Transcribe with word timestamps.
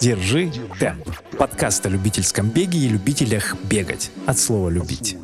Держи 0.00 0.50
темп. 0.78 1.08
Подкаст 1.38 1.86
о 1.86 1.88
любительском 1.88 2.48
беге 2.48 2.78
и 2.78 2.88
любителях 2.88 3.56
бегать. 3.64 4.10
От 4.26 4.38
слова 4.38 4.68
«любить». 4.68 5.16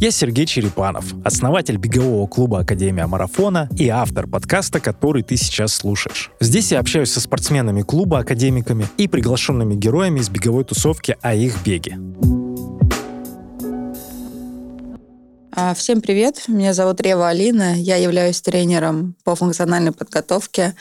Я 0.00 0.10
Сергей 0.10 0.46
Черепанов, 0.46 1.14
основатель 1.24 1.76
бегового 1.76 2.26
клуба 2.26 2.58
Академия 2.58 3.06
Марафона 3.06 3.68
и 3.78 3.88
автор 3.88 4.26
подкаста, 4.26 4.80
который 4.80 5.22
ты 5.22 5.36
сейчас 5.36 5.74
слушаешь. 5.74 6.32
Здесь 6.40 6.72
я 6.72 6.80
общаюсь 6.80 7.12
со 7.12 7.20
спортсменами 7.20 7.82
клуба, 7.82 8.18
академиками 8.18 8.88
и 8.96 9.06
приглашенными 9.06 9.76
героями 9.76 10.18
из 10.18 10.28
беговой 10.28 10.64
тусовки 10.64 11.16
о 11.22 11.34
их 11.34 11.62
беге. 11.64 11.98
Всем 15.74 16.00
привет, 16.00 16.44
меня 16.48 16.72
зовут 16.72 17.00
Рева 17.02 17.28
Алина, 17.28 17.74
я 17.78 17.96
являюсь 17.96 18.40
тренером 18.40 19.14
по 19.22 19.34
функциональной 19.34 19.92
подготовке 19.92 20.74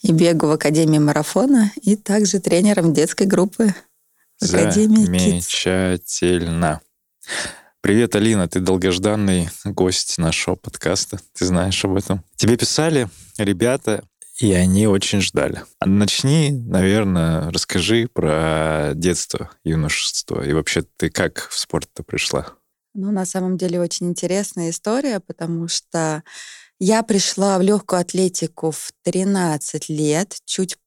и 0.00 0.12
бегу 0.12 0.46
в 0.46 0.52
Академии 0.52 0.98
марафона 0.98 1.70
и 1.82 1.94
также 1.94 2.40
тренером 2.40 2.94
детской 2.94 3.26
группы 3.26 3.74
Академии 4.40 5.04
Замечательно. 5.04 6.80
Привет, 7.82 8.16
Алина, 8.16 8.48
ты 8.48 8.60
долгожданный 8.60 9.50
гость 9.64 10.16
нашего 10.16 10.54
подкаста, 10.54 11.20
ты 11.34 11.44
знаешь 11.44 11.84
об 11.84 11.94
этом. 11.94 12.24
Тебе 12.36 12.56
писали 12.56 13.10
ребята, 13.36 14.04
и 14.40 14.52
они 14.54 14.86
очень 14.86 15.20
ждали. 15.20 15.62
Начни, 15.84 16.50
наверное, 16.50 17.50
расскажи 17.50 18.08
про 18.10 18.92
детство, 18.94 19.50
юношество, 19.64 20.42
и 20.42 20.54
вообще 20.54 20.82
ты 20.96 21.10
как 21.10 21.48
в 21.50 21.58
спорт-то 21.58 22.02
пришла? 22.02 22.54
Ну, 22.94 23.10
на 23.10 23.26
самом 23.26 23.58
деле 23.58 23.80
очень 23.80 24.08
интересная 24.08 24.70
история, 24.70 25.18
потому 25.18 25.66
что 25.66 26.22
я 26.78 27.02
пришла 27.02 27.58
в 27.58 27.62
легкую 27.62 28.00
атлетику 28.00 28.70
в 28.70 28.92
13 29.02 29.88
лет, 29.88 30.36
чуть 30.44 30.78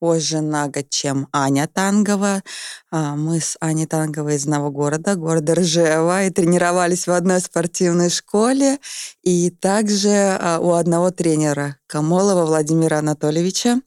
позже 0.00 0.40
на 0.40 0.66
год, 0.66 0.90
чем 0.90 1.28
Аня 1.32 1.68
Тангова. 1.72 2.42
Мы 2.90 3.40
с 3.40 3.56
Аней 3.60 3.86
Танговой 3.86 4.34
из 4.34 4.42
одного 4.42 4.72
города, 4.72 5.14
города 5.14 5.54
Ржева, 5.54 6.24
и 6.24 6.30
тренировались 6.30 7.06
в 7.06 7.12
одной 7.12 7.38
спортивной 7.38 8.10
школе, 8.10 8.80
и 9.22 9.50
также 9.50 10.10
а, 10.40 10.58
у 10.58 10.72
одного 10.72 11.12
тренера, 11.12 11.76
Камолова 11.86 12.44
Владимира 12.44 12.98
Анатольевича. 12.98 13.80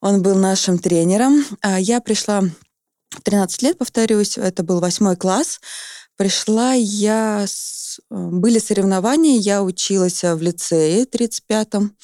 Он 0.00 0.22
был 0.22 0.34
нашим 0.34 0.80
тренером. 0.80 1.44
А, 1.60 1.78
я 1.78 2.00
пришла 2.00 2.40
в 3.10 3.22
13 3.22 3.62
лет, 3.62 3.78
повторюсь, 3.78 4.36
это 4.36 4.64
был 4.64 4.80
восьмой 4.80 5.14
класс. 5.14 5.60
Пришла 6.16 6.72
я... 6.72 7.44
С... 7.46 8.00
Э, 8.10 8.14
были 8.14 8.58
соревнования, 8.58 9.38
я 9.38 9.62
училась 9.62 10.22
в 10.22 10.40
лицее 10.40 11.04
35-м 11.04 11.96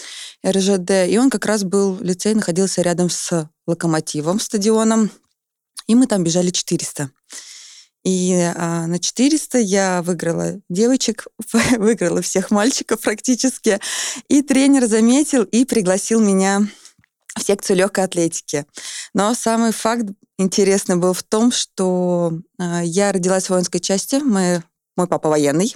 РЖД, 0.46 1.08
и 1.08 1.18
он 1.18 1.30
как 1.30 1.46
раз 1.46 1.64
был, 1.64 1.98
лицей 2.00 2.34
находился 2.34 2.82
рядом 2.82 3.10
с 3.10 3.48
локомотивом, 3.66 4.40
стадионом, 4.40 5.10
и 5.86 5.94
мы 5.94 6.06
там 6.06 6.24
бежали 6.24 6.50
400. 6.50 7.10
И 8.04 8.32
а, 8.56 8.86
на 8.88 8.98
400 8.98 9.58
я 9.58 10.02
выиграла 10.02 10.60
девочек, 10.68 11.26
выиграла 11.78 12.20
всех 12.20 12.50
мальчиков 12.50 13.00
практически. 13.00 13.78
И 14.28 14.42
тренер 14.42 14.86
заметил 14.86 15.44
и 15.44 15.64
пригласил 15.64 16.20
меня 16.20 16.66
в 17.36 17.42
секцию 17.42 17.76
легкой 17.76 18.04
атлетики. 18.04 18.66
Но 19.14 19.34
самый 19.34 19.72
факт 19.72 20.06
интересный 20.38 20.96
был 20.96 21.12
в 21.12 21.22
том, 21.22 21.52
что 21.52 22.32
э, 22.58 22.80
я 22.84 23.12
родилась 23.12 23.46
в 23.46 23.50
воинской 23.50 23.80
части, 23.80 24.16
мы, 24.16 24.62
мой 24.96 25.06
папа 25.06 25.28
военный, 25.28 25.74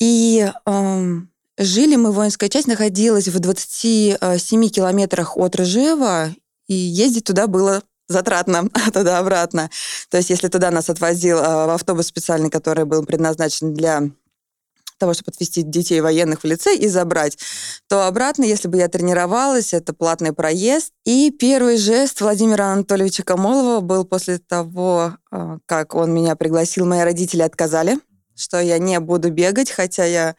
и 0.00 0.50
э, 0.64 1.14
жили 1.58 1.96
мы, 1.96 2.12
воинская 2.12 2.48
часть 2.48 2.66
находилась 2.68 3.28
в 3.28 3.38
27 3.38 4.68
километрах 4.68 5.36
от 5.36 5.56
Рыжева, 5.56 6.34
и 6.66 6.74
ездить 6.74 7.24
туда 7.24 7.46
было 7.46 7.82
затратно 8.08 8.68
туда-обратно. 8.92 9.70
То 10.10 10.16
есть 10.16 10.30
если 10.30 10.48
туда 10.48 10.70
нас 10.70 10.88
отвозил 10.88 11.38
э, 11.38 11.74
автобус 11.74 12.06
специальный, 12.06 12.50
который 12.50 12.84
был 12.84 13.04
предназначен 13.04 13.74
для 13.74 14.10
того, 14.98 15.14
чтобы 15.14 15.32
отвезти 15.34 15.62
детей 15.62 16.00
военных 16.00 16.42
в 16.42 16.44
лицей 16.44 16.76
и 16.76 16.88
забрать, 16.88 17.38
то 17.88 18.06
обратно, 18.06 18.44
если 18.44 18.68
бы 18.68 18.76
я 18.76 18.88
тренировалась, 18.88 19.72
это 19.72 19.94
платный 19.94 20.32
проезд. 20.32 20.92
И 21.04 21.30
первый 21.30 21.78
жест 21.78 22.20
Владимира 22.20 22.72
Анатольевича 22.72 23.22
Камолова 23.22 23.80
был 23.80 24.04
после 24.04 24.38
того, 24.38 25.14
а, 25.30 25.58
как 25.66 25.94
он 25.94 26.12
меня 26.12 26.36
пригласил, 26.36 26.86
мои 26.86 27.00
родители 27.00 27.42
отказали, 27.42 27.98
что 28.36 28.60
я 28.60 28.78
не 28.78 29.00
буду 29.00 29.30
бегать, 29.30 29.70
хотя 29.70 30.04
я 30.04 30.36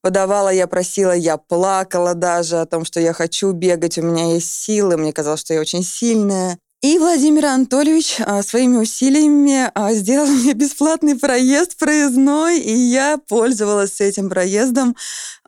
подавала, 0.00 0.50
я 0.50 0.66
просила, 0.66 1.12
я 1.12 1.36
плакала 1.36 2.14
даже 2.14 2.60
о 2.60 2.66
том, 2.66 2.84
что 2.84 3.00
я 3.00 3.12
хочу 3.12 3.50
бегать, 3.52 3.98
у 3.98 4.02
меня 4.02 4.34
есть 4.34 4.52
силы, 4.52 4.96
мне 4.96 5.12
казалось, 5.12 5.40
что 5.40 5.52
я 5.52 5.60
очень 5.60 5.82
сильная. 5.82 6.58
И 6.86 6.98
Владимир 7.00 7.46
Анатольевич 7.46 8.18
а, 8.20 8.44
своими 8.44 8.76
усилиями 8.76 9.72
а, 9.74 9.92
сделал 9.92 10.28
мне 10.28 10.52
бесплатный 10.52 11.18
проезд 11.18 11.76
проездной, 11.76 12.60
и 12.60 12.72
я 12.72 13.18
пользовалась 13.28 14.00
этим 14.00 14.30
проездом, 14.30 14.94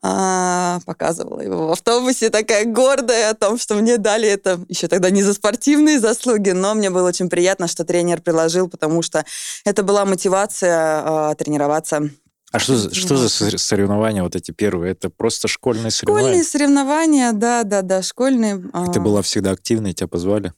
а, 0.02 0.80
показывала 0.84 1.40
его 1.40 1.68
в 1.68 1.70
автобусе, 1.70 2.30
такая 2.30 2.64
гордая 2.64 3.30
о 3.30 3.34
том, 3.34 3.56
что 3.56 3.76
мне 3.76 3.98
дали 3.98 4.28
это 4.28 4.58
еще 4.68 4.88
тогда 4.88 5.10
не 5.10 5.22
за 5.22 5.32
спортивные 5.32 6.00
заслуги, 6.00 6.50
но 6.50 6.74
мне 6.74 6.90
было 6.90 7.06
очень 7.06 7.30
приятно, 7.30 7.68
что 7.68 7.84
тренер 7.84 8.20
приложил, 8.20 8.68
потому 8.68 9.02
что 9.02 9.24
это 9.64 9.84
была 9.84 10.04
мотивация 10.04 11.36
тренироваться 11.36 12.10
а 12.50 12.58
что, 12.58 12.94
что 12.94 13.16
за 13.18 13.28
соревнования 13.28 14.22
вот 14.22 14.34
эти 14.34 14.52
первые? 14.52 14.92
Это 14.92 15.10
просто 15.10 15.48
школьные 15.48 15.90
соревнования? 15.90 16.28
Школьные 16.28 16.44
соревнования, 16.44 17.32
да, 17.32 17.62
да, 17.62 17.82
да, 17.82 18.02
школьные. 18.02 18.56
И 18.56 18.90
ты 18.90 19.00
была 19.00 19.20
всегда 19.20 19.50
активной, 19.50 19.92
тебя 19.92 20.08
позвали? 20.08 20.54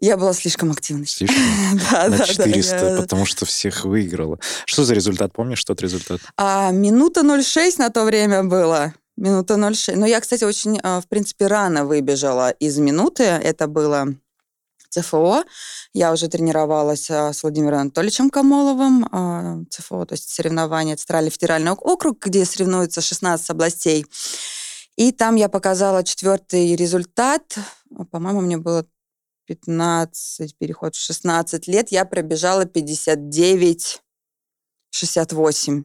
Я 0.00 0.16
была 0.16 0.32
слишком 0.32 0.70
активной. 0.70 1.06
Слишком? 1.06 1.38
да, 1.90 2.08
На 2.08 2.24
400, 2.24 2.80
да, 2.80 3.02
потому 3.02 3.26
что 3.26 3.44
всех 3.44 3.84
выиграла. 3.84 4.38
Что 4.64 4.84
за 4.84 4.94
результат? 4.94 5.32
Помнишь 5.34 5.62
тот 5.62 5.82
результат? 5.82 6.20
А, 6.36 6.70
минута 6.70 7.20
0,6 7.20 7.74
на 7.78 7.90
то 7.90 8.04
время 8.04 8.42
было. 8.42 8.94
Минута 9.16 9.54
0,6. 9.54 9.96
Но 9.96 10.06
я, 10.06 10.20
кстати, 10.20 10.44
очень, 10.44 10.80
а, 10.82 11.02
в 11.02 11.08
принципе, 11.08 11.46
рано 11.46 11.84
выбежала 11.84 12.50
из 12.50 12.78
минуты. 12.78 13.24
Это 13.24 13.66
было 13.66 14.14
ЦФО. 14.88 15.44
Я 15.92 16.12
уже 16.12 16.28
тренировалась 16.28 17.10
а, 17.10 17.34
с 17.34 17.42
Владимиром 17.42 17.80
Анатольевичем 17.80 18.30
Камоловым. 18.30 19.06
А, 19.12 19.58
ЦФО, 19.68 20.06
то 20.06 20.14
есть 20.14 20.30
соревнования 20.30 20.96
Центральный 20.96 21.30
федеральный 21.30 21.72
округ, 21.72 22.24
где 22.24 22.46
соревнуются 22.46 23.02
16 23.02 23.50
областей. 23.50 24.06
И 24.96 25.12
там 25.12 25.36
я 25.36 25.50
показала 25.50 26.02
четвертый 26.04 26.74
результат. 26.74 27.58
По-моему, 28.10 28.40
мне 28.40 28.56
было 28.56 28.86
15, 29.50 30.56
переход 30.58 30.94
в 30.94 31.00
16 31.00 31.66
лет, 31.66 31.90
я 31.90 32.04
пробежала 32.04 32.66
59, 32.66 34.00
68. 34.92 35.84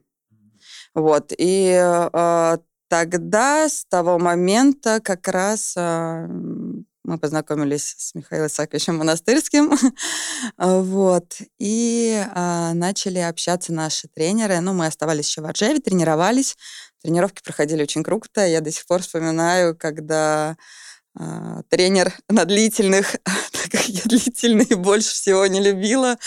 Вот. 0.94 1.34
И 1.36 1.72
э, 1.74 2.58
тогда, 2.90 3.68
с 3.68 3.86
того 3.86 4.20
момента, 4.20 5.00
как 5.03 5.28
раз 5.28 5.74
э, 5.76 6.28
мы 7.03 7.18
познакомились 7.18 7.96
с 7.98 8.14
Михаилом 8.14 8.48
Исааковичем 8.48 8.98
Монастырским. 8.98 9.72
вот. 10.59 11.36
И 11.58 12.24
э, 12.24 12.72
начали 12.74 13.18
общаться 13.18 13.74
наши 13.74 14.08
тренеры. 14.08 14.59
Ну, 14.59 14.74
мы 14.74 14.86
оставались 14.86 15.30
еще 15.30 15.42
в 15.42 15.46
Аржеве, 15.46 15.80
тренировались. 15.80 16.56
Тренировки 17.02 17.42
проходили 17.44 17.82
очень 17.82 18.03
круто. 18.03 18.46
Я 18.46 18.62
до 18.62 18.70
сих 18.70 18.86
пор 18.86 19.02
вспоминаю, 19.02 19.76
когда 19.76 20.56
а, 21.18 21.62
тренер 21.70 22.14
на 22.30 22.44
длительных, 22.46 23.16
я 23.88 24.01
длительные 24.06 24.75
больше 24.75 25.09
всего 25.09 25.46
не 25.47 25.62
любила, 25.62 26.18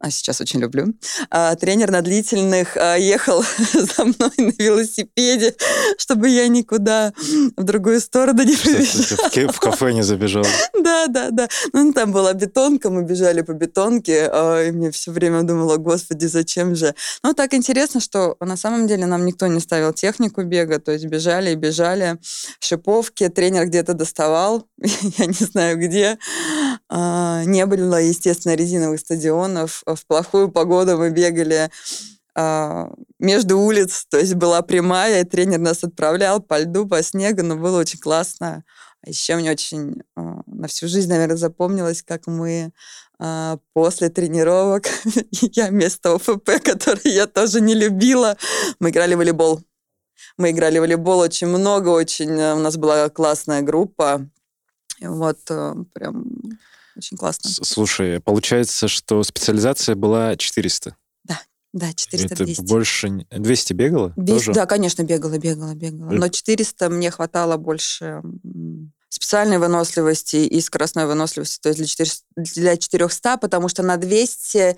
а 0.00 0.10
сейчас 0.10 0.40
очень 0.40 0.60
люблю. 0.60 0.94
А, 1.30 1.54
тренер 1.54 1.90
на 1.90 2.02
длительных 2.02 2.76
а, 2.76 2.96
ехал 2.96 3.42
за 3.72 4.04
мной 4.04 4.32
на 4.36 4.52
велосипеде, 4.58 5.54
чтобы 5.96 6.28
я 6.28 6.48
никуда 6.48 7.12
в 7.56 7.62
другую 7.62 8.00
сторону 8.00 8.42
не 8.42 8.56
побежала. 8.56 9.52
В 9.52 9.60
кафе 9.60 9.92
не 9.92 10.02
забежала. 10.02 10.46
Да, 10.86 11.08
да, 11.08 11.30
да. 11.30 11.48
Ну, 11.72 11.92
там 11.92 12.12
была 12.12 12.32
бетонка, 12.32 12.90
мы 12.90 13.02
бежали 13.02 13.40
по 13.40 13.52
бетонке, 13.52 14.28
а, 14.32 14.62
и 14.62 14.70
мне 14.70 14.92
все 14.92 15.10
время 15.10 15.42
думала, 15.42 15.78
господи, 15.78 16.26
зачем 16.26 16.76
же? 16.76 16.94
Ну, 17.24 17.32
так 17.34 17.54
интересно, 17.54 18.00
что 18.00 18.36
на 18.38 18.56
самом 18.56 18.86
деле 18.86 19.06
нам 19.06 19.26
никто 19.26 19.48
не 19.48 19.58
ставил 19.58 19.92
технику 19.92 20.44
бега, 20.44 20.78
то 20.78 20.92
есть 20.92 21.06
бежали 21.06 21.50
и 21.50 21.54
бежали. 21.56 22.18
Шиповки 22.60 23.28
тренер 23.28 23.66
где-то 23.66 23.94
доставал, 23.94 24.68
я 25.18 25.26
не 25.26 25.32
знаю 25.32 25.76
где. 25.76 26.18
А, 26.88 27.42
не 27.44 27.66
было, 27.66 28.00
естественно, 28.00 28.54
резиновых 28.54 29.00
стадионов. 29.00 29.82
В 29.86 30.06
плохую 30.06 30.50
погоду 30.50 30.96
мы 30.96 31.10
бегали 31.10 31.70
а, 32.34 32.92
между 33.18 33.58
улиц, 33.58 34.06
то 34.08 34.18
есть 34.18 34.34
была 34.34 34.62
прямая, 34.62 35.22
и 35.22 35.24
тренер 35.24 35.58
нас 35.58 35.82
отправлял 35.82 36.40
по 36.40 36.58
льду, 36.60 36.86
по 36.86 37.02
снегу, 37.02 37.42
но 37.42 37.56
было 37.56 37.80
очень 37.80 37.98
классно. 37.98 38.64
А 39.02 39.10
еще 39.10 39.36
мне 39.36 39.50
очень 39.50 40.02
а, 40.14 40.42
на 40.46 40.68
всю 40.68 40.86
жизнь, 40.86 41.08
наверное, 41.08 41.36
запомнилось, 41.36 42.02
как 42.02 42.26
мы 42.26 42.72
после 43.72 44.10
тренировок, 44.10 44.88
я 45.30 45.68
вместо 45.68 46.16
ОФП, 46.16 46.44
который 46.62 47.10
я 47.10 47.26
тоже 47.26 47.62
не 47.62 47.72
любила, 47.72 48.36
мы 48.78 48.90
играли 48.90 49.14
в 49.14 49.18
волейбол. 49.18 49.62
Мы 50.36 50.50
играли 50.50 50.76
в 50.78 50.82
волейбол 50.82 51.20
очень 51.20 51.46
много, 51.46 51.88
очень... 51.88 52.30
У 52.30 52.58
нас 52.58 52.76
была 52.76 53.08
классная 53.08 53.62
группа, 53.62 54.28
Вот 55.00 55.38
э, 55.48 55.74
прям 55.94 56.26
очень 56.96 57.16
классно. 57.16 57.50
Слушай, 57.50 58.20
получается, 58.20 58.88
что 58.88 59.22
специализация 59.22 59.94
была 59.94 60.36
400? 60.36 60.96
Да, 61.24 61.40
да, 61.72 61.92
400 61.92 62.34
Это 62.34 62.44
200. 62.44 62.62
больше... 62.62 63.26
200 63.30 63.72
бегала? 63.72 64.12
200, 64.16 64.46
тоже? 64.46 64.52
да, 64.52 64.66
конечно, 64.66 65.02
бегала, 65.02 65.38
бегала, 65.38 65.74
бегала. 65.74 66.10
Э. 66.10 66.14
Но 66.14 66.28
400 66.28 66.88
мне 66.88 67.10
хватало 67.10 67.56
больше 67.56 68.22
специальной 69.08 69.58
выносливости 69.58 70.36
и 70.36 70.60
скоростной 70.60 71.06
выносливости, 71.06 71.60
то 71.60 71.68
есть 71.70 71.78
для 71.78 71.86
400, 71.86 72.24
для 72.36 72.76
400, 72.76 73.36
потому 73.38 73.68
что 73.68 73.82
на 73.82 73.96
200 73.96 74.76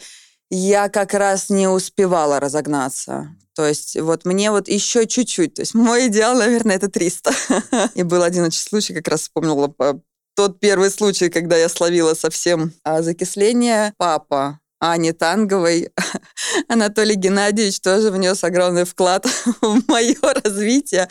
я 0.50 0.88
как 0.88 1.14
раз 1.14 1.50
не 1.50 1.68
успевала 1.68 2.40
разогнаться. 2.40 3.34
То 3.54 3.66
есть 3.66 4.00
вот 4.00 4.24
мне 4.24 4.52
вот 4.52 4.68
еще 4.68 5.06
чуть-чуть. 5.06 5.54
То 5.54 5.62
есть 5.62 5.74
мой 5.74 6.06
идеал, 6.06 6.36
наверное, 6.38 6.76
это 6.76 6.88
300. 6.88 7.34
И 7.94 8.04
был 8.04 8.22
один 8.22 8.44
очень 8.44 8.60
случай, 8.60 8.94
как 8.94 9.08
раз 9.08 9.22
вспомнила 9.22 9.66
по- 9.66 10.00
тот 10.38 10.60
первый 10.60 10.88
случай, 10.92 11.30
когда 11.30 11.56
я 11.56 11.68
словила 11.68 12.14
совсем 12.14 12.72
а, 12.84 13.02
закисление. 13.02 13.92
Папа 13.98 14.60
Ани 14.78 15.10
Танговой, 15.10 15.90
Анатолий 16.68 17.16
Геннадьевич 17.16 17.80
тоже 17.80 18.12
внес 18.12 18.44
огромный 18.44 18.84
вклад 18.84 19.26
в 19.60 19.82
мое 19.88 20.14
развитие. 20.44 21.08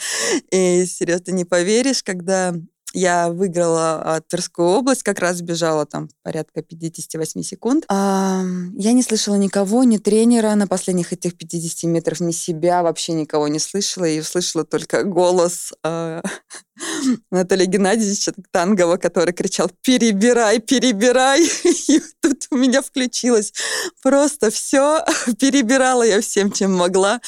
И, 0.49 0.85
серьезно, 0.85 1.31
не 1.31 1.43
поверишь, 1.43 2.03
когда 2.03 2.53
я 2.93 3.29
выиграла 3.29 4.01
а, 4.03 4.21
Тверскую 4.21 4.69
область, 4.69 5.03
как 5.03 5.19
раз 5.19 5.41
бежала 5.41 5.85
там 5.85 6.09
порядка 6.23 6.61
58 6.61 7.43
секунд. 7.43 7.85
А, 7.89 8.43
я 8.75 8.93
не 8.93 9.03
слышала 9.03 9.35
никого, 9.35 9.83
ни 9.83 9.97
тренера 9.97 10.55
на 10.55 10.67
последних 10.67 11.11
этих 11.11 11.37
50 11.37 11.83
метров, 11.89 12.21
ни 12.21 12.31
себя, 12.31 12.83
вообще 12.83 13.13
никого 13.13 13.49
не 13.49 13.59
слышала. 13.59 14.05
И 14.05 14.21
услышала 14.21 14.63
только 14.63 15.03
голос 15.03 15.73
а, 15.83 16.23
Анатолия 17.29 17.65
Геннадьевича 17.65 18.33
Тангова, 18.51 18.97
который 18.97 19.33
кричал 19.33 19.69
«Перебирай, 19.83 20.59
перебирай!» 20.59 21.43
И 21.87 22.01
тут 22.21 22.47
у 22.51 22.55
меня 22.55 22.81
включилось 22.81 23.53
просто 24.01 24.49
все. 24.49 25.03
Перебирала 25.39 26.03
я 26.03 26.21
всем, 26.21 26.51
чем 26.51 26.73
могла. 26.73 27.19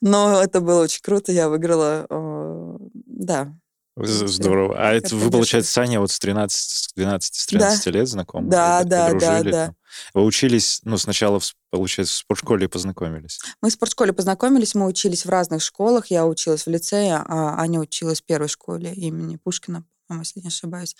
Но 0.00 0.42
это 0.42 0.60
было 0.60 0.82
очень 0.82 1.02
круто. 1.02 1.30
Я 1.30 1.48
выиграла, 1.48 2.06
э, 2.10 2.76
да, 3.06 3.54
Здорово. 3.96 4.76
А 4.76 4.92
это 4.92 5.14
вы, 5.14 5.20
конечно. 5.20 5.30
получается, 5.30 5.72
с 5.72 5.78
Аней 5.78 5.98
вот 5.98 6.10
с 6.10 6.18
13, 6.18 6.70
с 6.70 6.92
12, 6.94 7.34
с 7.34 7.46
13 7.46 7.86
лет 7.86 8.08
знакомы? 8.08 8.50
Да, 8.50 8.80
Или 8.80 8.88
да, 8.88 9.12
да, 9.12 9.42
да. 9.42 9.50
там? 9.50 9.76
Вы 10.14 10.24
учились, 10.24 10.80
ну, 10.82 10.98
сначала, 10.98 11.40
получается, 11.70 12.14
в 12.14 12.18
спортшколе 12.18 12.68
познакомились. 12.68 13.38
Мы 13.62 13.70
в 13.70 13.72
спортшколе 13.72 14.12
познакомились, 14.12 14.74
мы 14.74 14.86
учились 14.86 15.24
в 15.24 15.28
разных 15.28 15.62
школах. 15.62 16.08
Я 16.08 16.26
училась 16.26 16.66
в 16.66 16.70
лицее, 16.70 17.16
а 17.16 17.60
Аня 17.60 17.78
училась 17.78 18.20
в 18.20 18.24
первой 18.24 18.48
школе 18.48 18.92
имени 18.92 19.36
Пушкина, 19.36 19.84
если 20.10 20.40
не 20.40 20.48
ошибаюсь. 20.48 20.96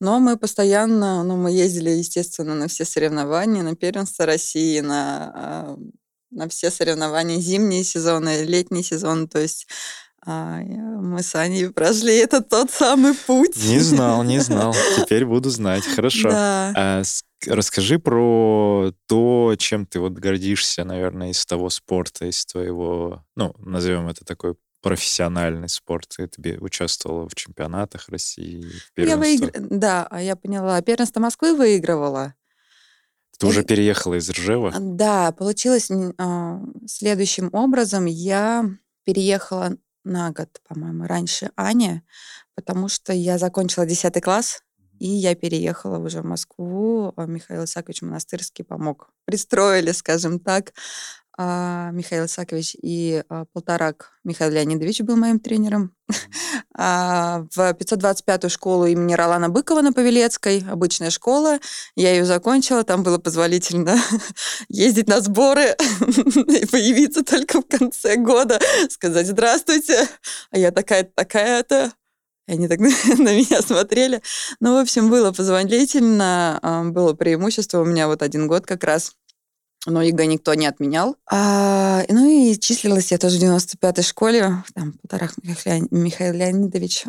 Но 0.00 0.18
мы 0.18 0.38
постоянно, 0.38 1.22
ну, 1.24 1.36
мы 1.36 1.50
ездили, 1.52 1.90
естественно, 1.90 2.54
на 2.54 2.68
все 2.68 2.86
соревнования, 2.86 3.62
на 3.62 3.76
первенство 3.76 4.24
России, 4.24 4.80
на, 4.80 5.32
а, 5.34 5.78
на 6.30 6.48
все 6.48 6.70
соревнования, 6.70 7.40
зимние 7.40 7.84
сезоны, 7.84 8.44
летний 8.44 8.82
сезон. 8.82 9.28
То 9.28 9.38
есть 9.38 9.66
а, 10.24 10.60
мы 10.60 11.22
с 11.22 11.34
Аней 11.34 11.70
прошли 11.70 12.16
этот 12.16 12.48
тот 12.48 12.70
самый 12.70 13.14
путь. 13.14 13.56
Не 13.56 13.78
знал, 13.78 14.22
не 14.24 14.38
знал. 14.40 14.74
Теперь 14.96 15.24
буду 15.24 15.50
знать. 15.50 15.84
Хорошо. 15.84 16.30
Да. 16.30 16.72
А 16.76 17.02
расскажи 17.46 17.98
про 17.98 18.92
то, 19.06 19.54
чем 19.58 19.86
ты 19.86 20.00
вот 20.00 20.12
гордишься, 20.12 20.84
наверное, 20.84 21.30
из 21.30 21.44
того 21.46 21.70
спорта, 21.70 22.26
из 22.26 22.44
твоего, 22.46 23.24
ну, 23.36 23.54
назовем 23.58 24.08
это 24.08 24.24
такой 24.24 24.56
профессиональный 24.82 25.68
спорт. 25.68 26.08
Ты 26.16 26.28
тебе 26.28 26.58
участвовала 26.58 27.28
в 27.28 27.34
чемпионатах 27.34 28.08
России, 28.08 28.64
в 28.96 29.00
Я 29.00 29.16
выигр- 29.16 29.52
Да, 29.70 30.06
а 30.10 30.20
я 30.22 30.36
поняла. 30.36 30.80
Первенство 30.82 31.20
Москвы 31.20 31.54
выигрывала. 31.54 32.34
Ты 33.38 33.46
уже 33.46 33.62
переехала 33.62 34.14
из 34.14 34.28
Ржева? 34.28 34.74
Да, 34.80 35.30
получилось 35.30 35.90
а, 36.18 36.60
следующим 36.86 37.50
образом. 37.52 38.06
Я 38.06 38.68
переехала 39.04 39.76
на 40.08 40.30
год, 40.32 40.60
по-моему, 40.66 41.04
раньше 41.06 41.50
Ани, 41.56 42.02
потому 42.54 42.88
что 42.88 43.12
я 43.12 43.38
закончила 43.38 43.86
10 43.86 44.20
класс, 44.22 44.62
и 44.98 45.08
я 45.08 45.34
переехала 45.34 45.98
уже 45.98 46.22
в 46.22 46.24
Москву. 46.24 47.12
а 47.16 47.26
Михаил 47.26 47.64
Исакович 47.64 48.02
Монастырский 48.02 48.64
помог. 48.64 49.10
Пристроили, 49.24 49.92
скажем 49.92 50.40
так. 50.40 50.72
А, 51.40 51.90
Михаил 51.92 52.26
Исакович 52.26 52.76
и 52.82 53.22
а, 53.28 53.44
Полторак 53.52 54.10
Михаил 54.24 54.50
Леонидович 54.50 55.02
был 55.02 55.16
моим 55.16 55.38
тренером. 55.38 55.94
А, 56.80 57.44
В 57.56 57.58
525-ю 57.58 58.48
школу 58.48 58.86
имени 58.86 59.14
Ролана 59.14 59.48
Быкова 59.48 59.82
на 59.82 59.92
Павелецкой, 59.92 60.64
обычная 60.70 61.10
школа. 61.10 61.58
Я 61.96 62.12
ее 62.12 62.24
закончила, 62.24 62.84
там 62.84 63.02
было 63.02 63.18
позволительно 63.18 63.96
ездить 64.68 65.08
на 65.08 65.20
сборы 65.20 65.76
и 66.00 66.66
появиться 66.66 67.24
только 67.24 67.62
в 67.62 67.66
конце 67.66 68.14
года, 68.14 68.60
сказать 68.90 69.26
«Здравствуйте!» 69.26 70.08
А 70.52 70.58
я 70.58 70.70
такая-то, 70.70 71.10
такая-то. 71.16 71.92
Они 72.46 72.68
так 72.68 72.78
на 72.78 72.84
меня 72.84 73.60
смотрели. 73.60 74.22
Ну, 74.60 74.74
в 74.76 74.80
общем, 74.80 75.10
было 75.10 75.32
позволительно, 75.32 76.60
было 76.92 77.12
преимущество. 77.12 77.80
У 77.80 77.84
меня 77.84 78.06
вот 78.06 78.22
один 78.22 78.46
год 78.46 78.66
как 78.66 78.84
раз 78.84 79.14
но 79.88 80.02
ЕГЭ 80.02 80.26
никто 80.26 80.54
не 80.54 80.66
отменял. 80.66 81.16
А, 81.30 82.02
ну 82.08 82.26
и 82.28 82.58
числилась 82.58 83.10
я 83.12 83.18
тоже 83.18 83.38
в 83.38 83.42
95-й 83.42 84.02
школе. 84.02 84.62
Там 84.74 84.92
Полторах 84.94 85.34
Михаил, 85.42 85.88
Михаил 85.90 86.34
Леонидович 86.34 87.04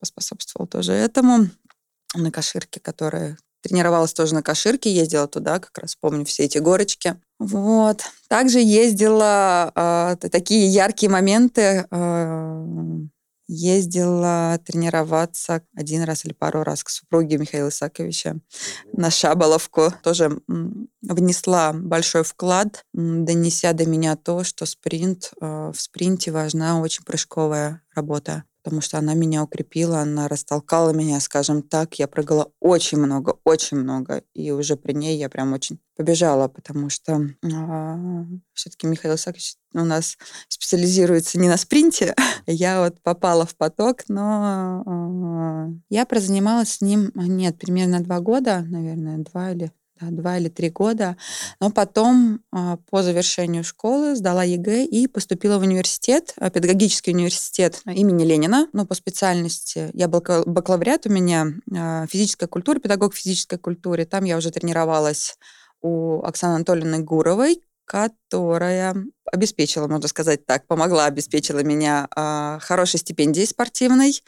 поспособствовал 0.00 0.66
тоже 0.66 0.92
этому. 0.92 1.48
На 2.14 2.30
Каширке, 2.30 2.80
которая 2.80 3.36
тренировалась 3.62 4.12
тоже 4.14 4.34
на 4.34 4.42
Каширке, 4.42 4.94
ездила 4.94 5.26
туда, 5.26 5.58
как 5.58 5.76
раз 5.78 5.96
помню 5.96 6.24
все 6.24 6.44
эти 6.44 6.58
горочки. 6.58 7.16
Вот. 7.38 8.02
Также 8.28 8.60
ездила 8.60 10.16
т- 10.20 10.28
такие 10.28 10.66
яркие 10.68 11.10
моменты. 11.10 11.86
а, 11.90 12.64
ездила 13.48 14.58
тренироваться 14.64 15.62
один 15.74 16.02
раз 16.02 16.24
или 16.24 16.32
пару 16.32 16.62
раз 16.62 16.84
к 16.84 16.88
супруге 16.88 17.38
Михаила 17.38 17.68
Исаковича 17.68 18.36
на 18.92 19.10
Шаболовку. 19.10 19.92
Тоже 20.02 20.40
внесла 21.02 21.72
большой 21.72 22.24
вклад, 22.24 22.84
донеся 22.92 23.72
до 23.72 23.86
меня 23.86 24.16
то, 24.16 24.44
что 24.44 24.66
спринт, 24.66 25.32
э, 25.40 25.72
в 25.74 25.80
спринте 25.80 26.32
важна 26.32 26.80
очень 26.80 27.04
прыжковая 27.04 27.82
работа 27.94 28.44
потому 28.66 28.80
что 28.82 28.98
она 28.98 29.14
меня 29.14 29.44
укрепила, 29.44 30.00
она 30.00 30.26
растолкала 30.26 30.90
меня, 30.90 31.20
скажем 31.20 31.62
так. 31.62 32.00
Я 32.00 32.08
прыгала 32.08 32.50
очень 32.58 32.98
много, 32.98 33.38
очень 33.44 33.76
много, 33.76 34.24
и 34.34 34.50
уже 34.50 34.74
при 34.74 34.92
ней 34.92 35.16
я 35.18 35.28
прям 35.28 35.52
очень 35.52 35.78
побежала, 35.94 36.48
потому 36.48 36.90
что 36.90 37.28
все-таки 38.54 38.88
Михаил 38.88 39.14
Исаакович 39.14 39.54
у 39.82 39.84
нас 39.84 40.16
специализируется 40.48 41.38
не 41.38 41.48
на 41.48 41.56
спринте. 41.56 42.14
Я 42.46 42.82
вот 42.82 43.00
попала 43.02 43.46
в 43.46 43.56
поток, 43.56 44.02
но 44.08 44.82
а, 44.86 45.68
я 45.90 46.06
прозанималась 46.06 46.74
с 46.74 46.80
ним, 46.80 47.10
а, 47.14 47.22
нет, 47.22 47.58
примерно 47.58 48.00
два 48.00 48.20
года, 48.20 48.64
наверное, 48.68 49.18
два 49.18 49.50
или 49.50 49.72
да, 50.00 50.08
два 50.10 50.36
или 50.36 50.48
три 50.48 50.68
года. 50.68 51.16
Но 51.60 51.70
потом 51.70 52.40
а, 52.52 52.78
по 52.90 53.02
завершению 53.02 53.64
школы 53.64 54.14
сдала 54.14 54.44
ЕГЭ 54.44 54.84
и 54.84 55.06
поступила 55.06 55.58
в 55.58 55.62
университет, 55.62 56.34
педагогический 56.36 57.12
университет 57.12 57.80
имени 57.86 58.24
Ленина. 58.24 58.68
Ну, 58.72 58.86
по 58.86 58.94
специальности 58.94 59.90
я 59.94 60.06
бака- 60.06 60.44
бакалавриат 60.44 61.06
у 61.06 61.10
меня 61.10 61.46
физическая 62.08 62.48
культура, 62.48 62.78
педагог 62.78 63.14
физической 63.14 63.58
культуры. 63.58 64.04
Там 64.04 64.24
я 64.24 64.36
уже 64.36 64.50
тренировалась 64.50 65.36
у 65.80 66.22
Оксаны 66.22 66.56
Анатольевны 66.56 66.98
Гуровой, 67.02 67.62
которая 67.86 68.94
обеспечила, 69.32 69.86
можно 69.86 70.08
сказать 70.08 70.44
так, 70.44 70.66
помогла, 70.66 71.06
обеспечила 71.06 71.60
меня 71.62 72.08
а, 72.14 72.58
хорошей 72.60 72.98
стипендией 72.98 73.46
спортивной. 73.46 74.22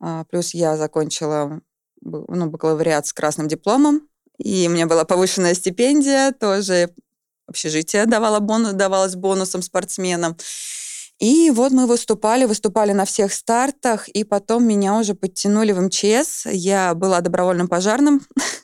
А, 0.00 0.24
плюс 0.24 0.54
я 0.54 0.76
закончила 0.76 1.60
ну, 2.02 2.46
бакалавриат 2.46 3.06
с 3.06 3.12
красным 3.12 3.48
дипломом, 3.48 4.02
и 4.38 4.66
у 4.68 4.72
меня 4.72 4.86
была 4.86 5.04
повышенная 5.04 5.54
стипендия, 5.54 6.32
тоже 6.32 6.90
общежитие 7.48 8.06
давало 8.06 8.40
бонус, 8.40 8.74
давалось 8.74 9.16
бонусом 9.16 9.62
спортсменам. 9.62 10.36
И 11.18 11.50
вот 11.50 11.72
мы 11.72 11.86
выступали, 11.86 12.44
выступали 12.44 12.92
на 12.92 13.04
всех 13.04 13.32
стартах, 13.32 14.08
и 14.08 14.22
потом 14.22 14.64
меня 14.64 14.94
уже 14.94 15.14
подтянули 15.14 15.72
в 15.72 15.80
МЧС. 15.80 16.46
Я 16.46 16.94
была 16.94 17.20
добровольным 17.20 17.66
пожарным. 17.66 18.20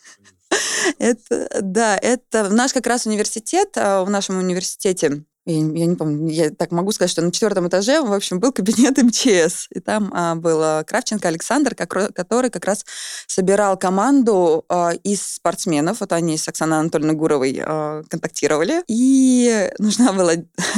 Это, 0.98 1.48
да, 1.62 1.96
это 1.96 2.48
наш 2.50 2.72
как 2.72 2.86
раз 2.86 3.06
университет, 3.06 3.70
а 3.76 4.04
в 4.04 4.10
нашем 4.10 4.38
университете 4.38 5.24
я, 5.46 5.56
я 5.56 5.86
не 5.86 5.94
помню, 5.94 6.30
я 6.30 6.50
так 6.50 6.70
могу 6.70 6.90
сказать, 6.92 7.10
что 7.10 7.20
на 7.20 7.30
четвертом 7.30 7.68
этаже, 7.68 8.00
в 8.00 8.12
общем, 8.12 8.40
был 8.40 8.52
кабинет 8.52 8.96
МЧС. 8.96 9.68
И 9.70 9.80
там 9.80 10.10
а, 10.14 10.34
был 10.34 10.84
Кравченко 10.84 11.28
Александр, 11.28 11.74
как 11.74 11.94
который 12.14 12.50
как 12.50 12.64
раз 12.64 12.84
собирал 13.26 13.76
команду 13.76 14.64
а, 14.68 14.92
из 15.04 15.22
спортсменов. 15.22 16.00
Вот 16.00 16.12
они 16.12 16.38
с 16.38 16.48
Оксаной 16.48 16.78
Анатольевной 16.78 17.14
Гуровой 17.14 17.60
а, 17.62 18.02
контактировали. 18.08 18.82
И 18.88 19.70
нужна 19.78 20.12
была 20.12 20.32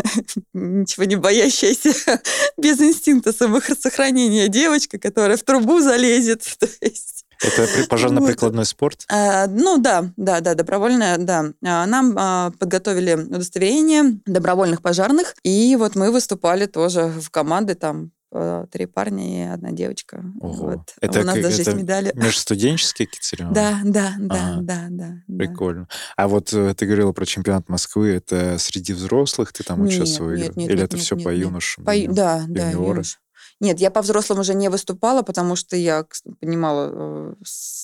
ничего 0.52 1.04
не 1.04 1.16
боящаяся, 1.16 2.20
без 2.58 2.80
инстинкта 2.80 3.32
самосохранения 3.32 4.48
девочка, 4.48 4.98
которая 4.98 5.36
в 5.36 5.44
трубу 5.44 5.80
залезет. 5.80 6.42
То 6.58 6.68
есть 6.80 7.25
Это 7.42 7.66
при- 7.66 7.86
пожарно-прикладной 7.88 8.64
спорт? 8.64 9.04
А, 9.10 9.46
ну 9.46 9.78
да, 9.78 10.12
да, 10.16 10.40
да, 10.40 10.54
добровольное, 10.54 11.18
да. 11.18 11.52
А, 11.64 11.86
Нам 11.86 12.14
а, 12.18 12.52
подготовили 12.58 13.14
удостоверение 13.14 14.20
добровольных 14.26 14.82
пожарных, 14.82 15.34
и 15.42 15.76
вот 15.76 15.94
мы 15.96 16.10
выступали 16.10 16.66
тоже 16.66 17.06
в 17.06 17.30
команды, 17.30 17.74
там 17.74 18.10
э, 18.32 18.66
три 18.70 18.86
парня 18.86 19.48
и 19.48 19.52
одна 19.52 19.70
девочка. 19.72 20.22
Ого. 20.40 20.52
Вот. 20.70 20.80
Это 21.00 21.20
У 21.20 21.24
нас 21.24 21.34
как- 21.34 21.42
даже 21.44 21.60
это 21.62 21.70
есть 21.70 21.80
медали. 21.82 22.12
Межстуденческие 22.16 23.06
какие-то 23.06 23.26
соревнования? 23.26 23.82
Да, 23.84 23.90
да, 23.90 24.14
да, 24.18 24.34
Ага. 24.52 24.60
да, 24.62 24.86
да. 24.90 25.12
да. 25.26 25.36
Прикольно. 25.38 25.88
А 26.16 26.28
вот 26.28 26.52
э, 26.52 26.74
ты 26.74 26.86
говорила 26.86 27.12
про 27.12 27.24
чемпионат 27.24 27.68
Москвы. 27.68 28.10
Это 28.14 28.56
среди 28.58 28.92
взрослых 28.92 29.52
ты 29.52 29.62
там 29.64 29.84
Нет, 29.84 29.94
участвовал? 29.94 30.30
нет, 30.32 30.38
или 30.38 30.46
нет, 30.46 30.56
или 30.70 30.76
нет, 30.76 30.84
это 30.86 30.96
нет, 30.96 31.04
все 31.04 31.14
нет, 31.14 31.24
по 31.24 31.34
юношам? 31.34 31.84
По- 31.84 31.96
юни- 31.96 32.12
да, 32.12 32.44
да, 32.48 32.70
юниоры? 32.70 32.88
юнош. 32.90 33.18
Нет, 33.58 33.80
я 33.80 33.90
по 33.90 34.02
взрослым 34.02 34.40
уже 34.40 34.52
не 34.54 34.68
выступала, 34.68 35.22
потому 35.22 35.56
что 35.56 35.76
я 35.76 36.06
понимала, 36.40 36.90
э, 36.92 37.34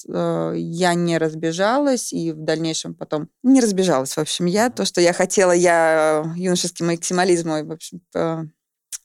э, 0.09 0.55
я 0.59 0.93
не 0.95 1.17
разбежалась, 1.17 2.12
и 2.12 2.33
в 2.33 2.45
дальнейшем 2.45 2.95
потом 2.95 3.29
не 3.43 3.61
разбежалась. 3.61 4.14
В 4.17 4.21
общем, 4.21 4.45
я 4.47 4.69
то, 4.69 4.85
что 4.85 5.00
я 5.00 5.14
хотела, 5.14 5.52
я 5.52 6.25
э, 6.26 6.38
юношеский 6.38 6.85
максимализм, 6.85 7.49
в 7.50 7.73
общем, 7.73 8.02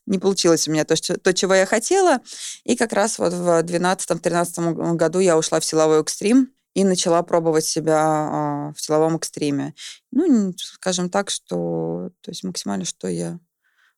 не 0.06 0.20
получилось 0.20 0.68
у 0.68 0.72
меня 0.72 0.86
то, 0.86 0.96
что- 0.96 1.20
то, 1.20 1.34
чего 1.34 1.54
я 1.54 1.66
хотела. 1.66 2.20
И 2.64 2.76
как 2.76 2.94
раз 2.94 3.20
вот 3.20 3.34
в 3.34 3.62
12-13 3.64 4.96
году 4.96 5.20
я 5.20 5.38
ушла 5.38 5.60
в 5.60 5.66
силовой 5.66 6.02
экстрим 6.02 6.50
и 6.74 6.84
начала 6.84 7.22
пробовать 7.24 7.66
себя 7.66 8.72
в 8.76 8.82
силовом 8.82 9.18
экстриме. 9.18 9.74
Ну, 10.12 10.54
скажем 10.58 11.10
так, 11.10 11.30
что 11.30 12.12
то 12.22 12.32
есть 12.32 12.44
максимально, 12.44 12.86
что 12.86 13.08
я 13.08 13.40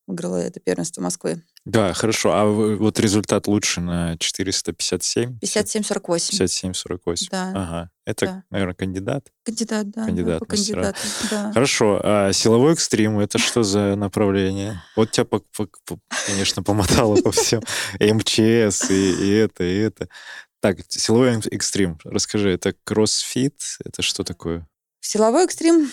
выиграла 0.10 0.38
это 0.38 0.60
первенство 0.60 1.02
Москвы. 1.02 1.42
Да, 1.66 1.94
хорошо. 1.94 2.34
А 2.34 2.46
вот 2.46 3.00
результат 3.00 3.48
лучше 3.48 3.80
на 3.82 4.18
457? 4.18 5.38
57-48. 5.40 6.32
57-48. 6.32 7.28
Да. 7.32 7.52
Ага. 7.56 7.90
Это, 8.06 8.26
Да. 8.26 8.44
наверное, 8.50 8.74
кандидат? 8.74 9.28
Кандидат, 9.46 9.90
да. 9.92 10.02
да, 10.02 10.08
Кандидат 10.08 10.42
в 10.42 10.50
мастера. 10.50 10.94
да. 11.30 11.52
Хорошо. 11.54 12.02
А 12.04 12.34
силовой 12.34 12.74
экстрим 12.74 13.20
это 13.20 13.38
что 13.38 13.64
за 13.64 13.96
направление? 13.96 14.82
Вот 14.96 15.12
тебя, 15.12 15.26
по- 15.26 15.44
по- 15.56 15.68
по- 15.86 16.00
конечно, 16.26 16.64
помотало 16.64 17.16
по 17.22 17.32
всем. 17.32 17.62
МЧС 18.00 18.90
и, 18.90 19.12
и 19.12 19.30
это, 19.32 19.64
и 19.64 19.78
это. 19.78 20.10
Так, 20.62 20.78
силовой 20.90 21.40
экстрим. 21.52 21.98
Расскажи, 22.04 22.50
это 22.52 22.74
кроссфит? 22.84 23.62
Это 23.86 24.02
что 24.02 24.24
такое? 24.24 24.68
Силовой 25.02 25.46
экстрим 25.46 25.90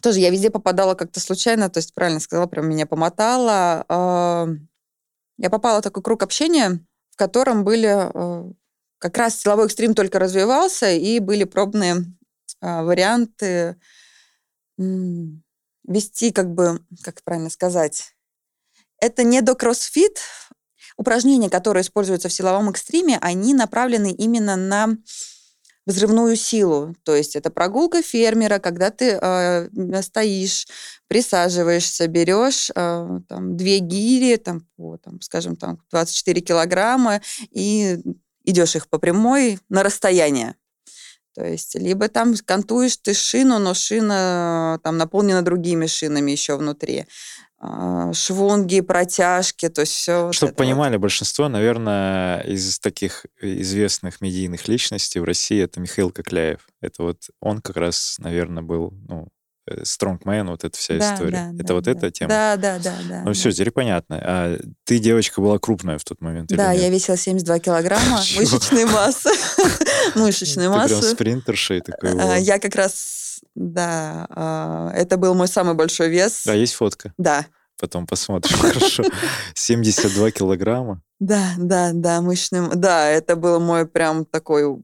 тоже 0.00 0.20
я 0.20 0.30
везде 0.30 0.50
попадала 0.50 0.94
как-то 0.94 1.20
случайно, 1.20 1.70
то 1.70 1.78
есть 1.78 1.94
правильно 1.94 2.20
сказала, 2.20 2.46
прям 2.46 2.68
меня 2.68 2.86
помотало. 2.86 3.84
А, 3.88 4.48
Я 5.38 5.50
попала 5.50 5.80
в 5.80 5.82
такой 5.82 6.02
круг 6.02 6.22
общения, 6.22 6.84
в 7.10 7.16
котором 7.16 7.64
были 7.64 7.88
э, 7.88 8.52
как 8.98 9.16
раз 9.18 9.38
силовой 9.38 9.66
экстрим 9.66 9.94
только 9.94 10.18
развивался, 10.18 10.90
и 10.90 11.18
были 11.18 11.44
пробные 11.44 12.04
а, 12.60 12.82
варианты 12.82 13.76
вести, 14.76 16.32
как 16.32 16.52
бы, 16.52 16.80
как 17.02 17.22
правильно 17.22 17.50
сказать, 17.50 18.14
это 19.00 19.22
не 19.22 19.40
до 19.42 19.54
кроссфит. 19.54 20.18
Упражнения, 20.96 21.50
которые 21.50 21.82
используются 21.82 22.28
в 22.28 22.32
силовом 22.32 22.70
экстриме, 22.70 23.18
они 23.20 23.52
направлены 23.52 24.12
именно 24.12 24.56
на 24.56 24.96
взрывную 25.86 26.36
силу. 26.36 26.94
То 27.02 27.14
есть 27.14 27.36
это 27.36 27.50
прогулка 27.50 28.02
фермера, 28.02 28.58
когда 28.58 28.90
ты 28.90 29.18
э, 29.20 30.02
стоишь, 30.02 30.66
присаживаешься, 31.08 32.06
берешь 32.08 32.70
э, 32.74 33.20
там, 33.28 33.56
две 33.56 33.78
гири, 33.78 34.36
там, 34.36 34.66
по, 34.76 34.96
там, 34.96 35.20
скажем, 35.20 35.56
там, 35.56 35.78
24 35.90 36.40
килограмма, 36.40 37.20
и 37.50 37.98
идешь 38.44 38.76
их 38.76 38.88
по 38.88 38.98
прямой 38.98 39.58
на 39.68 39.82
расстояние. 39.82 40.54
То 41.34 41.44
есть 41.44 41.74
либо 41.74 42.08
там 42.08 42.34
кантуешь 42.44 42.96
ты 42.96 43.12
шину, 43.12 43.58
но 43.58 43.74
шина 43.74 44.78
там 44.84 44.96
наполнена 44.96 45.42
другими 45.42 45.86
шинами 45.86 46.30
еще 46.30 46.56
внутри. 46.56 47.06
А, 47.66 48.12
Швунги, 48.12 48.82
протяжки, 48.82 49.68
то 49.70 49.80
есть 49.80 49.92
все. 49.94 50.32
Чтобы 50.32 50.52
понимали, 50.52 50.98
большинство, 50.98 51.48
наверное, 51.48 52.40
из 52.40 52.78
таких 52.78 53.24
известных 53.40 54.20
медийных 54.20 54.68
личностей 54.68 55.18
в 55.18 55.24
России 55.24 55.62
это 55.62 55.80
Михаил 55.80 56.10
Кокляев. 56.10 56.60
Это 56.82 57.02
вот 57.02 57.30
он 57.40 57.62
как 57.62 57.76
раз, 57.76 58.16
наверное, 58.18 58.62
был, 58.62 58.92
ну, 59.08 59.28
э, 59.66 59.82
Strongman, 59.82 60.50
вот 60.50 60.64
эта 60.64 60.76
вся 60.76 60.98
история. 60.98 61.54
это 61.58 61.72
вот 61.72 61.86
эта 61.86 62.10
тема? 62.10 62.28
Да, 62.28 62.56
да, 62.56 62.78
да, 62.78 62.94
да. 63.08 63.22
Ну 63.24 63.32
все, 63.32 63.50
теперь 63.50 63.70
понятно. 63.70 64.20
А 64.22 64.58
ты, 64.84 64.98
девочка, 64.98 65.40
была 65.40 65.58
крупная 65.58 65.96
в 65.96 66.04
тот 66.04 66.20
момент 66.20 66.50
Да, 66.50 66.72
я 66.72 66.90
весила 66.90 67.16
72 67.16 67.60
килограмма 67.60 68.18
мышечной 68.36 68.84
массы. 68.84 69.30
Мышечной 70.16 70.66
Ты 70.66 70.70
прям 70.70 70.78
массы. 70.80 71.10
спринтерша 71.14 71.74
и 71.74 71.80
такой, 71.80 72.14
«Во». 72.14 72.36
Я 72.36 72.58
как 72.58 72.74
раз, 72.74 73.40
да, 73.54 74.26
а, 74.28 74.92
это 74.94 75.16
был 75.16 75.34
мой 75.34 75.48
самый 75.48 75.74
большой 75.74 76.10
вес. 76.10 76.42
Да, 76.44 76.52
есть 76.52 76.74
фотка. 76.74 77.14
Да, 77.16 77.46
Потом 77.80 78.06
посмотрим, 78.06 78.56
хорошо. 78.60 79.04
72 79.54 80.30
килограмма. 80.30 81.02
да, 81.18 81.54
да, 81.58 81.90
да, 81.92 82.20
мышечным. 82.20 82.70
Да, 82.74 83.08
это 83.08 83.36
был 83.36 83.60
мой 83.60 83.86
прям 83.86 84.24
такой 84.24 84.82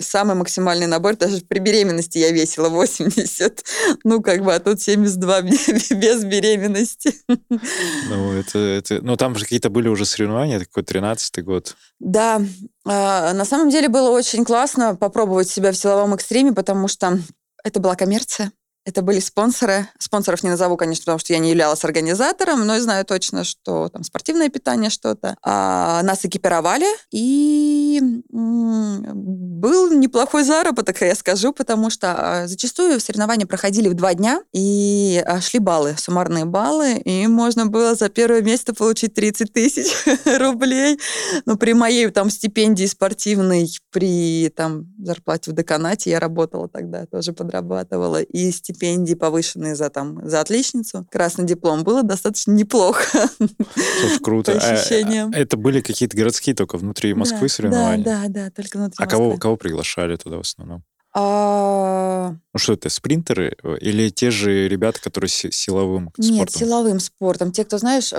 самый 0.00 0.34
максимальный 0.34 0.86
набор. 0.86 1.16
Даже 1.16 1.42
при 1.42 1.58
беременности 1.58 2.18
я 2.18 2.30
весила 2.30 2.68
80. 2.68 3.64
Ну, 4.04 4.22
как 4.22 4.42
бы, 4.44 4.54
а 4.54 4.60
тут 4.60 4.80
72 4.80 5.42
без 5.42 6.24
беременности. 6.24 7.14
Ну, 7.28 8.32
это, 8.32 8.58
это... 8.58 9.00
Ну, 9.02 9.16
там 9.16 9.34
же 9.36 9.44
какие-то 9.44 9.68
были 9.68 9.88
уже 9.88 10.06
соревнования, 10.06 10.56
это 10.56 10.66
какой 10.66 10.84
13-й 10.84 11.42
год. 11.42 11.76
Да, 11.98 12.40
а, 12.86 13.32
на 13.32 13.44
самом 13.44 13.68
деле 13.68 13.88
было 13.88 14.10
очень 14.10 14.44
классно 14.44 14.96
попробовать 14.96 15.50
себя 15.50 15.72
в 15.72 15.76
силовом 15.76 16.14
экстриме, 16.14 16.52
потому 16.52 16.88
что 16.88 17.18
это 17.62 17.80
была 17.80 17.96
коммерция. 17.96 18.52
Это 18.86 19.02
были 19.02 19.20
спонсоры. 19.20 19.88
Спонсоров 19.98 20.42
не 20.42 20.50
назову, 20.50 20.76
конечно, 20.76 21.02
потому 21.02 21.18
что 21.18 21.32
я 21.32 21.38
не 21.38 21.50
являлась 21.50 21.84
организатором, 21.84 22.66
но 22.66 22.80
знаю 22.80 23.04
точно, 23.04 23.44
что 23.44 23.88
там 23.88 24.02
спортивное 24.04 24.48
питание 24.48 24.88
что-то. 24.88 25.36
А, 25.42 26.02
нас 26.02 26.24
экипировали, 26.24 26.86
и 27.12 28.00
был 28.30 29.92
неплохой 29.92 30.44
заработок, 30.44 31.02
я 31.02 31.14
скажу, 31.14 31.52
потому 31.52 31.90
что 31.90 32.14
а, 32.16 32.46
зачастую 32.46 33.00
соревнования 33.00 33.46
проходили 33.46 33.88
в 33.88 33.94
два 33.94 34.14
дня, 34.14 34.42
и 34.52 35.22
а, 35.26 35.40
шли 35.40 35.58
баллы, 35.60 35.94
суммарные 35.98 36.46
баллы, 36.46 36.94
и 36.98 37.26
можно 37.26 37.66
было 37.66 37.94
за 37.94 38.08
первое 38.08 38.40
место 38.40 38.74
получить 38.74 39.12
30 39.12 39.52
тысяч 39.52 39.88
рублей. 40.38 40.98
Но 41.44 41.56
при 41.56 41.74
моей 41.74 42.08
там 42.08 42.30
стипендии 42.30 42.86
спортивной, 42.86 43.70
при 43.90 44.48
там 44.56 44.86
зарплате 45.04 45.50
в 45.50 45.54
деканате 45.54 46.10
я 46.10 46.20
работала 46.20 46.68
тогда, 46.68 47.04
тоже 47.04 47.34
подрабатывала, 47.34 48.22
и 48.22 48.50
стипендии 48.50 48.79
повышенные 49.14 49.74
за 49.74 49.90
там 49.90 50.20
за 50.28 50.40
отличницу, 50.40 51.06
красный 51.10 51.44
диплом, 51.46 51.84
было 51.84 52.02
достаточно 52.02 52.52
неплохо. 52.52 53.28
Слушай, 53.38 54.18
круто. 54.22 54.52
По 54.52 54.58
А, 54.58 54.72
ощущениям. 54.72 55.30
а, 55.34 55.38
Это 55.38 55.56
были 55.56 55.80
какие-то 55.80 56.16
городские 56.16 56.54
только 56.54 56.76
внутри 56.78 57.14
Москвы 57.14 57.42
Да, 57.42 57.48
соревнования? 57.48 58.04
Да, 58.04 58.22
да, 58.26 58.44
да, 58.46 58.50
только 58.50 58.78
внутри 58.78 59.04
А 59.04 59.06
кого, 59.06 59.24
Москвы. 59.26 59.40
кого 59.40 59.56
приглашали 59.56 60.16
туда 60.16 60.36
в 60.38 60.40
основном? 60.40 60.82
А, 61.12 62.34
Ну 62.52 62.58
что 62.58 62.74
это, 62.74 62.88
спринтеры 62.88 63.56
э, 63.62 63.76
или 63.80 64.10
те 64.10 64.30
же 64.30 64.68
ребята, 64.68 65.00
которые 65.00 65.28
си- 65.28 65.50
силовым 65.50 66.12
Нет, 66.16 66.50
спортом? 66.50 66.60
силовым 66.68 67.00
спортом. 67.00 67.52
Те, 67.52 67.64
кто, 67.64 67.78
знаешь, 67.78 68.12
э, 68.12 68.16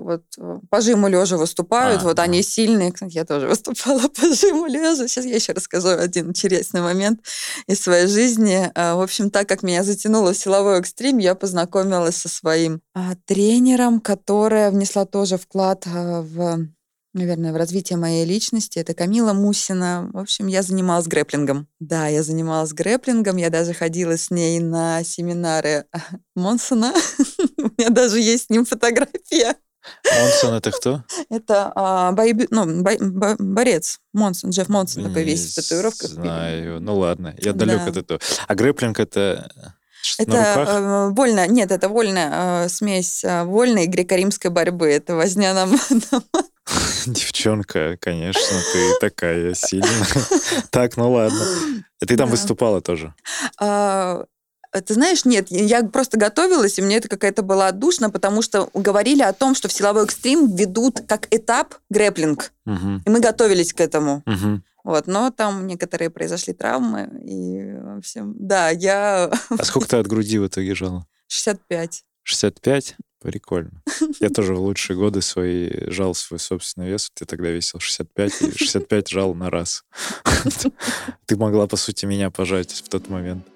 вот 0.00 0.22
э, 0.38 0.58
по 0.70 0.80
жиму 0.80 1.08
лежа 1.08 1.36
выступают, 1.36 2.00
А, 2.00 2.04
вот 2.04 2.18
ага. 2.18 2.22
они 2.22 2.42
сильные. 2.42 2.94
Я 3.08 3.24
тоже 3.24 3.46
выступала 3.46 4.00
по 4.08 4.34
жиму 4.34 4.66
лежа. 4.66 5.06
Сейчас 5.06 5.24
я 5.26 5.34
еще 5.34 5.52
расскажу 5.52 5.88
один 5.88 6.30
интересный 6.30 6.80
момент 6.80 7.20
из 7.66 7.80
своей 7.80 8.06
жизни. 8.06 8.70
В 8.74 9.02
общем, 9.02 9.30
так 9.30 9.48
как 9.48 9.62
меня 9.62 9.84
затянуло 9.84 10.32
в 10.32 10.36
силовой 10.38 10.78
экстрим, 10.78 11.18
я 11.18 11.34
познакомилась 11.34 12.16
со 12.16 12.28
своим 12.28 12.80
а, 12.94 13.14
тренером, 13.26 14.00
которая 14.00 14.70
внесла 14.70 15.04
тоже 15.04 15.36
вклад 15.36 15.84
в 15.86 16.66
наверное, 17.12 17.52
в 17.52 17.56
развитие 17.56 17.96
моей 17.98 18.24
личности. 18.24 18.78
Это 18.78 18.94
Камила 18.94 19.32
Мусина. 19.32 20.10
В 20.12 20.18
общем, 20.18 20.46
я 20.46 20.62
занималась 20.62 21.06
грэплингом. 21.06 21.66
Да, 21.80 22.06
я 22.08 22.22
занималась 22.22 22.72
грэплингом. 22.72 23.36
Я 23.36 23.50
даже 23.50 23.74
ходила 23.74 24.16
с 24.16 24.30
ней 24.30 24.60
на 24.60 25.02
семинары 25.04 25.86
Монсона. 26.36 26.92
У 27.58 27.62
меня 27.78 27.90
даже 27.90 28.20
есть 28.20 28.46
с 28.46 28.50
ним 28.50 28.64
фотография. 28.64 29.54
Монсон 30.04 30.54
это 30.54 30.70
кто? 30.72 31.04
Это 31.30 31.72
а, 31.74 32.12
боеби- 32.12 32.48
ну, 32.50 32.82
бой- 32.82 32.98
бо- 33.00 33.36
борец 33.38 33.98
Монсон, 34.12 34.50
Джефф 34.50 34.68
Монсон 34.68 35.04
такой 35.04 35.24
весь 35.24 35.52
в 35.52 35.54
татуировках. 35.54 36.10
знаю. 36.10 36.80
Ну 36.80 36.98
ладно, 36.98 37.34
я 37.38 37.54
далек 37.54 37.78
Да. 37.84 37.90
от 37.90 37.96
этого. 37.96 38.20
А 38.46 38.54
грэплинг 38.54 39.00
это 39.00 39.50
что, 40.02 40.22
Это 40.22 40.32
на 40.32 40.54
э, 41.08 41.10
вольная, 41.14 41.46
нет, 41.46 41.70
это 41.72 41.88
вольная 41.88 42.64
э, 42.64 42.68
смесь 42.68 43.24
э, 43.24 43.44
вольной 43.44 43.84
и 43.84 43.88
греко-римской 43.88 44.50
борьбы. 44.50 44.86
Это 44.88 45.14
возня 45.14 45.54
нам, 45.54 45.70
нам 46.12 46.22
Девчонка, 47.06 47.96
конечно, 48.00 48.58
ты 48.72 48.98
такая 49.00 49.54
сильная. 49.54 50.06
Так, 50.70 50.96
ну 50.96 51.12
ладно. 51.12 51.44
Ты 51.98 52.16
там 52.16 52.28
выступала 52.30 52.80
тоже? 52.80 53.14
А, 53.58 54.24
Ты 54.86 54.94
знаешь, 54.94 55.24
нет, 55.24 55.46
я 55.50 55.82
просто 55.82 56.16
готовилась, 56.18 56.78
и 56.78 56.82
мне 56.82 56.96
это 56.96 57.08
какая-то 57.08 57.42
была 57.42 57.68
отдушно, 57.68 58.10
потому 58.10 58.40
что 58.42 58.70
говорили 58.74 59.22
о 59.22 59.32
том, 59.32 59.54
что 59.54 59.68
в 59.68 59.72
силовой 59.72 60.04
экстрим 60.04 60.54
ведут 60.54 61.00
как 61.08 61.26
этап 61.34 61.74
грэплинг. 61.90 62.52
И 62.66 63.10
мы 63.10 63.20
готовились 63.20 63.72
к 63.72 63.80
этому. 63.80 64.22
Вот, 64.82 65.06
но 65.06 65.30
там 65.30 65.66
некоторые 65.66 66.08
произошли 66.08 66.54
травмы, 66.54 67.10
и, 67.22 67.74
в 67.78 67.98
общем, 67.98 68.34
да, 68.38 68.70
я... 68.70 69.30
А 69.50 69.64
сколько 69.64 69.86
ты 69.86 69.96
от 69.98 70.06
груди 70.06 70.38
в 70.38 70.46
итоге 70.46 70.74
жала? 70.74 71.06
65. 71.28 72.02
65? 72.22 72.96
Прикольно. 73.20 73.82
Я 74.20 74.30
тоже 74.30 74.54
в 74.54 74.60
лучшие 74.60 74.96
годы 74.96 75.20
свои 75.20 75.70
жал 75.90 76.14
свой 76.14 76.38
собственный 76.38 76.88
вес. 76.88 77.10
Ты 77.12 77.26
тогда 77.26 77.50
весил 77.50 77.78
65, 77.78 78.42
и 78.42 78.58
65 78.58 79.08
жал 79.08 79.34
на 79.34 79.50
раз. 79.50 79.84
Ты 81.26 81.36
могла, 81.36 81.66
по 81.66 81.76
сути, 81.76 82.06
меня 82.06 82.30
пожать 82.30 82.72
в 82.72 82.88
тот 82.88 83.08
момент. 83.08 83.46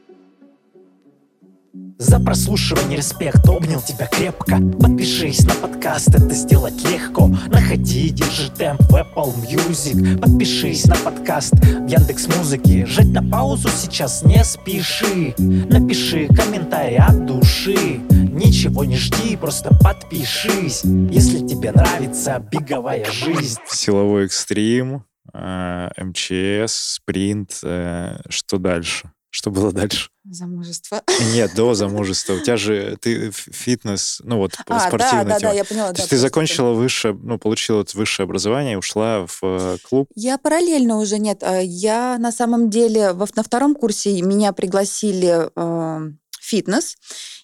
За 1.99 2.21
прослушивание 2.21 2.99
респект, 2.99 3.49
обнял 3.49 3.81
тебя 3.81 4.07
крепко. 4.07 4.59
Подпишись 4.81 5.45
на 5.45 5.55
подкаст, 5.55 6.09
это 6.11 6.33
сделать 6.33 6.75
легко. 6.89 7.27
Находи, 7.49 8.11
держи 8.11 8.49
темп 8.51 8.83
в 8.83 8.95
Apple 8.95 9.35
Music. 9.51 10.21
Подпишись 10.21 10.85
на 10.87 10.95
подкаст 10.97 11.53
в 11.55 11.87
Яндекс 11.89 12.29
Музыке. 12.37 12.87
Жать 12.87 13.09
на 13.11 13.29
паузу 13.29 13.69
сейчас 13.71 14.25
не 14.25 14.45
спеши. 14.45 15.35
Напиши 15.39 16.29
комментарий 16.29 16.99
от 16.99 17.27
души. 17.27 18.01
Ничего 18.11 18.85
не 18.85 18.97
жди, 18.97 19.37
просто 19.37 19.71
подпишись. 19.83 20.85
Если 20.85 21.45
тебе 21.47 21.73
нравится 21.73 22.39
беговая 22.53 23.05
жизнь. 23.11 23.59
Силовой 23.69 24.27
экстрим, 24.27 25.05
э, 25.33 25.89
МЧС, 25.97 26.73
спринт. 26.95 27.59
э, 27.65 28.19
Что 28.29 28.59
дальше? 28.59 29.11
Что 29.37 29.51
было 29.51 29.73
дальше? 29.73 30.11
Замужество. 30.31 31.03
Нет, 31.33 31.57
до 31.57 31.75
замужества. 31.75 32.35
У 32.35 32.39
тебя 32.41 32.57
же 32.57 32.97
ты 33.01 33.33
фитнес, 33.33 34.21
ну 34.23 34.37
вот 34.39 34.53
А, 34.65 34.75
да, 34.79 34.87
спортивная 34.87 35.25
да, 35.25 35.39
тема. 35.41 35.51
да, 35.51 35.57
я 35.57 35.65
поняла. 35.65 35.89
То 35.89 35.95
да, 35.97 36.03
есть 36.03 36.11
ты 36.11 36.19
закончила 36.19 36.71
высшее, 36.73 37.19
ну, 37.21 37.37
получила 37.37 37.79
вот 37.79 37.93
высшее 37.95 38.27
образование, 38.27 38.79
ушла 38.79 39.27
в 39.27 39.41
э, 39.43 39.79
клуб. 39.83 40.09
Я 40.15 40.39
параллельно 40.39 40.99
уже 40.99 41.19
нет. 41.19 41.43
а, 41.43 41.59
Я 41.59 42.17
на 42.21 42.31
самом 42.31 42.71
деле 42.71 43.13
во- 43.13 43.27
на 43.35 43.43
втором 43.43 43.75
курсе 43.75 44.23
меня 44.23 44.53
пригласили 44.53 45.51
э, 45.57 46.11
фитнес. 46.41 46.95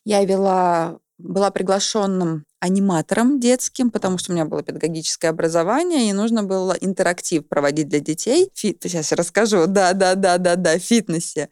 Я 0.04 0.24
вела, 0.24 0.98
была 1.22 1.50
приглашенным 1.50 2.44
аниматором 2.60 3.40
детским, 3.40 3.90
потому 3.90 4.18
что 4.18 4.30
у 4.30 4.34
меня 4.34 4.44
было 4.44 4.62
педагогическое 4.62 5.30
образование, 5.30 6.10
и 6.10 6.12
нужно 6.12 6.42
было 6.42 6.72
интерактив 6.72 7.48
проводить 7.48 7.88
для 7.88 8.00
детей. 8.00 8.50
Фит, 8.54 8.80
сейчас 8.82 9.10
я 9.10 9.16
расскажу. 9.16 9.66
Да, 9.66 9.94
да, 9.94 10.14
да, 10.14 10.36
да, 10.38 10.56
да, 10.56 10.78
в 10.78 10.82
фитнесе. 10.82 11.48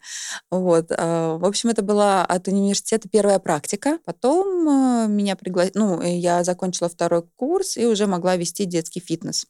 Вот. 0.51 0.91
а, 0.91 1.37
В 1.37 1.45
общем, 1.45 1.69
это 1.69 1.81
была 1.81 2.25
от 2.25 2.47
университета 2.47 3.09
первая 3.09 3.39
практика. 3.39 3.97
Потом 4.05 4.69
э, 4.69 5.07
меня 5.07 5.35
пригласили, 5.35 5.77
ну, 5.77 6.01
э, 6.01 6.15
я 6.15 6.43
закончила 6.43 6.89
второй 6.89 7.23
курс 7.35 7.77
и 7.77 7.87
уже 7.87 8.05
могла 8.05 8.35
вести 8.35 8.65
детский 8.65 8.99
фитнес. 8.99 9.47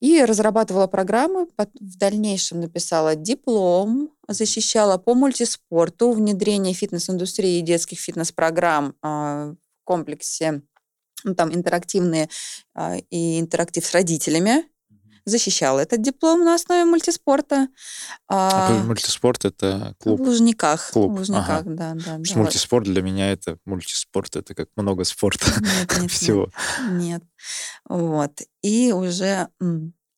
И 0.00 0.24
разрабатывала 0.24 0.86
программы, 0.86 1.46
в 1.56 1.98
дальнейшем 1.98 2.60
написала 2.60 3.14
диплом, 3.14 4.10
защищала 4.28 4.98
по 4.98 5.14
мультиспорту 5.14 6.12
внедрение 6.12 6.74
фитнес-индустрии 6.74 7.58
и 7.58 7.62
детских 7.62 7.98
фитнес-программ 7.98 8.94
а, 9.02 9.52
в 9.52 9.84
комплексе, 9.84 10.62
ну, 11.24 11.34
там 11.34 11.54
интерактивные 11.54 12.28
а, 12.74 12.96
и 13.10 13.40
интерактив 13.40 13.84
с 13.84 13.92
родителями. 13.92 14.64
Защищала 15.26 15.80
этот 15.80 16.02
диплом 16.02 16.44
на 16.44 16.54
основе 16.54 16.84
мультиспорта. 16.84 17.68
А 18.28 18.68
А, 18.68 18.82
мультиспорт— 18.84 19.44
это 19.46 19.94
в 19.98 20.02
клуб. 20.02 20.20
Лужниках. 20.20 20.90
Клуб, 20.92 21.12
В 21.12 21.18
Лужниках, 21.20 21.60
ага. 21.62 21.70
да, 21.70 21.94
да. 21.94 22.18
Да. 22.18 22.38
мультиспорт 22.38 22.84
для 22.84 23.00
меня 23.00 23.32
это 23.32 23.56
мультиспорт, 23.64 24.36
это 24.36 24.54
как 24.54 24.68
много 24.76 25.04
спорта 25.04 25.46
Нет, 25.46 25.62
нет, 25.92 26.00
нет. 26.02 26.10
всего. 26.10 26.50
Нет. 26.90 27.22
Вот. 27.88 28.42
И 28.60 28.92
уже 28.92 29.48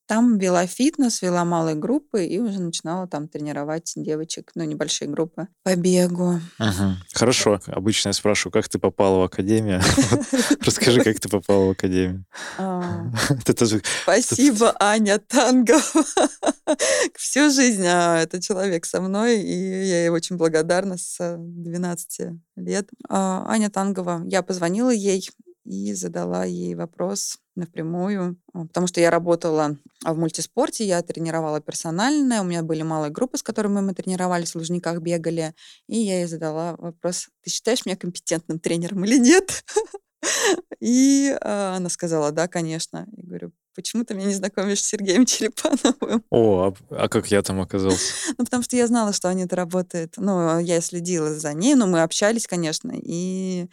там 0.07 0.39
вела 0.39 0.67
фитнес, 0.67 1.23
вела 1.23 1.45
малые 1.45 1.75
группы 1.77 2.25
и 2.25 2.39
уже 2.39 2.61
начинала 2.61 3.07
там 3.07 3.29
тренировать 3.29 3.93
девочек, 3.97 4.53
ну, 4.55 4.65
небольшие 4.65 5.09
группы 5.09 5.49
по 5.63 5.75
бегу. 5.75 6.41
Мгм. 6.59 6.97
Хорошо. 7.13 7.61
Обычно 7.67 8.11
я 8.11 8.13
спрашиваю, 8.13 8.53
как 8.53 8.69
ты 8.69 8.79
попала 8.79 9.19
в 9.21 9.23
академию? 9.25 9.81
Расскажи, 10.61 11.03
как 11.03 11.21
ты 11.21 11.29
попала 11.29 11.67
в 11.67 11.71
академию. 11.71 12.25
А, 12.59 13.11
Спасибо, 14.03 14.75
Аня 14.81 15.19
Тангова. 15.19 15.81
Всю 17.17 17.51
жизнь 17.51 17.85
а, 17.87 18.23
этот 18.23 18.43
человек 18.43 18.87
со 18.87 19.01
мной, 19.01 19.41
и 19.41 19.55
я 19.55 20.01
ей 20.01 20.09
очень 20.09 20.37
благодарна 20.37 20.97
с 20.99 21.37
12 21.39 22.21
лет. 22.57 22.89
А, 23.09 23.45
Аня 23.49 23.71
Тангова, 23.71 24.23
я 24.27 24.43
позвонила 24.43 24.91
ей 24.91 25.29
и 25.67 25.93
задала 25.95 26.45
ей 26.45 26.75
вопрос 26.75 27.39
напрямую, 27.57 28.41
а, 28.53 28.67
потому 28.67 28.87
что 28.87 29.01
я 29.01 29.11
работала 29.11 29.77
а, 30.05 30.15
в 30.15 30.19
мультиспорте, 30.19 30.87
я 30.87 31.03
тренировала 31.03 31.61
персональное, 31.61 32.41
у 32.41 32.45
меня 32.45 32.63
были 32.63 32.83
малые 32.83 33.11
группы, 33.11 33.39
с 33.39 33.43
которыми 33.43 33.81
мы 33.81 33.95
тренировались, 33.95 34.53
в 34.53 34.57
Лужниках 34.57 35.01
бегали, 35.01 35.55
и 35.89 35.99
я 35.99 36.21
ей 36.21 36.27
задала 36.27 36.77
вопрос, 36.77 37.29
ты 37.43 37.51
считаешь 37.51 37.85
меня 37.85 37.97
компетентным 37.97 38.59
тренером 38.59 39.05
или 39.05 39.19
нет? 39.19 39.65
И 40.81 41.37
а, 41.41 41.77
она 41.77 41.89
сказала, 41.89 42.33
да, 42.33 42.49
конечно. 42.49 43.07
Я 43.17 43.23
говорю, 43.23 43.53
почему 43.75 44.05
ты 44.05 44.15
меня 44.15 44.27
не 44.27 44.35
знакомишь 44.35 44.83
с 44.83 44.87
Сергеем 44.87 45.25
Черепановым? 45.25 46.25
О, 46.31 46.75
а, 46.91 47.05
а 47.05 47.09
как 47.09 47.31
я 47.31 47.43
там 47.43 47.61
оказался? 47.61 48.13
Ну, 48.39 48.45
потому 48.45 48.63
что 48.63 48.77
я 48.77 48.87
знала, 48.87 49.13
что 49.13 49.29
Аня 49.29 49.47
работает. 49.51 50.15
Ну, 50.17 50.59
я 50.59 50.81
следила 50.81 51.35
за 51.35 51.53
ней, 51.55 51.75
но 51.75 51.87
мы 51.87 52.03
общались, 52.03 52.47
конечно. 52.47 52.93
И 52.95 53.69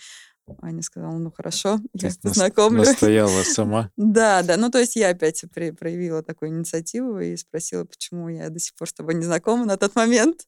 Аня 0.61 0.81
сказала, 0.81 1.17
ну, 1.17 1.31
хорошо, 1.31 1.79
я 1.93 2.07
нас- 2.09 2.17
познакомлю. 2.17 2.79
Настояла 2.83 3.43
сама. 3.43 3.89
Да, 3.97 4.43
да. 4.43 4.57
Ну, 4.57 4.69
то 4.69 4.79
есть 4.79 4.95
я 4.95 5.09
опять 5.09 5.43
при- 5.53 5.71
проявила 5.71 6.21
такую 6.23 6.49
инициативу 6.49 7.19
и 7.19 7.35
спросила, 7.37 7.85
почему 7.85 8.29
я 8.29 8.49
до 8.49 8.59
сих 8.59 8.75
пор 8.75 8.89
с 8.89 8.93
тобой 8.93 9.15
не 9.15 9.23
знакома 9.23 9.65
на 9.65 9.77
тот 9.77 9.95
момент. 9.95 10.47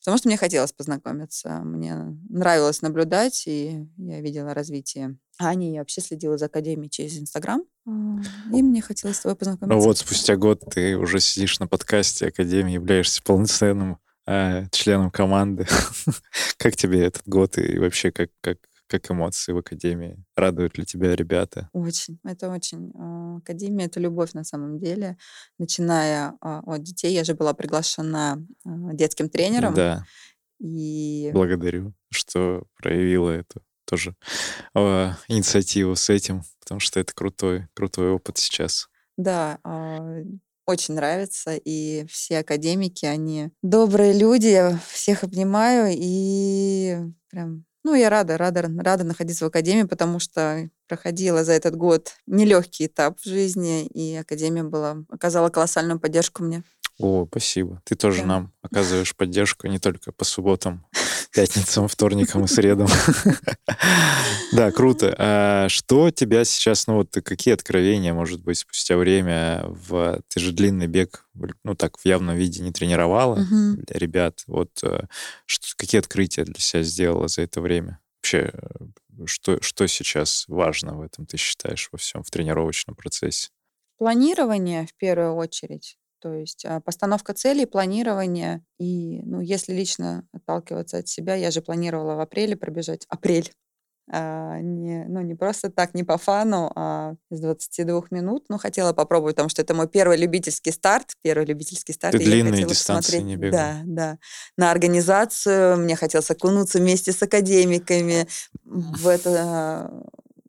Потому 0.00 0.18
что 0.18 0.28
мне 0.28 0.36
хотелось 0.36 0.72
познакомиться. 0.72 1.48
Мне 1.64 2.16
нравилось 2.28 2.80
наблюдать, 2.80 3.42
и 3.48 3.86
я 3.96 4.20
видела 4.20 4.54
развитие 4.54 5.16
Ани. 5.38 5.72
Я 5.72 5.80
вообще 5.80 6.00
следила 6.00 6.38
за 6.38 6.46
Академией 6.46 6.88
через 6.90 7.18
Инстаграм. 7.18 7.62
И 7.86 8.62
мне 8.62 8.80
хотелось 8.82 9.16
с 9.16 9.20
тобой 9.20 9.34
Ну 9.34 9.38
познакомиться. 9.38 9.86
вот, 9.88 9.98
спустя 9.98 10.36
год 10.36 10.62
ты 10.72 10.96
уже 10.96 11.18
сидишь 11.18 11.58
на 11.58 11.66
подкасте 11.66 12.28
Академии, 12.28 12.74
являешься 12.74 13.20
полноценным 13.22 13.98
э, 14.28 14.66
членом 14.70 15.10
команды. 15.10 15.66
Как 16.56 16.76
тебе 16.76 17.04
этот 17.04 17.22
год 17.26 17.58
и 17.58 17.78
вообще 17.78 18.12
как, 18.12 18.30
как, 18.40 18.58
как 18.86 19.10
эмоции 19.10 19.52
в 19.52 19.58
Академии? 19.58 20.22
Радуют 20.36 20.78
ли 20.78 20.84
тебя 20.84 21.14
ребята? 21.14 21.68
Очень. 21.72 22.18
Это 22.24 22.50
очень. 22.50 22.92
а, 22.94 23.36
Академия— 23.38 23.84
это 23.86 24.00
любовь 24.00 24.32
на 24.32 24.44
самом 24.44 24.78
деле. 24.78 25.16
Начиная 25.58 26.34
а, 26.40 26.60
от 26.64 26.82
детей. 26.82 27.12
Я 27.12 27.24
же 27.24 27.34
была 27.34 27.54
приглашена 27.54 28.44
а, 28.64 28.94
детским 28.94 29.28
тренером. 29.28 29.74
Да, 29.74 30.04
И 30.58 31.30
благодарю, 31.32 31.94
что 32.10 32.64
проявила 32.76 33.30
эту 33.30 33.62
тоже 33.86 34.16
э, 34.74 35.12
инициативу 35.28 35.94
с 35.94 36.10
этим, 36.10 36.42
потому 36.58 36.80
что 36.80 36.98
это 36.98 37.14
крутой, 37.14 37.68
крутой 37.72 38.10
опыт 38.10 38.36
сейчас. 38.36 38.88
Да, 39.16 39.58
а, 39.62 40.22
очень 40.66 40.94
нравится. 40.94 41.56
И 41.56 42.04
все 42.08 42.38
академики, 42.38 43.06
они 43.06 43.50
добрые 43.62 44.12
люди. 44.12 44.48
Я 44.48 44.78
всех 44.90 45.22
обнимаю. 45.24 45.94
И 45.96 46.96
прям, 47.30 47.64
ну, 47.86 47.94
я 47.94 48.10
рада, 48.10 48.36
рада, 48.36 48.68
рада 48.78 49.04
находиться 49.04 49.44
в 49.44 49.48
академии, 49.48 49.84
потому 49.84 50.18
что 50.18 50.68
проходила 50.88 51.44
за 51.44 51.52
этот 51.52 51.76
год 51.76 52.14
нелегкий 52.26 52.86
этап 52.86 53.20
в 53.20 53.24
жизни, 53.24 53.86
и 53.86 54.16
академия 54.16 54.64
была, 54.64 55.04
оказала 55.08 55.50
колоссальную 55.50 56.00
поддержку 56.00 56.42
мне. 56.42 56.64
О, 56.98 57.28
спасибо. 57.30 57.80
Ты 57.84 57.94
тоже 57.94 58.22
Да. 58.22 58.26
нам 58.26 58.52
оказываешь 58.60 59.14
поддержку 59.14 59.68
не 59.68 59.78
только 59.78 60.10
по 60.10 60.24
субботам, 60.24 60.84
пятницам, 61.30 61.88
вторникам 61.88 62.44
и 62.44 62.48
средам. 62.48 62.88
Да, 64.52 64.70
круто. 64.70 65.14
А 65.18 65.68
Что 65.68 66.10
тебя 66.10 66.44
сейчас, 66.44 66.86
ну 66.86 66.96
вот 66.96 67.12
какие 67.24 67.52
откровения, 67.52 68.14
может 68.14 68.42
быть, 68.42 68.58
спустя 68.58 68.96
время 68.96 69.64
в... 69.66 70.22
Ты 70.28 70.40
же 70.40 70.52
длинный 70.52 70.86
бег, 70.86 71.26
ну 71.64 71.74
так, 71.74 71.98
в 71.98 72.04
явном 72.06 72.36
виде 72.36 72.62
не 72.62 72.72
тренировала 72.72 73.44
ребят. 73.88 74.42
Вот 74.46 74.70
э, 74.82 75.06
какие 75.76 75.98
открытия 75.98 76.44
для 76.44 76.60
себя 76.60 76.82
сделала 76.82 77.28
за 77.28 77.42
это 77.42 77.60
время? 77.60 78.00
Вообще, 78.18 78.52
э, 78.52 79.26
что, 79.26 79.60
что 79.62 79.86
сейчас 79.86 80.44
важно 80.48 80.96
в 80.96 81.02
этом, 81.02 81.26
ты 81.26 81.36
считаешь, 81.36 81.88
во 81.92 81.98
всем, 81.98 82.22
в 82.22 82.30
тренировочном 82.30 82.94
процессе? 82.94 83.50
Планирование 83.98 84.86
в 84.86 84.94
первую 84.94 85.34
очередь. 85.34 85.98
То 86.20 86.34
есть 86.34 86.64
а, 86.64 86.80
постановка 86.80 87.34
целей, 87.34 87.66
планирование. 87.66 88.62
И, 88.78 89.22
ну, 89.22 89.40
если 89.40 89.72
лично 89.72 90.26
отталкиваться 90.32 90.98
от 90.98 91.08
себя, 91.08 91.34
я 91.34 91.50
же 91.50 91.62
планировала 91.62 92.14
в 92.14 92.20
апреле 92.20 92.56
пробежать. 92.56 93.06
Апрель. 93.08 93.52
А, 94.08 94.60
не, 94.60 95.04
ну, 95.08 95.20
не 95.20 95.34
просто 95.34 95.68
так, 95.68 95.92
не 95.94 96.04
по 96.04 96.16
фану, 96.16 96.70
а 96.76 97.14
из 97.30 97.40
22 97.40 98.04
минут. 98.10 98.44
Ну, 98.48 98.58
хотела 98.58 98.92
попробовать, 98.92 99.34
потому 99.34 99.48
что 99.48 99.62
это 99.62 99.74
мой 99.74 99.88
первый 99.88 100.16
любительский 100.16 100.70
старт. 100.70 101.14
Первый 101.22 101.44
любительский 101.44 101.92
старт. 101.92 102.16
Ты 102.16 102.22
я 102.22 102.30
длинные 102.30 102.52
хотела 102.52 102.70
дистанции 102.70 103.20
не 103.20 103.36
бегала? 103.36 103.62
Да, 103.62 103.82
да. 103.84 104.18
На 104.56 104.70
организацию. 104.70 105.76
Мне 105.78 105.96
хотелось 105.96 106.30
окунуться 106.30 106.78
вместе 106.78 107.12
с 107.12 107.22
академиками 107.22 108.28
в 108.64 109.08
это 109.08 109.90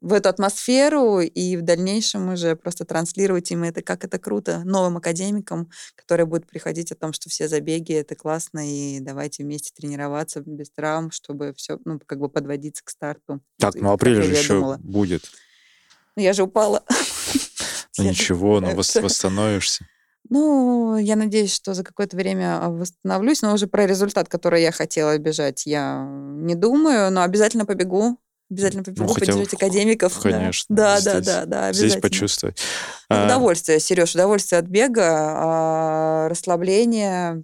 в 0.08 0.14
эту 0.14 0.30
атмосферу 0.30 1.20
и 1.20 1.58
в 1.58 1.64
дальнейшем 1.64 2.30
уже 2.30 2.56
просто 2.56 2.86
транслировать 2.86 3.52
им 3.52 3.64
это, 3.64 3.82
как 3.82 4.06
это 4.06 4.18
круто, 4.18 4.62
новым 4.64 4.96
академикам, 4.98 5.70
которые 5.96 6.26
будут 6.26 6.48
приходить 6.48 6.94
о 6.94 6.96
том, 6.96 7.12
что 7.12 7.30
все 7.30 7.50
забеги— 7.50 7.92
это 7.94 8.16
классно, 8.16 8.62
и 8.66 9.02
давайте 9.02 9.44
вместе 9.44 9.74
тренироваться 9.76 10.42
без 10.46 10.70
травм, 10.70 11.12
чтобы 11.12 11.54
все, 11.58 11.78
ну, 11.84 12.00
как 12.06 12.20
бы 12.20 12.30
подводиться 12.30 12.86
к 12.86 12.90
старту. 12.90 13.42
Так, 13.60 13.76
ну 13.76 13.92
апрель 13.92 14.22
же 14.22 14.32
еще 14.32 14.54
думала. 14.54 14.78
будет. 14.80 15.24
Ну, 16.16 16.24
я 16.24 16.34
же 16.34 16.44
упала. 16.44 16.84
Ну, 18.00 18.04
ничего, 18.04 18.60
но 18.60 18.76
восстановишься. 18.76 19.88
Ну, 20.30 20.98
я 20.98 21.16
надеюсь, 21.16 21.52
что 21.52 21.74
за 21.74 21.84
какое-то 21.84 22.16
время 22.16 22.64
а, 22.64 22.70
восстановлюсь, 22.70 23.42
но 23.42 23.54
уже 23.54 23.66
про 23.66 23.88
результат, 23.88 24.30
который 24.30 24.62
я 24.62 24.72
хотела 24.72 25.18
бежать, 25.18 25.66
я 25.66 26.06
не 26.08 26.54
думаю, 26.54 27.12
но 27.12 27.24
обязательно 27.24 27.66
побегу. 27.66 28.20
Обязательно 28.50 28.84
побегу, 28.84 29.08
ну, 29.08 29.14
поддержать 29.14 29.54
академиков. 29.54 30.20
Конечно. 30.20 30.74
Да, 30.76 31.02
да, 31.02 31.20
да, 31.20 31.46
да, 31.46 31.74
Здесь 31.74 31.98
почувствовать. 31.98 32.62
Удовольствие, 33.10 33.80
Сереж, 33.80 34.14
удовольствие 34.16 34.60
от 34.60 34.66
бега, 34.66 35.04
а, 35.06 36.30
расслабление, 36.30 37.44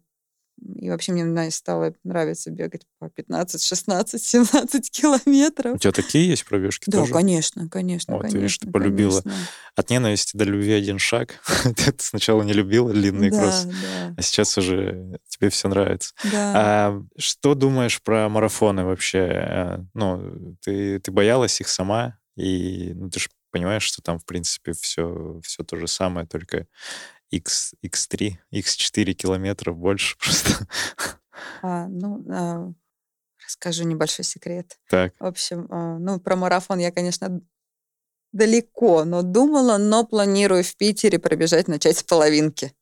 и 0.75 0.89
вообще 0.89 1.11
мне 1.11 1.51
стало 1.51 1.93
нравиться 2.03 2.51
бегать 2.51 2.85
по 2.99 3.09
15, 3.09 3.63
16, 3.63 4.23
17 4.23 4.91
километров. 4.91 5.75
У 5.75 5.77
тебя 5.77 5.91
такие 5.91 6.27
есть 6.27 6.45
пробежки 6.45 6.89
да, 6.89 6.99
тоже? 6.99 7.13
конечно, 7.13 7.69
конечно. 7.69 8.13
Вот, 8.13 8.21
конечно, 8.23 8.37
видишь, 8.37 8.57
ты 8.57 8.69
полюбила. 8.69 9.21
Конечно. 9.21 9.45
От 9.75 9.89
ненависти 9.89 10.37
до 10.37 10.43
любви 10.45 10.71
один 10.73 10.99
шаг. 10.99 11.39
ты 11.63 11.93
сначала 11.97 12.43
не 12.43 12.53
любила 12.53 12.91
длинный 12.91 13.29
да, 13.29 13.39
кросс, 13.39 13.65
да. 13.65 14.15
а 14.17 14.21
сейчас 14.21 14.57
уже 14.57 15.19
тебе 15.27 15.49
все 15.49 15.67
нравится. 15.67 16.13
Да. 16.31 16.53
А 16.55 17.03
что 17.17 17.55
думаешь 17.55 18.01
про 18.01 18.29
марафоны 18.29 18.85
вообще? 18.85 19.19
Э, 19.19 19.79
ну, 19.93 20.55
ты, 20.61 20.99
ты 20.99 21.11
боялась 21.11 21.59
их 21.59 21.67
сама, 21.67 22.17
и 22.35 22.93
ну, 22.95 23.09
ты 23.09 23.19
же 23.19 23.29
понимаешь, 23.51 23.83
что 23.83 24.01
там, 24.01 24.19
в 24.19 24.25
принципе, 24.25 24.73
все, 24.73 25.39
все 25.43 25.63
то 25.63 25.77
же 25.77 25.87
самое, 25.87 26.25
только 26.25 26.67
X, 27.33 27.73
X3, 27.83 28.37
X4 28.53 29.13
километров 29.13 29.77
больше 29.77 30.17
просто. 30.19 30.67
А, 31.61 31.87
ну, 31.87 32.23
а, 32.29 32.71
расскажу 33.45 33.83
небольшой 33.83 34.25
секрет. 34.25 34.77
Так. 34.89 35.13
В 35.19 35.25
общем, 35.25 35.67
а, 35.69 35.97
ну, 35.97 36.19
про 36.19 36.35
марафон 36.35 36.79
я, 36.79 36.91
конечно, 36.91 37.41
далеко, 38.31 39.03
но 39.05 39.21
думала, 39.21 39.77
но 39.77 40.05
планирую 40.05 40.63
в 40.63 40.75
Питере 40.75 41.19
пробежать, 41.19 41.67
начать 41.67 41.97
с 41.97 42.03
половинки. 42.03 42.73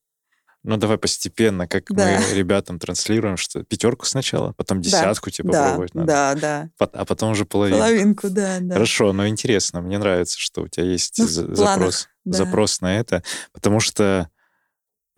Ну, 0.64 0.78
давай 0.78 1.00
постепенно, 1.00 1.68
как 1.68 1.86
да. 1.90 2.20
мы 2.20 2.36
ребятам 2.36 2.78
транслируем, 2.78 3.36
что 3.36 3.64
пятерку 3.64 4.06
сначала, 4.06 4.54
потом 4.54 4.80
десятку 4.80 5.32
да. 5.32 5.36
типа 5.36 5.52
да. 5.52 5.68
пробовать 5.68 5.96
надо. 5.96 6.08
Да, 6.08 6.36
да. 6.36 6.70
А 6.94 7.06
потом 7.06 7.32
уже 7.32 7.46
половинку. 7.46 7.80
Половинку, 7.80 8.30
да, 8.30 8.60
да. 8.62 8.74
Хорошо, 8.76 9.12
но 9.12 9.28
интересно, 9.28 9.82
мне 9.82 9.98
нравится, 9.98 10.40
что 10.40 10.62
у 10.62 10.68
тебя 10.68 10.86
есть 10.86 11.18
ну, 11.18 11.26
запрос, 11.26 12.10
да. 12.26 12.38
запрос 12.38 12.80
на 12.82 12.96
это, 13.00 13.24
потому 13.54 13.80
что 13.80 14.30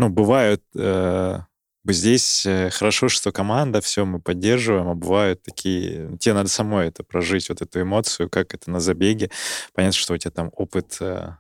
ну, 0.04 0.10
бывают... 0.10 0.62
Э, 0.76 1.40
здесь 1.86 2.46
э, 2.46 2.70
хорошо, 2.70 3.10
что 3.10 3.32
команда, 3.32 3.82
все 3.82 4.06
мы 4.06 4.20
поддерживаем, 4.20 4.90
а 4.90 4.96
бывают 4.96 5.44
такие... 5.44 6.08
Ну, 6.10 6.18
тебе 6.18 6.34
надо 6.34 6.50
самой 6.50 6.88
это 6.88 7.04
прожить, 7.04 7.50
вот 7.50 7.62
эту 7.62 7.82
эмоцию, 7.82 8.30
как 8.30 8.54
это 8.54 8.70
на 8.70 8.80
забеге. 8.80 9.30
Понятно, 9.74 9.98
что 9.98 10.14
у 10.14 10.18
тебя 10.18 10.32
там 10.32 10.52
опыт 10.56 10.98
э, 11.00 11.32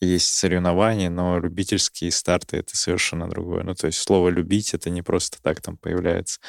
есть 0.00 0.36
соревнования, 0.36 1.10
но 1.10 1.38
любительские 1.38 2.10
старты— 2.10 2.56
это 2.58 2.76
совершенно 2.76 3.28
другое. 3.28 3.62
Ну, 3.62 3.74
то 3.74 3.86
есть 3.86 3.98
слово 3.98 4.28
«любить»— 4.28 4.74
это 4.74 4.90
не 4.90 5.02
просто 5.02 5.38
так 5.40 5.60
там 5.60 5.76
появляется. 5.76 6.40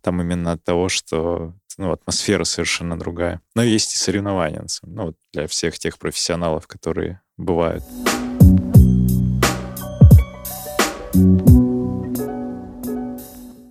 Там 0.00 0.20
именно 0.20 0.52
от 0.52 0.64
того, 0.64 0.88
что 0.88 1.54
ну, 1.76 1.92
атмосфера 1.92 2.44
совершенно 2.44 2.98
другая. 2.98 3.40
Но 3.54 3.62
есть 3.62 3.94
и 3.94 3.98
соревнования, 3.98 4.64
ну, 4.82 5.06
вот 5.06 5.16
для 5.32 5.46
всех 5.48 5.78
тех 5.78 5.98
профессионалов, 5.98 6.66
которые 6.66 7.20
бывают. 7.36 7.84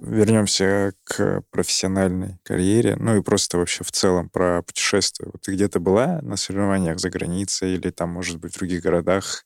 Вернемся 0.01 0.93
к 1.03 1.43
профессиональной 1.51 2.38
карьере, 2.43 2.95
ну 2.95 3.17
и 3.17 3.21
просто 3.21 3.58
вообще 3.58 3.84
в 3.84 3.91
целом 3.91 4.29
про 4.29 4.62
путешествия. 4.62 5.25
Вот 5.25 5.41
ты 5.41 5.53
где-то 5.53 5.82
была 5.82 6.21
на 6.21 6.38
соревнованиях 6.38 6.99
за 6.99 7.10
границей 7.10 7.73
или 7.73 7.89
там, 7.89 8.12
может 8.12 8.39
быть, 8.39 8.53
в 8.53 8.58
других 8.60 8.82
городах, 8.82 9.43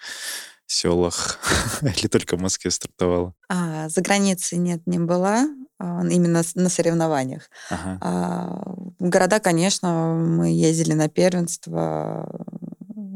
селах, 0.67 1.39
или 1.81 2.07
только 2.07 2.37
в 2.37 2.41
Москве 2.41 2.69
стартовала? 2.69 3.33
А, 3.49 3.89
за 3.89 4.01
границей 4.01 4.59
нет, 4.59 4.81
не 4.85 4.99
была 4.99 5.47
а, 5.79 6.05
именно 6.07 6.43
на 6.53 6.69
соревнованиях. 6.69 7.49
Ага. 7.71 7.97
А, 8.01 8.61
в 8.99 9.09
города, 9.09 9.39
конечно, 9.39 10.13
мы 10.13 10.49
ездили 10.49 10.93
на 10.93 11.09
первенство 11.09 12.29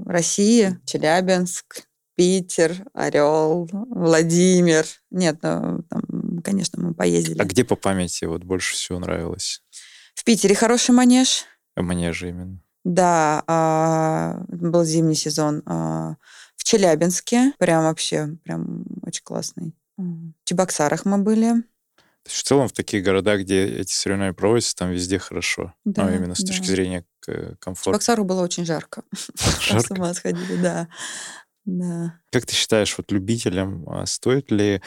России, 0.08 0.80
Челябинск, 0.86 1.84
Питер, 2.22 2.86
Орел, 2.94 3.68
Владимир. 3.72 4.86
Нет, 5.10 5.40
ну, 5.42 5.82
там, 5.90 6.40
конечно, 6.44 6.80
мы 6.80 6.94
поездили. 6.94 7.42
А 7.42 7.46
где 7.46 7.64
по 7.64 7.76
памяти 7.76 8.26
вот 8.26 8.44
больше 8.44 8.76
всего 8.76 9.00
нравилось? 9.00 9.64
В 10.14 10.24
Питере 10.24 10.54
хороший 10.54 10.92
манеж. 10.92 11.46
А 11.74 11.82
манеж 11.82 12.22
именно. 12.22 12.62
Да, 12.84 13.44
а, 13.48 14.40
был 14.50 14.84
зимний 14.84 15.16
сезон. 15.16 15.64
А, 15.66 16.18
в 16.58 16.64
Челябинске 16.64 17.54
прям 17.58 17.86
вообще, 17.86 18.38
прям 18.44 18.86
очень 19.02 19.24
классный. 19.24 19.74
В 19.98 20.34
Чебоксарах 20.44 21.06
мы 21.06 21.18
были. 21.18 21.54
То 21.54 22.30
есть 22.30 22.38
в 22.38 22.44
целом 22.44 22.68
в 22.68 22.74
таких 22.74 23.04
городах, 23.04 23.42
где 23.42 23.66
эти 23.66 23.94
соревнования 23.94 24.34
проводятся, 24.34 24.76
там 24.76 24.92
везде 24.92 25.18
хорошо. 25.18 25.74
Да, 25.86 26.04
ну, 26.04 26.16
именно 26.16 26.36
с 26.36 26.44
да. 26.44 26.54
точки 26.54 26.68
зрения 26.68 27.04
комфорта. 27.58 27.90
В 27.98 28.04
Чебоксару 28.04 28.26
было 28.26 28.44
очень 28.44 28.64
жарко. 28.64 29.02
Жарко? 29.60 29.88
С 29.88 29.90
ума 29.90 30.14
сходили, 30.14 30.62
да. 30.62 30.88
Да. 31.66 32.21
Как 32.32 32.46
ты 32.46 32.54
считаешь, 32.54 32.96
вот 32.98 33.12
любителям 33.12 33.84
а, 33.90 34.06
стоит 34.06 34.52
ли 34.52 34.82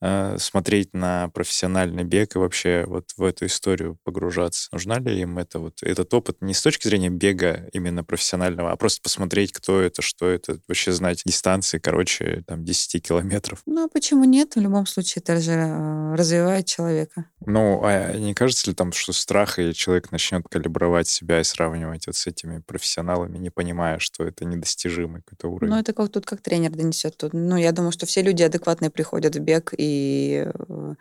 э, 0.00 0.36
смотреть 0.38 0.94
на 0.94 1.28
профессиональный 1.28 2.04
бег 2.04 2.36
и 2.36 2.38
вообще 2.38 2.84
вот 2.86 3.10
в 3.16 3.22
эту 3.22 3.46
историю 3.46 3.98
погружаться? 4.02 4.68
Нужна 4.72 4.98
ли 4.98 5.20
им 5.20 5.38
это 5.38 5.58
вот 5.58 5.82
этот 5.82 6.12
опыт 6.14 6.38
не 6.40 6.54
с 6.54 6.62
точки 6.62 6.88
зрения 6.88 7.10
бега 7.10 7.68
именно 7.72 8.02
профессионального, 8.02 8.72
а 8.72 8.76
просто 8.76 9.02
посмотреть, 9.02 9.52
кто 9.52 9.80
это, 9.80 10.00
что 10.00 10.28
это, 10.28 10.58
вообще 10.68 10.92
знать 10.92 11.22
дистанции, 11.26 11.78
короче, 11.78 12.44
там 12.46 12.64
10 12.64 13.06
километров? 13.06 13.60
Ну, 13.66 13.84
а 13.84 13.88
почему 13.88 14.24
нет? 14.24 14.54
В 14.54 14.60
любом 14.60 14.86
случае, 14.86 15.22
это 15.22 15.38
же 15.38 15.52
э, 15.52 16.14
развивает 16.14 16.64
человека. 16.66 17.26
Ну, 17.44 17.82
а 17.84 18.16
не 18.16 18.32
кажется 18.32 18.70
ли 18.70 18.74
там, 18.74 18.92
что 18.92 19.12
страх, 19.12 19.58
и 19.58 19.74
человек 19.74 20.10
начнет 20.12 20.44
калибровать 20.48 21.08
себя 21.08 21.40
и 21.40 21.44
сравнивать 21.44 22.06
вот 22.06 22.16
с 22.16 22.26
этими 22.26 22.60
профессионалами, 22.60 23.36
не 23.36 23.50
понимая, 23.50 23.98
что 23.98 24.24
это 24.24 24.46
недостижимый 24.46 25.20
какой-то 25.22 25.48
уровень? 25.48 25.74
Ну, 25.74 25.78
это 25.78 25.92
как 25.92 26.10
тут 26.10 26.24
как 26.24 26.40
тренер 26.40 26.70
несет 26.88 27.16
тут. 27.16 27.32
Ну, 27.32 27.56
я 27.56 27.72
думаю, 27.72 27.92
что 27.92 28.06
все 28.06 28.22
люди 28.22 28.42
адекватные 28.42 28.90
приходят 28.90 29.36
в 29.36 29.40
бег, 29.40 29.74
и 29.76 30.46
э, 30.46 30.94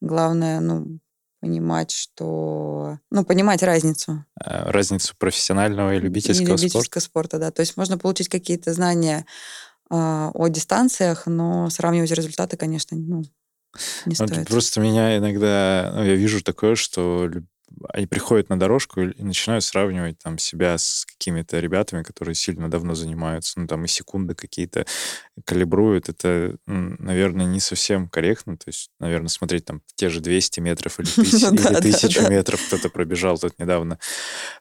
главное, 0.00 0.60
ну, 0.60 0.98
понимать, 1.40 1.90
что... 1.90 2.98
Ну, 3.10 3.24
понимать 3.24 3.62
разницу. 3.62 4.24
Э, 4.42 4.70
разницу 4.70 5.14
профессионального 5.18 5.94
и 5.94 6.00
любительского, 6.00 6.46
и 6.46 6.50
любительского 6.50 7.00
спорта. 7.00 7.36
спорта. 7.36 7.38
да. 7.38 7.50
То 7.50 7.60
есть 7.60 7.76
можно 7.76 7.98
получить 7.98 8.28
какие-то 8.28 8.72
знания 8.72 9.26
э, 9.90 9.94
о 9.94 10.48
дистанциях, 10.48 11.26
но 11.26 11.70
сравнивать 11.70 12.10
результаты, 12.10 12.56
конечно, 12.56 12.96
ну, 12.96 13.24
не 14.06 14.14
стоит. 14.14 14.48
Просто 14.48 14.80
меня 14.80 15.16
иногда... 15.16 15.92
Ну, 15.94 16.04
я 16.04 16.14
вижу 16.14 16.42
такое, 16.42 16.74
что 16.74 17.30
они 17.90 18.06
приходят 18.06 18.48
на 18.48 18.58
дорожку 18.58 19.00
и 19.02 19.22
начинают 19.22 19.64
сравнивать 19.64 20.18
там 20.18 20.38
себя 20.38 20.78
с 20.78 21.04
какими-то 21.06 21.60
ребятами, 21.60 22.02
которые 22.02 22.34
сильно 22.34 22.70
давно 22.70 22.94
занимаются, 22.94 23.60
ну 23.60 23.66
там 23.66 23.84
и 23.84 23.88
секунды 23.88 24.34
какие-то 24.34 24.86
калибруют. 25.44 26.08
Это, 26.08 26.56
наверное, 26.66 27.46
не 27.46 27.60
совсем 27.60 28.08
корректно. 28.08 28.56
То 28.56 28.68
есть, 28.68 28.90
наверное, 28.98 29.28
смотреть 29.28 29.64
там 29.64 29.82
те 29.94 30.08
же 30.08 30.20
200 30.20 30.60
метров 30.60 30.98
или 31.00 31.08
1000 31.16 32.22
ну 32.22 32.30
метров 32.30 32.60
кто-то 32.66 32.88
пробежал 32.88 33.38
тут 33.38 33.58
недавно, 33.58 33.98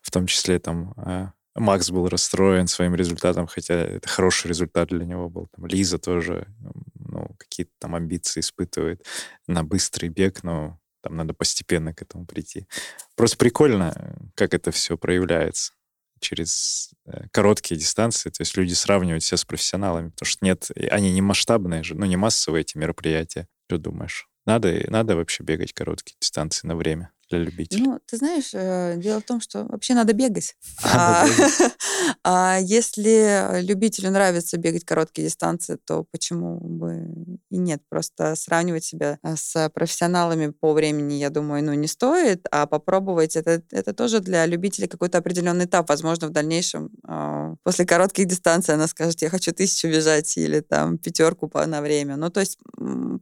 в 0.01 0.11
том 0.11 0.27
числе 0.27 0.59
там 0.59 0.93
а, 0.97 1.31
Макс 1.55 1.89
был 1.89 2.07
расстроен 2.07 2.67
своим 2.67 2.95
результатом, 2.95 3.47
хотя 3.47 3.73
это 3.73 4.07
хороший 4.07 4.47
результат 4.47 4.89
для 4.89 5.05
него 5.05 5.29
был. 5.29 5.47
Там 5.55 5.65
Лиза 5.65 5.97
тоже 5.97 6.47
ну, 6.95 7.29
какие-то 7.37 7.71
там 7.79 7.95
амбиции 7.95 8.41
испытывает 8.41 9.03
на 9.47 9.63
быстрый 9.63 10.09
бег, 10.09 10.43
но 10.43 10.79
там 11.07 11.15
надо 11.15 11.33
постепенно 11.33 11.93
к 11.93 12.01
этому 12.01 12.25
прийти. 12.25 12.67
Просто 13.15 13.37
прикольно, 13.37 14.17
как 14.35 14.53
это 14.53 14.71
все 14.71 14.97
проявляется 14.97 15.73
через 16.19 16.91
э, 17.05 17.27
короткие 17.31 17.79
дистанции, 17.79 18.29
то 18.29 18.41
есть 18.41 18.57
люди 18.57 18.73
сравнивают 18.73 19.23
себя 19.23 19.37
с 19.37 19.45
профессионалами, 19.45 20.09
потому 20.09 20.27
что 20.27 20.43
нет, 20.43 20.69
они 20.91 21.13
не 21.13 21.21
масштабные 21.21 21.83
же, 21.83 21.95
ну 21.95 22.05
не 22.05 22.17
массовые 22.17 22.61
эти 22.61 22.77
мероприятия. 22.77 23.47
Что 23.67 23.77
думаешь? 23.77 24.27
Надо, 24.45 24.83
надо 24.89 25.15
вообще 25.15 25.43
бегать 25.43 25.73
короткие 25.73 26.17
дистанции 26.19 26.67
на 26.67 26.75
время? 26.75 27.11
Для 27.29 27.39
любителей? 27.39 27.83
Ну, 27.83 27.99
ты 28.05 28.17
знаешь, 28.17 28.51
э, 28.53 28.95
дело 28.97 29.19
в 29.19 29.23
том, 29.23 29.41
что 29.41 29.65
вообще 29.65 29.93
надо 29.93 30.13
бегать. 30.13 30.55
А, 30.99 31.25
а 32.23 32.57
если 32.59 33.61
любителю 33.61 34.09
нравится 34.11 34.57
бегать 34.57 34.85
короткие 34.85 35.27
дистанции, 35.27 35.77
то 35.85 36.05
почему 36.11 36.59
бы 36.59 37.07
и 37.49 37.57
нет? 37.57 37.81
Просто 37.89 38.35
сравнивать 38.35 38.83
себя 38.83 39.19
а, 39.21 39.35
с 39.35 39.69
профессионалами 39.69 40.47
по 40.47 40.73
времени, 40.73 41.15
я 41.15 41.29
думаю, 41.29 41.63
ну, 41.63 41.73
не 41.73 41.87
стоит, 41.87 42.47
а 42.51 42.65
попробовать 42.65 43.35
это, 43.35 43.61
это 43.71 43.93
тоже 43.93 44.21
для 44.21 44.45
любителей 44.45 44.87
какой-то 44.87 45.17
определенный 45.17 45.65
этап. 45.65 45.89
Возможно, 45.89 46.27
в 46.27 46.31
дальнейшем 46.31 46.89
а, 47.03 47.55
после 47.63 47.85
коротких 47.85 48.27
дистанций 48.27 48.73
она 48.73 48.87
скажет, 48.87 49.21
я 49.21 49.29
хочу 49.29 49.51
тысячу 49.51 49.87
бежать 49.87 50.37
или 50.37 50.61
там 50.61 50.97
пятерку 50.97 51.51
на 51.65 51.81
время. 51.81 52.15
Ну, 52.15 52.29
то 52.29 52.39
есть 52.39 52.57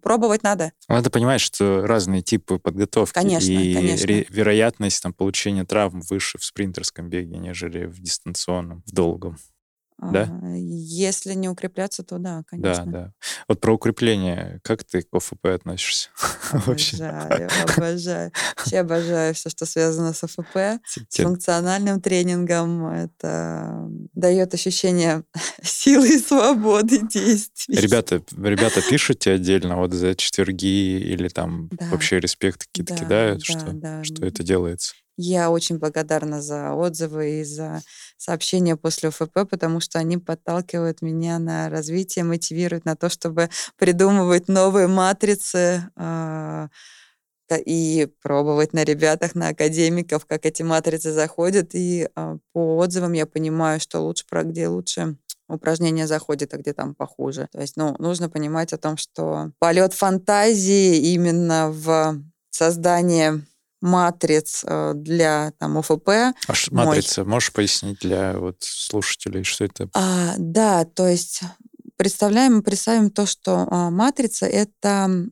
пробовать 0.01 0.43
надо. 0.43 0.71
Надо 0.87 1.09
понимать, 1.09 1.41
что 1.41 1.85
разные 1.85 2.21
типы 2.21 2.59
подготовки. 2.59 3.13
Конечно, 3.13 3.51
и 3.51 3.73
конечно. 3.73 3.94
Вероятность 4.03 5.01
там, 5.01 5.13
получения 5.13 5.65
травм 5.65 6.01
выше 6.01 6.37
в 6.37 6.43
спринтерском 6.43 7.09
беге, 7.09 7.37
нежели 7.37 7.85
в 7.85 7.99
дистанционном, 7.99 8.83
в 8.85 8.91
долгом. 8.91 9.37
Да? 9.97 10.27
А, 10.41 10.55
если 10.55 11.33
не 11.33 11.47
укрепляться, 11.47 12.03
то 12.03 12.17
да, 12.17 12.43
конечно. 12.47 12.85
Да, 12.85 12.91
да. 12.91 13.13
Вот 13.47 13.61
про 13.61 13.73
укрепление. 13.73 14.59
Как 14.63 14.83
ты 14.83 15.01
к 15.01 15.13
ОФП 15.13 15.45
относишься? 15.45 16.09
Обожаю, 16.51 17.49
обожаю. 17.75 18.31
Вообще 18.57 18.79
обожаю 18.79 19.33
все, 19.33 19.49
что 19.49 19.65
связано 19.65 20.13
с 20.13 20.23
ОФП, 20.23 20.81
с 20.85 21.17
функциональным 21.17 22.01
тренингом. 22.01 22.85
Это 22.87 23.89
дает 24.13 24.53
ощущение 24.53 25.23
силы 25.63 26.15
и 26.15 26.19
свободы 26.19 27.07
действий. 27.07 27.77
Ребята, 27.77 28.21
ребята 28.37 28.81
пишут 28.81 29.25
отдельно 29.27 29.77
вот 29.77 29.93
за 29.93 30.15
четверги 30.15 30.99
или 30.99 31.29
там 31.29 31.69
вообще 31.91 32.19
респект 32.19 32.65
какие-то 32.65 32.93
да, 32.93 32.99
кидают, 32.99 33.43
да, 33.47 34.03
что, 34.03 34.03
что 34.03 34.25
это 34.25 34.43
делается? 34.43 34.93
Я 35.17 35.49
очень 35.49 35.77
благодарна 35.77 36.41
за 36.41 36.73
отзывы 36.73 37.41
и 37.41 37.43
за 37.43 37.81
сообщения 38.17 38.75
после 38.75 39.09
ОФП, 39.09 39.49
потому 39.49 39.79
что 39.79 39.99
они 39.99 40.17
подталкивают 40.17 41.01
меня 41.01 41.39
на 41.39 41.69
развитие, 41.69 42.25
мотивируют 42.25 42.85
на 42.85 42.95
то, 42.95 43.09
чтобы 43.09 43.49
придумывать 43.77 44.47
новые 44.47 44.87
матрицы 44.87 45.89
э, 45.95 46.67
и 47.65 48.07
пробовать 48.21 48.73
на 48.73 48.83
ребятах, 48.83 49.35
на 49.35 49.49
академиков, 49.49 50.25
как 50.25 50.45
эти 50.45 50.63
матрицы 50.63 51.11
заходят. 51.13 51.75
И 51.75 52.09
э, 52.13 52.37
по 52.51 52.77
отзывам 52.77 53.13
я 53.13 53.25
понимаю, 53.25 53.79
что 53.79 54.01
лучше, 54.01 54.25
про 54.27 54.43
где 54.43 54.67
лучше 54.67 55.15
упражнение 55.47 56.07
заходит, 56.07 56.53
а 56.53 56.57
где 56.57 56.73
там 56.73 56.95
похуже. 56.95 57.47
То 57.51 57.61
есть, 57.61 57.77
ну, 57.77 57.95
нужно 57.99 58.29
понимать 58.29 58.73
о 58.73 58.77
том, 58.77 58.97
что 58.97 59.51
полет 59.59 59.93
фантазии 59.93 61.13
именно 61.13 61.69
в 61.71 62.19
создании 62.49 63.45
матриц 63.81 64.63
э, 64.65 64.93
для 64.95 65.51
там 65.59 65.77
ОФП. 65.77 66.09
А 66.09 66.33
матрица, 66.71 67.23
можешь 67.23 67.53
пояснить 67.53 67.99
для 67.99 68.37
вот 68.37 68.57
слушателей, 68.59 69.43
что 69.43 69.65
это? 69.65 69.89
А, 69.93 70.33
да, 70.37 70.85
то 70.85 71.07
есть 71.07 71.41
представляем, 71.97 72.61
представим 72.61 73.09
то, 73.09 73.25
что 73.25 73.67
а, 73.69 73.89
матрица 73.89 74.45
это 74.45 75.27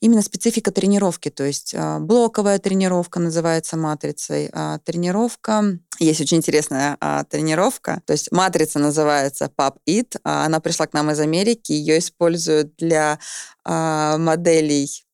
именно 0.00 0.22
специфика 0.22 0.70
тренировки, 0.70 1.30
то 1.30 1.44
есть 1.44 1.74
а, 1.74 1.98
блоковая 1.98 2.58
тренировка 2.58 3.18
называется 3.18 3.76
матрицей, 3.76 4.50
а 4.52 4.78
тренировка 4.78 5.78
есть 5.98 6.20
очень 6.20 6.38
интересная 6.38 6.96
а, 7.00 7.24
тренировка, 7.24 8.02
то 8.06 8.12
есть 8.12 8.30
матрица 8.30 8.78
называется 8.78 9.50
Pub 9.56 9.76
It, 9.88 10.16
а, 10.22 10.46
она 10.46 10.60
пришла 10.60 10.86
к 10.86 10.92
нам 10.92 11.10
из 11.10 11.20
Америки, 11.20 11.72
ее 11.72 11.98
используют 11.98 12.76
для 12.76 13.18
а, 13.64 14.16
моделей 14.18 15.04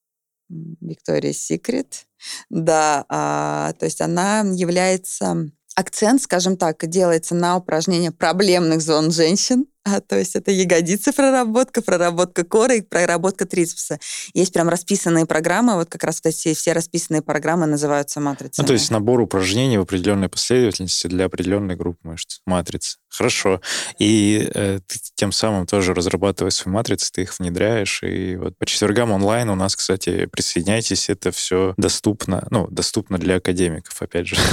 Victoria's 0.51 1.39
Secret, 1.51 2.06
да, 2.51 3.05
а, 3.09 3.73
то 3.75 3.85
есть 3.85 4.01
она 4.01 4.41
является 4.41 5.49
акцент, 5.75 6.23
скажем 6.23 6.57
так, 6.57 6.87
делается 6.87 7.35
на 7.35 7.57
упражнение 7.57 8.11
проблемных 8.11 8.81
зон 8.81 9.11
женщин, 9.11 9.67
а, 9.87 10.01
то 10.01 10.19
есть 10.19 10.35
это 10.35 10.51
ягодицы 10.51 11.13
проработка, 11.13 11.81
проработка 11.81 12.45
коры 12.45 12.79
и 12.79 12.83
проработка 12.83 13.47
трицепса. 13.47 14.01
Есть 14.35 14.53
прям 14.53 14.69
расписанные 14.69 15.27
программы, 15.27 15.77
вот 15.77 15.89
как 15.89 16.03
раз 16.03 16.21
вот 16.25 16.31
эти 16.31 16.55
все 16.55 16.73
расписанные 16.73 17.23
программы 17.23 17.67
называются 17.67 18.19
матрицами. 18.19 18.65
Ну, 18.65 18.67
то 18.67 18.73
есть 18.73 18.91
набор 18.91 19.21
упражнений 19.21 19.79
в 19.79 19.83
определенной 19.83 20.29
последовательности 20.29 21.07
для 21.07 21.27
определенной 21.27 21.77
группы 21.77 22.01
мышц. 22.03 22.41
Матрицы. 22.47 22.99
Хорошо. 23.09 23.61
И 23.99 24.51
э, 24.53 24.81
ты 24.87 24.99
тем 25.15 25.33
самым 25.33 25.67
тоже 25.67 25.95
разрабатывая 25.95 26.51
свои 26.51 26.75
матрицы, 26.75 27.11
ты 27.13 27.23
их 27.23 27.39
внедряешь. 27.39 28.03
И 28.03 28.37
вот 28.37 28.59
по 28.59 28.67
четвергам 28.67 29.13
онлайн 29.13 29.49
у 29.49 29.55
нас, 29.55 29.75
кстати, 29.77 30.27
присоединяйтесь, 30.27 31.09
это 31.09 31.31
все 31.31 31.73
доступно, 31.77 32.47
ну, 32.51 32.67
доступно 32.69 33.19
для 33.19 33.37
академиков, 33.37 34.03
опять 34.03 34.27
же. 34.27 34.37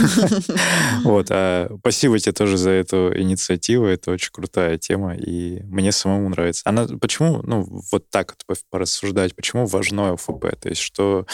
Вот. 1.04 1.28
А 1.30 1.76
спасибо 1.80 2.18
тебе 2.20 2.32
тоже 2.32 2.58
за 2.58 2.70
эту 2.70 3.12
инициативу, 3.16 3.86
это 3.86 4.12
очень 4.12 4.30
крутая 4.32 4.78
тема 4.78 5.16
и 5.24 5.62
мне 5.64 5.92
самому 5.92 6.30
нравится. 6.30 6.64
Она 6.66 6.88
почему, 7.00 7.42
ну, 7.44 7.66
вот 7.92 8.10
так 8.10 8.36
вот 8.48 8.60
порассуждать, 8.70 9.36
почему 9.36 9.66
важно 9.66 10.14
ОФП? 10.14 10.56
То 10.60 10.70
есть 10.70 10.82
что, 10.82 11.26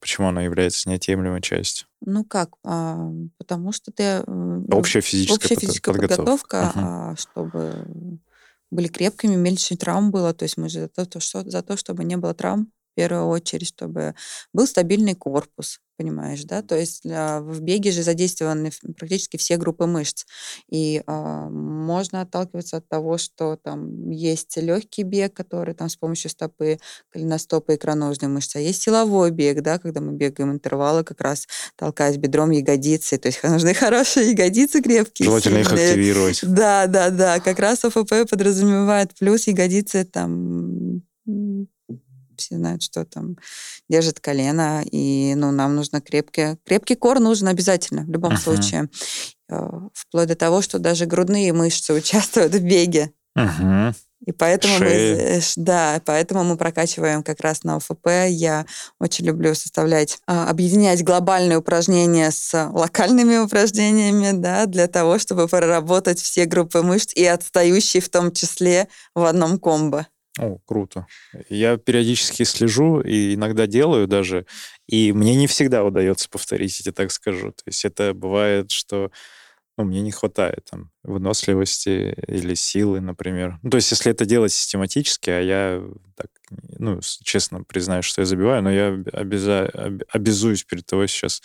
почему 0.00 0.28
она 0.28 0.42
является 0.42 0.88
неотъемлемой 0.88 1.42
частью? 1.42 1.88
Ну 2.00 2.24
как? 2.24 2.50
А, 2.64 3.10
потому 3.38 3.72
что 3.72 3.90
ты... 3.92 4.02
Э, 4.02 4.24
ну, 4.26 4.76
общая 4.76 5.00
физическая, 5.00 5.36
общая 5.36 5.60
физическая 5.60 5.94
подготовка, 5.94 6.72
подготовка 6.74 7.08
угу. 7.08 7.16
чтобы 7.16 8.20
были 8.70 8.88
крепкими, 8.88 9.36
меньше 9.36 9.76
травм 9.76 10.10
было. 10.10 10.34
То 10.34 10.44
есть 10.44 10.56
мы 10.56 10.68
же 10.68 10.90
за 10.94 11.06
то, 11.06 11.20
что, 11.20 11.48
за 11.48 11.62
то, 11.62 11.76
чтобы 11.76 12.04
не 12.04 12.16
было 12.16 12.34
травм, 12.34 12.70
первую 12.96 13.28
очередь, 13.28 13.68
чтобы 13.68 14.14
был 14.52 14.66
стабильный 14.66 15.14
корпус, 15.14 15.80
понимаешь, 15.96 16.44
да, 16.44 16.62
то 16.62 16.76
есть 16.76 17.02
для, 17.04 17.40
в 17.40 17.60
беге 17.60 17.90
же 17.90 18.02
задействованы 18.02 18.70
практически 18.98 19.36
все 19.36 19.56
группы 19.56 19.86
мышц, 19.86 20.24
и 20.68 21.02
э, 21.06 21.48
можно 21.48 22.20
отталкиваться 22.20 22.78
от 22.78 22.88
того, 22.88 23.18
что 23.18 23.56
там 23.56 24.10
есть 24.10 24.56
легкий 24.56 25.02
бег, 25.04 25.32
который 25.34 25.74
там 25.74 25.88
с 25.88 25.96
помощью 25.96 26.30
стопы, 26.30 26.78
коленостопа 27.10 27.72
и 27.72 27.76
икроножной 27.76 28.28
мышцы, 28.28 28.56
а 28.56 28.60
есть 28.60 28.82
силовой 28.82 29.30
бег, 29.30 29.62
да, 29.62 29.78
когда 29.78 30.00
мы 30.00 30.12
бегаем 30.12 30.52
интервалы, 30.52 31.04
как 31.04 31.20
раз 31.20 31.46
толкаясь 31.76 32.18
бедром 32.18 32.50
ягодицы, 32.50 33.16
то 33.18 33.28
есть 33.28 33.42
нужны 33.44 33.74
хорошие 33.74 34.32
ягодицы 34.32 34.82
крепкие. 34.82 35.26
Желательно 35.26 35.64
сильные. 35.64 35.84
их 35.84 35.90
активировать. 35.90 36.40
Да, 36.42 36.86
да, 36.86 37.10
да, 37.10 37.40
как 37.40 37.58
раз 37.58 37.84
ОФП 37.84 38.28
подразумевает 38.28 39.14
плюс 39.14 39.46
ягодицы 39.46 40.04
там 40.04 41.02
все 42.40 42.56
знают, 42.56 42.82
что 42.82 43.04
там 43.04 43.36
держит 43.88 44.20
колено, 44.20 44.82
и 44.90 45.34
ну, 45.36 45.50
нам 45.50 45.76
нужно 45.76 46.00
крепкий, 46.00 46.56
крепкий 46.64 46.94
кор 46.94 47.20
нужен 47.20 47.48
обязательно 47.48 48.02
в 48.02 48.10
любом 48.10 48.32
uh-huh. 48.32 48.38
случае. 48.38 48.88
Э, 49.48 49.68
вплоть 49.92 50.28
до 50.28 50.34
того, 50.34 50.62
что 50.62 50.78
даже 50.78 51.06
грудные 51.06 51.52
мышцы 51.52 51.92
участвуют 51.94 52.54
в 52.54 52.62
беге. 52.62 53.12
Uh-huh. 53.38 53.94
И 54.24 54.32
поэтому 54.32 54.78
мы, 54.80 55.40
да, 55.56 56.00
поэтому 56.04 56.42
мы 56.42 56.56
прокачиваем 56.56 57.22
как 57.22 57.40
раз 57.40 57.62
на 57.62 57.76
ОФП. 57.76 58.08
Я 58.28 58.66
очень 58.98 59.24
люблю 59.24 59.54
составлять, 59.54 60.18
а, 60.26 60.48
объединять 60.50 61.04
глобальные 61.04 61.58
упражнения 61.58 62.30
с 62.32 62.70
локальными 62.72 63.36
упражнениями, 63.36 64.32
да, 64.32 64.66
для 64.66 64.88
того, 64.88 65.18
чтобы 65.18 65.46
проработать 65.46 66.20
все 66.20 66.46
группы 66.46 66.82
мышц 66.82 67.12
и 67.14 67.24
отстающие 67.24 68.00
в 68.00 68.08
том 68.08 68.32
числе 68.32 68.88
в 69.14 69.24
одном 69.24 69.60
комбо. 69.60 70.08
О, 70.38 70.58
круто. 70.66 71.06
Я 71.48 71.78
периодически 71.78 72.42
слежу 72.42 73.00
и 73.00 73.34
иногда 73.34 73.66
делаю 73.66 74.06
даже, 74.06 74.46
и 74.86 75.12
мне 75.12 75.34
не 75.34 75.46
всегда 75.46 75.82
удается 75.82 76.28
повторить, 76.28 76.84
я 76.84 76.92
так 76.92 77.10
скажу. 77.10 77.52
То 77.52 77.62
есть 77.66 77.84
это 77.86 78.12
бывает, 78.12 78.70
что 78.70 79.10
ну, 79.78 79.84
мне 79.84 80.02
не 80.02 80.12
хватает 80.12 80.66
там 80.70 80.90
выносливости 81.06 82.14
или 82.26 82.54
силы, 82.54 83.00
например. 83.00 83.58
Ну, 83.62 83.70
то 83.70 83.76
есть 83.76 83.90
если 83.90 84.10
это 84.10 84.26
делать 84.26 84.52
систематически, 84.52 85.30
а 85.30 85.40
я 85.40 85.82
так 86.16 86.28
ну, 86.78 87.00
честно 87.24 87.64
признаю, 87.64 88.02
что 88.02 88.22
я 88.22 88.26
забиваю, 88.26 88.62
но 88.62 88.70
я 88.70 88.88
обяза... 89.12 89.70
обязуюсь 90.08 90.62
перед 90.64 90.86
тобой 90.86 91.08
сейчас. 91.08 91.42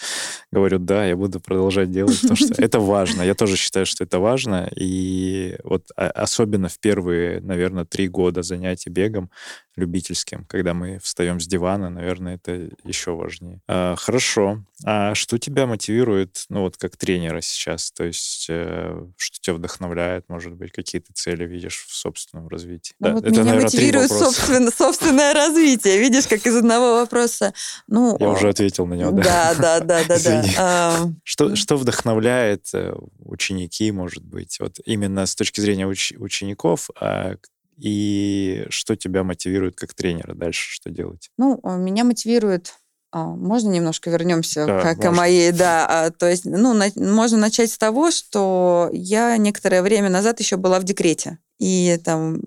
Говорю, 0.52 0.80
да, 0.80 1.06
я 1.06 1.15
буду 1.15 1.39
продолжать 1.39 1.91
делать, 1.91 2.19
потому 2.21 2.36
что 2.36 2.62
это 2.62 2.80
важно. 2.80 3.24
Я 3.24 3.34
тоже 3.34 3.58
считаю, 3.58 3.86
что 3.86 4.04
это 4.04 4.19
важно. 4.19 4.69
И 4.76 5.58
вот 5.63 5.88
особенно 5.95 6.69
в 6.69 6.80
первые, 6.80 7.41
наверное, 7.41 7.86
три 7.86 8.08
года 8.08 8.43
занятий 8.43 8.89
бегом 8.89 9.32
любительским, 9.76 10.45
когда 10.45 10.74
мы 10.74 11.00
встаем 11.00 11.39
с 11.39 11.47
дивана, 11.47 11.89
наверное, 11.89 12.36
это 12.36 12.69
еще 12.84 13.15
важнее. 13.15 13.62
А, 13.67 13.95
хорошо. 13.95 14.63
А 14.84 15.15
что 15.15 15.38
тебя 15.38 15.65
мотивирует, 15.65 16.45
ну 16.50 16.62
вот 16.62 16.78
как 16.78 16.97
тренера 16.97 17.41
сейчас? 17.41 17.91
То 17.91 18.04
есть 18.04 18.47
э, 18.50 19.06
что 19.15 19.39
тебя 19.39 19.51
вдохновляет, 19.54 20.30
может 20.30 20.54
быть, 20.54 20.72
какие 20.72 21.02
ты 21.02 21.14
цели 21.14 21.46
видишь 21.46 21.86
в 21.88 21.96
собственном 21.96 22.48
развитии? 22.48 22.96
Ну, 23.00 23.08
да, 23.08 23.14
вот 23.14 23.24
это, 23.24 23.32
меня 23.32 23.44
наверное, 23.44 23.64
мотивирует 23.66 24.12
собственно, 24.12 24.72
собственное 24.72 25.34
развитие. 25.34 26.00
Видишь, 26.00 26.28
как 26.28 26.46
из 26.46 26.56
одного 26.56 26.96
вопроса. 26.96 27.54
Ну, 27.88 28.18
Я 28.20 28.30
уже 28.30 28.50
ответил 28.50 28.86
на 28.86 28.96
него, 28.96 29.12
да. 29.12 29.54
Да, 29.56 29.80
да, 29.80 30.04
да, 30.06 30.20
да. 30.20 30.44
да. 30.56 31.10
Что, 31.24 31.56
что 31.56 31.78
вдохновляет 31.78 32.68
э, 32.74 32.94
ученики, 33.20 33.92
может 33.92 34.24
быть, 34.24 34.60
вот 34.60 34.80
именно 34.86 35.26
с 35.26 35.36
точки 35.36 35.62
зрения 35.62 35.86
уч- 35.86 36.18
учеников, 36.18 36.90
а 37.00 37.36
и 37.78 38.66
что 38.70 38.96
тебя 38.96 39.24
мотивирует 39.24 39.76
как 39.76 39.94
тренера 39.96 40.36
дальше, 40.36 40.70
что 40.72 40.92
делать? 40.92 41.32
Ну, 41.38 41.60
меня 41.64 42.04
мотивирует 42.04 42.76
А, 42.76 42.81
можно 43.19 43.69
немножко 43.69 44.10
вернемся 44.10 44.65
Да, 44.65 44.95
к, 44.95 45.12
моей, 45.12 45.52
да, 45.52 45.86
а, 45.88 46.12
то 46.12 46.30
есть, 46.30 46.45
ну, 46.45 46.74
на- 46.74 46.91
можно 46.95 47.38
начать 47.38 47.71
с 47.71 47.78
того, 47.78 48.12
что 48.12 48.89
я 48.93 49.38
некоторое 49.38 49.82
время 49.82 50.10
назад 50.10 50.39
еще 50.39 50.58
была 50.58 50.80
в 50.80 50.84
декрете. 50.84 51.38
И 51.60 52.00
там 52.04 52.39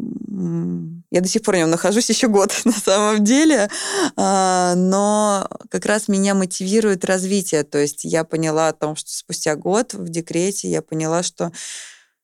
я 1.12 1.20
до 1.20 1.28
сих 1.28 1.42
пор 1.42 1.54
в 1.54 1.58
нем 1.58 1.70
нахожусь 1.70 2.08
еще 2.08 2.26
год 2.26 2.52
на 2.64 2.72
самом 2.72 3.22
деле, 3.22 3.68
А, 4.16 4.74
но 4.74 5.48
как 5.70 5.86
раз 5.86 6.08
меня 6.08 6.34
мотивирует 6.34 7.04
развитие. 7.04 7.62
То 7.62 7.78
есть 7.78 8.04
я 8.04 8.24
поняла 8.24 8.68
о 8.68 8.72
том, 8.72 8.96
что 8.96 9.10
спустя 9.12 9.54
год 9.54 9.94
в 9.94 10.08
декрете 10.08 10.68
я 10.68 10.82
поняла, 10.82 11.22
что 11.22 11.52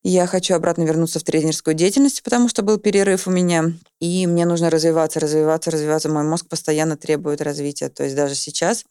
я 0.02 0.26
хочу 0.26 0.54
обратно 0.54 0.82
вернуться 0.82 1.20
в 1.20 1.24
тренерскую 1.24 1.74
деятельность, 1.74 2.22
потому 2.22 2.48
что 2.48 2.62
был 2.62 2.78
перерыв 2.78 3.26
у 3.26 3.30
меня, 3.30 3.72
и 4.00 4.26
мне 4.26 4.46
нужно 4.46 4.70
развиваться, 4.70 5.20
развиваться, 5.20 5.70
развиваться. 5.70 6.08
Мой 6.08 6.22
мозг 6.24 6.48
постоянно 6.48 6.96
требует 6.96 7.42
развития. 7.42 7.90
То 7.90 8.04
есть 8.04 8.16
даже 8.16 8.34
сейчас 8.34 8.84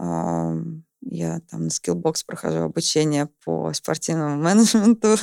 я 1.01 1.39
там 1.49 1.63
на 1.63 1.67
Skillbox 1.69 2.23
прохожу 2.25 2.59
обучение 2.59 3.29
по 3.43 3.73
спортивному 3.73 4.35
менеджменту. 4.41 5.15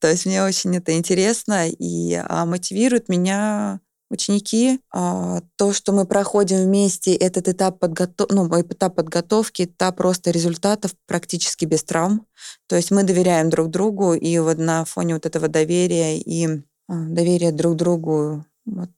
То 0.00 0.08
есть 0.08 0.26
мне 0.26 0.44
очень 0.44 0.76
это 0.76 0.96
интересно, 0.96 1.68
и 1.68 2.14
а, 2.14 2.46
мотивирует 2.46 3.08
меня 3.08 3.80
ученики. 4.10 4.80
А, 4.92 5.40
То, 5.56 5.72
что 5.72 5.92
мы 5.92 6.06
проходим 6.06 6.58
вместе, 6.58 7.14
этот 7.14 7.48
этап, 7.48 7.78
подготов... 7.78 8.28
ну, 8.30 8.48
этап 8.60 8.94
подготовки, 8.96 9.64
этап 9.64 10.00
роста 10.00 10.30
результатов 10.30 10.92
практически 11.06 11.64
без 11.64 11.84
травм. 11.84 12.26
То 12.68 12.76
есть 12.76 12.90
мы 12.90 13.02
доверяем 13.04 13.50
друг 13.50 13.70
другу, 13.70 14.14
и 14.14 14.38
вот 14.38 14.58
на 14.58 14.84
фоне 14.84 15.14
вот 15.14 15.26
этого 15.26 15.48
доверия 15.48 16.18
и 16.18 16.46
а, 16.88 16.94
доверия 17.06 17.52
друг 17.52 17.76
другу 17.76 18.44
вот, 18.66 18.90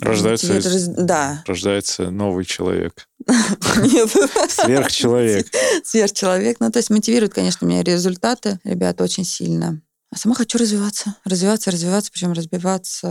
Рождается 0.00 0.58
из- 0.58 0.66
раз- 0.66 0.88
Да. 0.88 1.44
Рождается 1.46 2.10
новый 2.10 2.44
человек. 2.44 3.08
Сверхчеловек. 4.48 5.46
Сверхчеловек. 5.84 6.58
Ну, 6.60 6.70
то 6.70 6.78
есть 6.78 6.90
мотивирует, 6.90 7.34
конечно, 7.34 7.64
меня 7.66 7.82
результаты, 7.82 8.58
ребята, 8.64 9.04
очень 9.04 9.24
сильно. 9.24 9.80
А 10.12 10.16
сама 10.18 10.34
хочу 10.34 10.58
развиваться. 10.58 11.16
Развиваться, 11.24 11.70
развиваться, 11.70 12.10
причем 12.12 12.32
разбиваться. 12.32 13.08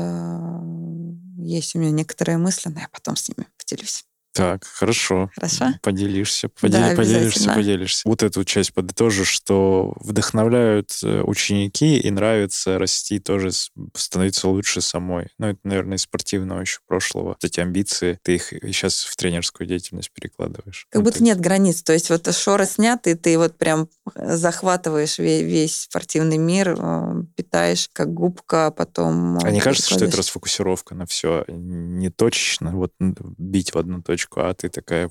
Есть 1.44 1.76
у 1.76 1.80
меня 1.80 1.92
некоторые 1.92 2.38
мысли, 2.38 2.70
но 2.70 2.80
я 2.80 2.88
потом 2.88 3.18
с 3.18 3.28
ними 3.28 3.48
поделюсь. 3.58 4.06
Так, 4.34 4.64
хорошо. 4.66 5.30
Хорошо? 5.36 5.74
Поделишься, 5.82 6.48
Да, 6.62 6.68
подели- 6.68 6.96
поделишься, 6.96 7.20
обязательно. 7.28 7.54
поделишься. 7.56 8.02
Вот 8.08 8.24
эту 8.24 8.46
часть 8.46 8.74
подытожу, 8.74 9.26
что 9.26 9.94
вдохновляют 10.00 10.92
э, 11.04 11.22
ученики 11.24 11.98
и 12.00 12.10
нравится 12.12 12.80
расти 12.80 13.20
тоже, 13.20 13.52
становиться 13.94 14.48
лучше 14.48 14.80
самой. 14.80 15.28
Ну, 15.38 15.48
это, 15.48 15.60
наверное, 15.66 15.98
из 15.98 16.04
спортивного 16.04 16.62
еще 16.62 16.80
прошлого. 16.88 17.36
Эти 17.44 17.60
амбиции, 17.60 18.20
ты 18.24 18.36
их 18.36 18.54
сейчас 18.72 19.04
в 19.04 19.16
тренерскую 19.18 19.68
деятельность 19.68 20.12
перекладываешь. 20.14 20.88
Как 20.90 21.00
Ну, 21.00 21.02
будто 21.02 21.18
то 21.20 21.24
есть- 21.26 21.36
нет 21.36 21.42
границ. 21.42 21.84
То 21.84 21.92
есть 21.92 22.10
вот 22.10 22.34
шоры 22.34 22.66
сняты, 22.66 23.16
ты 23.16 23.38
вот 23.38 23.58
прям 23.58 23.90
захватываешь 24.16 25.20
ве- 25.20 25.44
весь 25.44 25.82
спортивный 25.82 26.38
мир, 26.38 26.76
э, 26.80 27.24
питаешь 27.36 27.90
как 27.92 28.14
губка, 28.14 28.68
а 28.68 28.72
потом... 28.72 29.40
А 29.44 29.52
не 29.52 29.60
э, 29.60 29.62
кажется, 29.62 29.94
что 29.94 30.06
это 30.06 30.16
расфокусировка 30.18 30.96
на 30.96 31.06
все 31.06 31.44
не 31.50 32.10
точечно, 32.10 32.72
вот 32.76 32.94
бить 33.00 33.74
в 33.74 33.78
одну 33.78 34.02
точку, 34.02 34.21
а 34.42 34.54
ты 34.54 34.70
такая 34.70 35.10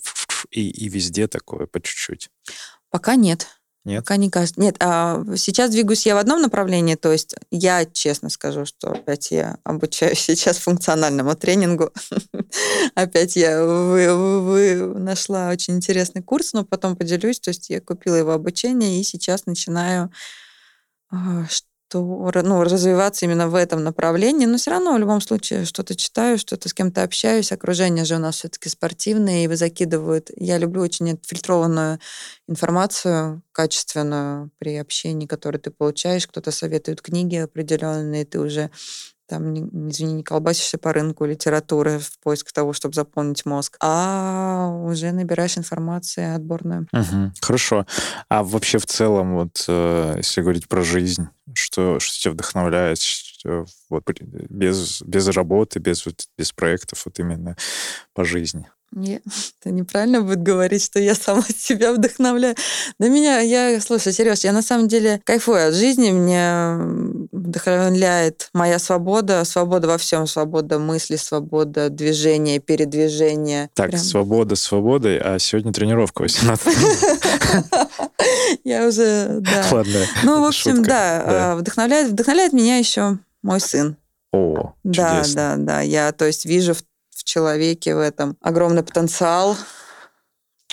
и, 0.51 0.69
и 0.69 0.89
везде 0.89 1.29
такое 1.29 1.67
по 1.67 1.81
чуть-чуть. 1.81 2.31
Пока 2.91 3.17
нет. 3.17 3.47
Нет? 3.85 4.05
Пока 4.05 4.17
не 4.17 4.29
кажется. 4.29 4.61
Нет, 4.61 4.77
а 4.81 5.25
сейчас 5.37 5.71
двигаюсь 5.71 6.05
я 6.05 6.15
в 6.15 6.19
одном 6.19 6.43
направлении, 6.43 6.97
то 6.97 7.11
есть 7.11 7.35
я 7.51 7.87
честно 7.87 8.29
скажу, 8.29 8.67
что 8.67 8.91
опять 8.91 9.31
я 9.31 9.57
обучаюсь 9.65 10.19
сейчас 10.21 10.59
функциональному 10.59 11.35
тренингу. 11.35 11.91
Опять 12.95 13.37
я 13.37 13.65
вы- 13.65 14.15
вы- 14.15 14.41
вы- 14.43 14.99
нашла 14.99 15.49
очень 15.49 15.77
интересный 15.77 16.23
курс, 16.23 16.53
но 16.53 16.65
потом 16.65 16.97
поделюсь. 16.97 17.41
То 17.41 17.51
есть 17.51 17.71
я 17.71 17.81
купила 17.81 18.17
его 18.17 18.33
обучение 18.33 19.01
и 19.01 19.05
сейчас 19.05 19.47
начинаю 19.47 20.11
ра- 21.99 22.43
ну, 22.43 22.63
развиваться 22.63 23.27
именно 23.27 23.49
в 23.49 23.55
этом 23.55 23.83
направлении, 23.83 24.47
но 24.47 24.57
все 24.59 24.71
равно 24.71 24.95
в 24.95 24.99
любом 24.99 25.21
случае 25.21 25.65
что-то 25.65 25.95
читаю, 25.97 26.39
что-то 26.39 26.69
с 26.69 26.75
кем-то 26.75 27.03
общаюсь. 27.03 27.53
Окружение 27.53 28.05
же 28.05 28.17
у 28.17 28.19
нас 28.19 28.37
все-таки 28.37 28.69
спортивное, 28.69 29.45
и 29.45 29.55
закидывают. 29.55 30.31
Я 30.37 30.59
люблю 30.59 30.83
очень 30.83 31.13
отфильтрованную 31.13 31.99
информацию 32.49 33.43
качественную 33.53 34.51
при 34.59 34.77
общении, 34.77 35.27
которое 35.27 35.59
ты 35.59 35.71
получаешь. 35.71 36.27
Кто-то 36.27 36.51
советует 36.51 37.03
книги 37.03 37.37
определенные, 37.37 38.25
ты 38.25 38.41
уже 38.41 38.71
там, 39.31 39.55
извини, 39.89 40.15
не 40.15 40.23
колбасишься 40.25 40.77
по 40.77 40.93
рынку 40.93 41.25
литературы 41.25 42.01
в 42.01 42.19
поиск 42.19 42.51
того, 42.53 42.73
чтобы 42.73 42.95
заполнить 42.95 43.47
мозг, 43.47 43.77
а 43.81 44.69
уже 44.85 45.13
набираешь 45.13 45.57
информацию 45.57 46.35
отборную. 46.35 46.89
Мгм. 46.93 47.33
Хорошо. 47.41 47.87
А 48.29 48.43
вообще 48.43 48.79
в 48.79 48.87
целом, 48.87 49.37
вот 49.37 49.65
э, 49.69 50.15
если 50.17 50.43
говорить 50.43 50.69
про 50.69 50.83
жизнь, 50.83 51.29
что, 51.55 52.01
что 52.01 52.19
тебя 52.19 52.33
вдохновляет, 52.33 52.99
вот 53.89 54.05
без, 54.21 55.01
без 55.03 55.29
работы, 55.29 55.79
без, 55.79 56.05
без 56.37 56.53
проектов, 56.53 57.03
вот 57.07 57.19
именно 57.21 57.57
по 58.13 58.25
жизни? 58.25 58.69
Не, 58.93 59.21
это 59.61 59.71
неправильно 59.71 60.21
будет 60.23 60.43
говорить, 60.43 60.85
что 60.85 60.99
я 61.01 61.15
сама 61.15 61.43
себя 61.57 61.93
вдохновляю. 61.93 62.57
Да 62.99 63.09
меня, 63.09 63.41
я, 63.41 63.81
слушай, 63.81 64.13
Сереж, 64.13 64.41
я 64.41 64.53
на 64.53 64.63
самом 64.63 64.89
деле 64.89 65.21
кайфую 65.25 65.69
от 65.69 65.75
жизни, 65.75 66.11
меня 66.11 66.79
вдохновляет 67.33 68.49
моя 68.53 68.79
свобода, 68.79 69.45
свобода 69.45 69.87
во 69.89 69.99
всем, 69.99 70.27
свобода 70.27 70.79
мысли, 70.79 71.17
свобода 71.17 71.89
движения, 71.91 72.59
передвижения. 72.59 73.71
Так, 73.75 73.91
Прям 73.91 74.03
свобода 74.03 74.57
свободой, 74.57 75.19
а 75.19 75.39
сегодня 75.39 75.73
тренировка 75.73 76.23
18. 76.23 76.67
Я 78.65 78.87
уже, 78.87 79.39
да. 79.41 79.67
Ладно. 79.71 80.01
Ну, 80.25 80.43
в 80.43 80.45
общем, 80.45 80.83
да, 80.83 81.23
а, 81.53 81.57
вдохновляет, 81.57 82.11
вдохновляет 82.11 82.53
меня 82.53 82.79
еще 82.79 83.19
мой 83.43 83.61
сын. 83.61 83.97
О, 84.33 84.75
Да, 84.85 85.17
чудесно. 85.19 85.57
да, 85.59 85.75
да. 85.77 85.81
Я, 85.81 86.13
то 86.13 86.25
есть, 86.25 86.47
вижу 86.47 86.75
в 86.75 86.83
человеке 87.31 87.95
в 87.95 87.99
этом 87.99 88.37
огромный 88.43 88.83
потенциал, 88.83 89.57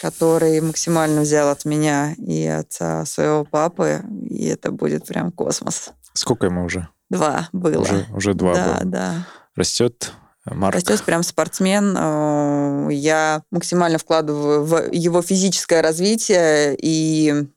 который 0.01 0.59
максимально 0.61 1.21
взял 1.21 1.49
от 1.49 1.65
меня 1.65 2.13
и 2.17 2.45
отца 2.45 3.05
своего 3.05 3.45
папы, 3.45 4.01
и 4.29 4.47
это 4.47 4.71
будет 4.71 5.05
прям 5.05 5.31
космос. 5.31 5.91
Сколько 6.13 6.47
ему 6.47 6.65
уже? 6.65 6.87
Два 7.09 7.47
было. 7.53 7.81
Уже, 7.81 8.05
уже 8.13 8.33
два 8.33 8.53
да, 8.55 8.65
было. 8.65 8.85
да. 8.85 9.27
Растет 9.55 10.11
Марк. 10.45 10.75
Растет 10.75 11.03
прям 11.03 11.23
спортсмен. 11.23 11.95
э, 11.97 12.89
Я 12.93 13.43
максимально 13.51 13.97
вкладываю 13.97 14.63
в 14.65 14.91
его 14.91 15.21
физическое 15.21 15.81
развитие, 15.81 16.75
и 16.79 17.47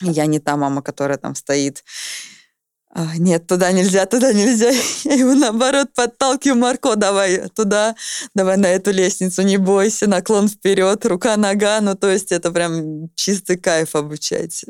я 0.00 0.26
не 0.26 0.40
та 0.40 0.56
мама, 0.56 0.82
которая 0.82 1.18
там 1.18 1.34
стоит. 1.34 1.84
«А, 2.98 3.18
Нет, 3.18 3.46
туда 3.46 3.72
нельзя, 3.72 4.06
туда 4.06 4.32
нельзя. 4.32 4.70
Я 5.04 5.14
его 5.14 5.34
наоборот 5.34 5.88
подталкиваю, 5.94 6.58
Марко, 6.58 6.96
давай 6.96 7.48
туда, 7.50 7.94
давай 8.34 8.56
на 8.56 8.68
эту 8.68 8.90
лестницу, 8.90 9.42
не 9.42 9.58
бойся, 9.58 10.06
наклон 10.06 10.48
вперед, 10.48 11.04
рука, 11.04 11.36
нога. 11.36 11.82
Ну, 11.82 11.94
то 11.94 12.10
есть 12.10 12.32
это 12.32 12.50
прям 12.50 13.10
чистый 13.14 13.58
кайф 13.58 13.94
обучать 13.94 14.64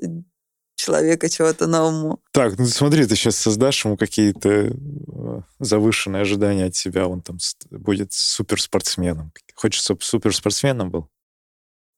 человека 0.75 1.29
чего-то 1.29 1.69
новому. 1.69 2.21
Так, 2.33 2.59
ну 2.59 2.67
смотри, 2.67 3.07
ты 3.07 3.15
сейчас 3.15 3.37
создашь 3.37 3.85
ему 3.85 3.97
какие-то 3.97 4.49
э, 4.49 5.41
завышенные 5.61 6.23
ожидания 6.23 6.65
от 6.67 6.75
себя, 6.75 7.07
он 7.07 7.23
там 7.23 7.39
будет 7.71 8.13
суперспортсменом. 8.13 9.33
Хочешь, 9.55 9.83
чтобы 9.83 10.03
суперспортсменом 10.03 10.91
был? 10.91 11.09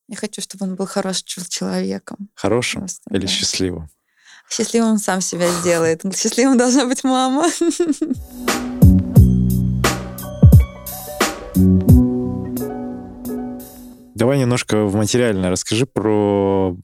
Я 0.08 0.16
хочу, 0.16 0.42
чтобы 0.42 0.66
он 0.66 0.74
был 0.76 0.86
хорошим 0.86 1.24
чел- 1.26 1.44
человеком. 1.48 2.28
Хорошим 2.34 2.82
Просто, 2.82 3.02
или 3.14 3.22
да. 3.22 3.26
счастливым? 3.26 3.88
Счастливым 4.50 4.98
сам 4.98 5.20
себя 5.20 5.48
сделает. 5.60 6.02
Счастливым 6.16 6.56
должна 6.56 6.86
быть 6.86 7.04
мама. 7.04 7.46
Давай 14.14 14.40
немножко 14.40 14.84
в 14.84 14.96
материальное 14.96 15.50
расскажи 15.50 15.86
про, 15.86 16.76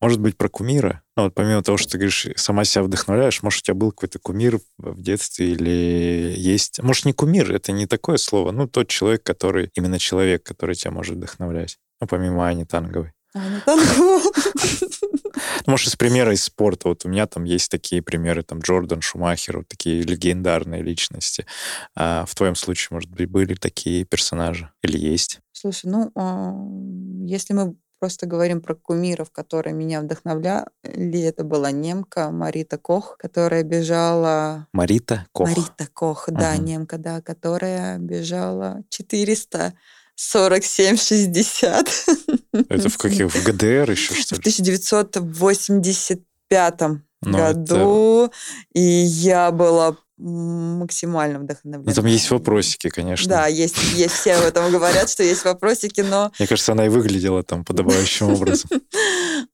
может 0.00 0.18
быть, 0.18 0.36
про 0.36 0.48
кумира. 0.48 1.02
Ну, 1.16 1.24
вот 1.24 1.34
помимо 1.34 1.62
того, 1.62 1.76
что 1.76 1.92
ты 1.92 1.98
говоришь, 1.98 2.26
сама 2.34 2.64
себя 2.64 2.82
вдохновляешь, 2.82 3.44
может, 3.44 3.60
у 3.60 3.64
тебя 3.66 3.74
был 3.74 3.92
какой-то 3.92 4.18
кумир 4.18 4.58
в 4.78 5.00
детстве 5.00 5.52
или 5.52 6.34
есть... 6.36 6.82
Может, 6.82 7.04
не 7.04 7.12
кумир, 7.12 7.54
это 7.54 7.70
не 7.70 7.86
такое 7.86 8.16
слово, 8.16 8.50
ну, 8.50 8.66
тот 8.66 8.88
человек, 8.88 9.22
который... 9.22 9.70
Именно 9.74 10.00
человек, 10.00 10.42
который 10.42 10.74
тебя 10.74 10.90
может 10.90 11.14
вдохновлять. 11.14 11.78
Ну, 12.00 12.08
помимо 12.08 12.44
Ани 12.48 12.64
Танговой. 12.64 13.12
Танкова. 13.34 13.76
Ну, 13.98 14.22
Может, 15.66 15.88
из 15.88 15.96
примера 15.96 16.32
из 16.32 16.44
спорта. 16.44 16.88
Вот 16.88 17.04
у 17.04 17.08
меня 17.08 17.26
там 17.26 17.44
есть 17.44 17.70
такие 17.70 18.02
примеры, 18.02 18.42
там 18.42 18.60
Джордан, 18.60 19.00
Шумахер, 19.00 19.58
вот 19.58 19.68
такие 19.68 20.02
легендарные 20.02 20.82
личности. 20.82 21.46
А 21.96 22.24
в 22.26 22.34
твоем 22.34 22.54
случае, 22.54 22.88
может 22.92 23.10
быть, 23.10 23.28
были 23.28 23.54
такие 23.54 24.04
персонажи? 24.04 24.70
Или 24.82 24.98
есть? 24.98 25.40
Слушай, 25.52 25.86
ну, 25.86 26.12
а, 26.14 26.54
если 27.26 27.52
мы 27.54 27.76
просто 27.98 28.26
говорим 28.26 28.60
про 28.60 28.74
кумиров, 28.74 29.30
которые 29.30 29.74
меня 29.74 30.00
вдохновляли, 30.02 30.66
это 31.20 31.42
была 31.42 31.70
немка 31.70 32.30
Марита 32.30 32.76
Кох, 32.78 33.16
которая 33.18 33.62
бежала... 33.62 34.68
Марита 34.72 35.26
Кох. 35.32 35.48
Марита 35.48 35.88
Кох, 35.92 36.26
да, 36.28 36.54
Мгм. 36.54 36.64
немка, 36.64 36.98
да, 36.98 37.22
которая 37.22 37.98
бежала 37.98 38.82
400 38.90 39.72
47-60. 40.18 41.88
Это 42.68 42.88
в 42.88 42.98
каких? 42.98 43.34
В 43.34 43.44
ГДР 43.44 43.90
еще, 43.90 44.14
что 44.14 44.36
В 44.36 44.38
ли? 44.38 44.42
1985 44.50 46.80
Ну, 47.22 47.38
году. 47.38 48.30
И 48.74 48.80
я 48.80 49.50
была 49.50 49.96
максимально 50.16 51.40
вдохновлена. 51.40 51.88
Ну, 51.88 51.94
там 51.94 52.06
есть 52.06 52.30
вопросики, 52.30 52.88
конечно. 52.88 53.28
Да, 53.28 53.48
есть, 53.48 53.76
есть. 53.94 54.14
Все 54.14 54.34
об 54.34 54.44
этом 54.44 54.70
говорят, 54.70 55.10
что 55.10 55.24
есть 55.24 55.44
вопросики, 55.44 56.02
но... 56.02 56.30
Мне 56.38 56.46
кажется, 56.46 56.70
она 56.72 56.86
и 56.86 56.88
выглядела 56.88 57.42
там 57.42 57.64
подобающим 57.64 58.30
образом. 58.30 58.70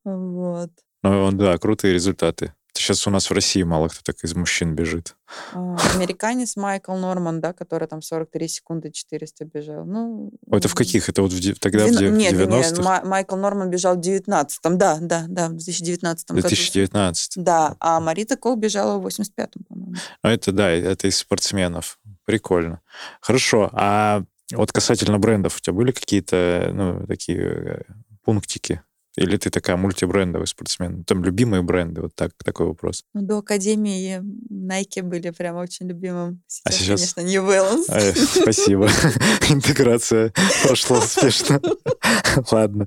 Вот. 0.05 0.71
Ну, 1.03 1.33
да, 1.33 1.57
крутые 1.59 1.95
результаты. 1.95 2.53
Сейчас 2.73 3.07
у 3.07 3.11
нас 3.11 3.29
в 3.29 3.35
России 3.35 3.63
мало 3.63 3.89
кто 3.89 4.01
так 4.03 4.23
из 4.25 4.35
мужчин 4.35 4.75
бежит. 4.75 5.17
А, 5.53 5.77
Американец 5.95 6.57
Майкл 6.57 6.95
Норман, 6.95 7.41
да, 7.41 7.53
который 7.53 7.89
там 7.89 8.03
43 8.03 8.49
секунды 8.49 8.91
400 8.91 9.45
бежал. 9.45 9.85
Ну, 9.85 10.31
Это 10.51 10.69
в 10.69 10.75
каких? 10.75 11.09
Это 11.09 11.23
вот 11.23 11.33
в 11.33 11.59
тогда 11.59 11.87
в 11.87 11.91
в 11.91 12.01
Нет, 12.01 12.13
нет, 12.13 12.33
нет, 12.33 12.49
90-х? 12.49 12.83
Ма- 12.83 13.03
Майкл 13.05 13.37
Норман 13.37 13.71
бежал 13.71 13.97
в 13.97 14.01
19-м, 14.01 14.79
да, 14.79 14.99
да, 15.01 15.27
да, 15.29 15.49
в 15.49 15.53
2019 15.53 16.31
году. 16.31 16.41
2019. 16.41 17.33
Да, 17.37 17.77
а 17.81 18.01
Марита 18.01 18.37
Кол 18.37 18.57
бежала 18.57 18.99
в 18.99 19.07
85-м, 19.07 19.65
по-моему. 19.69 19.95
Ну, 20.23 20.31
это 20.31 20.53
да, 20.53 20.71
это 20.71 21.09
из 21.09 21.19
спортсменов. 21.19 21.99
Прикольно. 22.25 22.81
Хорошо. 23.21 23.71
А 23.73 24.23
вот 24.53 24.73
касательно 24.73 25.19
брендов, 25.19 25.57
у 25.57 25.61
тебя 25.61 25.73
были 25.73 25.93
какие-то, 25.93 26.71
ну, 26.73 27.07
такие 27.07 27.41
э, 27.41 27.83
пунктики? 28.25 28.83
Или 29.17 29.37
ты 29.37 29.51
такая 29.51 29.77
мультибрендовый 29.77 30.47
спортсмен? 30.47 31.05
Там 31.05 31.25
любимые 31.25 31.63
бренды? 31.63 32.03
Вот 32.03 32.15
так, 32.15 32.33
такой 32.45 32.67
вопрос. 32.67 33.05
Ну, 33.13 33.23
до 33.23 33.39
Академии 33.39 34.21
Nike 34.51 35.03
были 35.03 35.31
прям 35.31 35.57
очень 35.57 35.89
любимым. 35.89 36.43
Сейчас, 36.47 36.63
А 36.65 36.73
сейчас? 36.79 37.13
конечно, 37.15 37.31
New 37.31 37.45
Balance. 37.45 37.85
Э, 37.89 38.13
Спасибо. 38.15 38.85
Интеграция 39.51 40.33
прошла 40.65 40.99
успешно. 40.99 41.61
Ладно. 42.53 42.87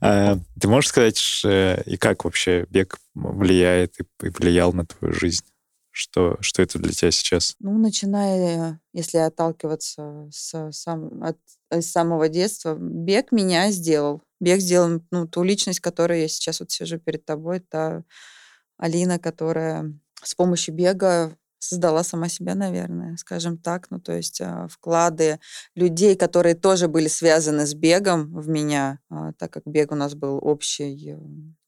А, 0.00 0.38
Ты 0.60 0.68
можешь 0.68 0.88
сказать, 0.88 1.42
и 1.44 1.96
как 1.98 2.24
вообще 2.24 2.66
бег 2.70 2.98
влияет 3.14 4.00
и 4.00 4.04
и 4.26 4.30
влиял 4.30 4.72
на 4.72 4.86
твою 4.86 5.12
жизнь? 5.12 5.44
Что, 5.90 6.38
что 6.40 6.62
это 6.62 6.78
для 6.78 6.92
тебя 6.92 7.10
сейчас? 7.10 7.54
Ну, 7.60 7.76
начиная, 7.76 8.80
если 8.94 9.18
отталкиваться 9.18 10.26
с 10.32 10.70
сам, 10.72 11.22
от, 11.22 11.36
с 11.70 11.84
самого 11.86 12.30
детства, 12.30 12.74
бег 12.80 13.30
меня 13.30 13.70
сделал. 13.70 14.22
Бег 14.42 14.60
сделал 14.60 15.00
ну, 15.12 15.28
ту 15.28 15.44
личность, 15.44 15.78
которой 15.78 16.22
я 16.22 16.28
сейчас 16.28 16.58
вот 16.58 16.72
сижу 16.72 16.98
перед 16.98 17.24
тобой, 17.24 17.60
та 17.60 18.02
Алина, 18.76 19.20
которая 19.20 19.96
с 20.20 20.34
помощью 20.34 20.74
бега 20.74 21.36
создала 21.60 22.02
сама 22.02 22.28
себя, 22.28 22.56
наверное, 22.56 23.16
скажем 23.18 23.56
так. 23.56 23.88
Ну, 23.92 24.00
то 24.00 24.12
есть 24.12 24.40
а, 24.40 24.66
вклады 24.66 25.38
людей, 25.76 26.16
которые 26.16 26.56
тоже 26.56 26.88
были 26.88 27.06
связаны 27.06 27.66
с 27.66 27.74
бегом 27.74 28.34
в 28.34 28.48
меня, 28.48 28.98
а, 29.08 29.32
так 29.34 29.52
как 29.52 29.62
бег 29.64 29.92
у 29.92 29.94
нас 29.94 30.16
был 30.16 30.40
общей, 30.42 31.14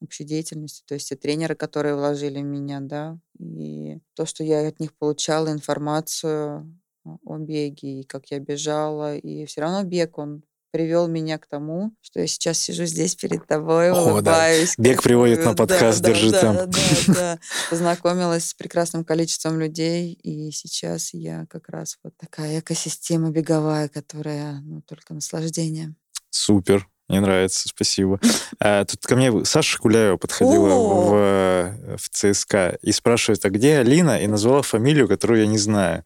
общей 0.01 0.25
деятельностью, 0.25 0.85
то 0.85 0.95
есть 0.95 1.09
и 1.13 1.15
тренеры, 1.15 1.55
которые 1.55 1.95
вложили 1.95 2.41
в 2.41 2.45
меня, 2.45 2.81
да, 2.81 3.17
и 3.39 3.99
то, 4.15 4.25
что 4.25 4.43
я 4.43 4.67
от 4.67 4.81
них 4.81 4.93
получала 4.97 5.49
информацию 5.49 6.77
о 7.05 7.37
беге, 7.37 8.01
и 8.01 8.03
как 8.03 8.31
я 8.31 8.39
бежала, 8.39 9.15
и 9.15 9.45
все 9.45 9.61
равно 9.61 9.83
бег, 9.83 10.17
он 10.17 10.43
привел 10.75 11.07
меня 11.07 11.37
к 11.37 11.47
тому, 11.47 11.93
что 12.01 12.19
я 12.19 12.27
сейчас 12.27 12.59
сижу 12.59 12.83
здесь 12.83 13.15
перед 13.15 13.47
тобой, 13.47 13.91
О, 13.91 13.95
да. 13.95 14.01
улыбаюсь. 14.01 14.73
Бег 14.77 15.01
приводит 15.01 15.39
на. 15.39 15.53
Да, 15.53 15.65
подкаст 15.65 16.01
да, 16.01 16.09
«Держи 16.09 16.31
да, 16.31 16.41
темп». 16.41 16.75
Да, 17.07 17.13
да. 17.13 17.39
Познакомилась 17.69 18.49
с 18.49 18.53
прекрасным 18.53 19.05
количеством 19.05 19.57
людей, 19.57 20.11
и 20.11 20.51
сейчас 20.51 21.13
я 21.13 21.45
как 21.49 21.69
раз 21.69 21.97
вот 22.03 22.11
такая 22.17 22.59
экосистема 22.59 23.29
беговая, 23.29 23.87
которая 23.87 24.59
ну, 24.65 24.81
только 24.81 25.13
наслаждение. 25.13 25.95
Супер. 26.29 26.89
Мне 27.07 27.21
нравится, 27.21 27.69
спасибо. 27.69 28.19
А, 28.59 28.83
тут 28.83 28.99
ко 29.05 29.15
мне 29.15 29.45
Саша 29.45 29.77
Куляева 29.77 30.17
подходила 30.17 30.73
в, 30.73 31.97
в 31.97 32.09
ЦСКА 32.09 32.79
и 32.81 32.91
спрашивает, 32.91 33.45
а 33.45 33.49
где 33.49 33.77
Алина? 33.77 34.19
И 34.19 34.27
назвала 34.27 34.61
фамилию, 34.61 35.07
которую 35.07 35.39
я 35.39 35.47
не 35.47 35.59
знаю. 35.59 36.03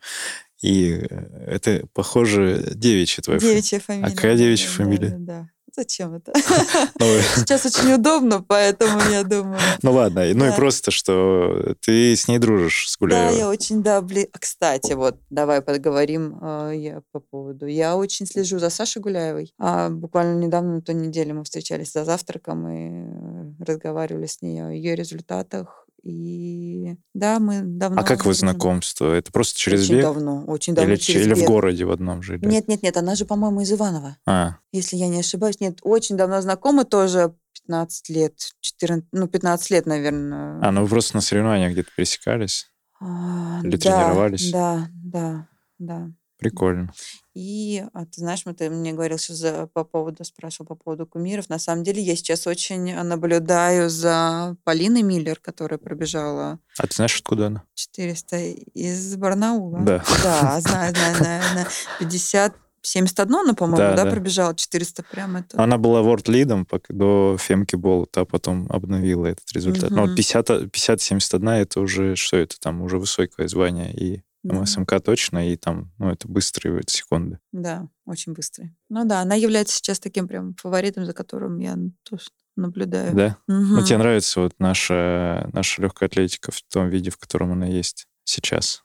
И 0.62 0.92
э, 1.10 1.46
это, 1.48 1.86
похоже, 1.94 2.72
девичья 2.76 3.22
твоя. 3.22 3.40
Девичья 3.40 3.80
фамилия. 3.80 4.16
какая 4.16 4.34
да, 4.34 4.38
девичья 4.38 4.68
да, 4.68 4.74
фамилия? 4.74 5.10
Да, 5.10 5.18
да. 5.20 5.50
Зачем 5.76 6.16
это? 6.16 6.34
Ну, 7.00 7.06
Сейчас 7.38 7.66
очень 7.66 7.94
удобно, 7.94 8.44
поэтому 8.46 9.00
я 9.10 9.24
думаю. 9.24 9.60
ну 9.82 9.94
ладно, 9.94 10.22
ну 10.34 10.46
и 10.46 10.50
Да. 10.50 10.56
просто, 10.56 10.92
что 10.92 11.76
ты 11.80 12.16
с 12.16 12.28
ней 12.28 12.40
дружишь, 12.40 12.90
с 12.90 12.94
Да, 12.94 13.00
Гуляевой. 13.00 13.38
я 13.38 13.50
очень, 13.50 13.82
да, 13.84 14.02
блин. 14.02 14.28
А, 14.34 14.40
Кстати, 14.40 14.94
вот, 14.94 15.18
давай 15.30 15.62
поговорим 15.62 16.38
э, 16.42 16.74
я 16.76 17.02
по 17.14 17.20
поводу. 17.22 17.66
Я 17.68 17.96
очень 17.96 18.26
слежу 18.26 18.60
за 18.60 18.70
Сашей 18.70 19.02
Гуляевой. 19.02 19.54
А, 19.58 19.90
буквально 19.90 20.40
недавно, 20.44 20.76
на 20.76 20.82
той 20.82 20.96
неделе, 20.96 21.34
мы 21.34 21.44
встречались 21.46 21.94
за 21.94 22.04
завтраком 22.04 22.68
и 22.68 22.90
э, 22.90 23.64
разговаривали 23.64 24.26
с 24.26 24.42
ней 24.42 24.60
о 24.62 24.72
ее 24.72 24.96
результатах. 24.96 25.86
И 26.04 26.96
да, 27.14 27.40
мы 27.40 27.62
давно... 27.62 28.02
А 28.02 28.04
как 28.04 28.26
вы 28.26 28.34
знакомство? 28.34 29.14
Это 29.14 29.32
просто 29.32 29.60
через 29.60 29.84
очень 29.84 29.96
бег? 29.96 30.04
давно, 30.04 30.44
очень 30.46 30.74
давно 30.74 30.92
Или, 30.92 31.00
через 31.00 31.26
или 31.26 31.34
в 31.34 31.40
бег. 31.40 31.48
городе 31.48 31.86
в 31.86 31.92
одном 31.92 32.22
жили? 32.22 32.46
Нет, 32.46 32.68
нет, 32.68 32.82
нет, 32.84 32.96
она 32.98 33.16
же, 33.16 33.26
по-моему, 33.26 33.62
из 33.62 33.72
Иванова, 33.72 34.18
А, 34.26 34.56
если 34.72 34.96
я 34.96 35.08
не 35.08 35.20
ошибаюсь. 35.20 35.60
Нет, 35.60 35.80
очень 35.82 36.16
давно 36.18 36.42
знакомы, 36.42 36.86
тоже 36.86 37.34
15 37.66 38.10
лет, 38.10 38.34
14, 38.62 39.08
ну, 39.12 39.28
15 39.28 39.70
лет, 39.72 39.86
наверное. 39.86 40.60
а, 40.62 40.72
ну 40.72 40.84
вы 40.84 40.88
просто 40.88 41.16
на 41.18 41.22
соревнованиях 41.22 41.74
где-то 41.74 41.90
пересекались? 41.96 42.68
А, 43.02 43.60
Или 43.64 43.76
да, 43.76 43.78
тренировались? 43.78 44.52
Да, 44.52 44.88
да, 45.04 45.48
да. 45.80 46.10
Прикольно. 46.38 46.94
И 47.40 47.86
а, 47.94 48.06
ты 48.06 48.20
знаешь, 48.20 48.44
ты 48.58 48.70
мне 48.70 48.92
говорил 48.92 49.18
сейчас 49.18 49.38
за, 49.38 49.68
по 49.68 49.86
поводу, 49.86 50.26
спрашивал 50.26 50.66
по 50.68 50.76
поводу 50.76 51.06
кумиров. 51.06 51.48
На 51.48 51.58
самом 51.58 51.86
деле 51.86 52.02
я 52.02 52.18
сейчас 52.18 52.46
очень 52.48 52.94
наблюдаю 52.94 53.90
за 53.90 54.58
Полиной 54.66 55.04
Миллер, 55.04 55.40
которая 55.40 55.78
пробежала 55.78 56.60
А 56.78 56.86
ты 56.86 56.94
знаешь, 56.94 57.16
откуда 57.16 57.48
она? 57.48 57.64
400 57.76 58.38
из 58.74 59.16
Барнаула. 59.16 59.80
Да. 59.80 60.04
Да, 60.22 60.60
знаю, 60.60 60.94
знаю, 60.94 61.16
знаю. 61.18 61.44
Она 61.52 61.68
50, 62.00 62.54
71, 62.82 63.36
она, 63.36 63.54
по-моему, 63.54 63.78
Да, 63.78 63.96
да, 63.96 64.04
да. 64.04 64.12
пробежала 64.12 64.54
400 64.54 65.04
прям 65.04 65.38
это. 65.38 65.64
Она 65.64 65.78
была 65.78 66.02
ворд 66.02 66.28
лидом 66.28 66.68
до 66.90 67.38
Фемки 67.40 67.78
Болота, 67.78 68.22
а 68.22 68.26
потом 68.26 68.68
обновила 68.70 69.28
этот 69.28 69.50
результат. 69.54 69.92
Но 69.92 70.08
Мгм. 70.08 70.16
50-71 70.16 71.62
это 71.62 71.80
уже, 71.80 72.18
что 72.18 72.36
это 72.36 72.60
там, 72.60 72.82
уже 72.82 72.98
высокое 72.98 73.48
звание. 73.48 73.94
И 73.94 74.24
Да. 74.44 74.56
МСМК 74.62 75.02
точно, 75.04 75.52
и 75.52 75.58
там, 75.58 75.92
ну, 75.98 76.10
это 76.10 76.28
быстрые 76.28 76.82
секунды. 76.88 77.40
Да, 77.52 77.90
очень 78.06 78.34
быстрый. 78.34 78.74
Ну 78.90 79.04
да, 79.06 79.20
она 79.22 79.36
является 79.36 79.76
сейчас 79.76 80.00
таким 80.00 80.28
прям 80.28 80.56
фаворитом, 80.56 81.06
за 81.06 81.14
которым 81.14 81.60
я 81.60 81.78
тоже 82.04 82.26
наблюдаю. 82.56 83.16
Да? 83.16 83.38
Ну, 83.48 83.62
Мгм. 83.78 83.84
тебе 83.86 83.98
нравится 83.98 84.40
вот 84.42 84.54
наша, 84.60 85.50
наша 85.54 85.82
легкая 85.82 86.08
атлетика 86.08 86.52
в 86.52 86.62
том 86.64 86.90
виде, 86.90 87.10
в 87.10 87.18
котором 87.18 87.52
она 87.52 87.66
есть 87.66 88.08
сейчас? 88.24 88.84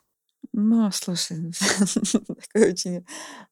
Ну, 0.53 0.89
слушай, 0.91 1.37
такой 2.53 2.69
очень 2.71 3.05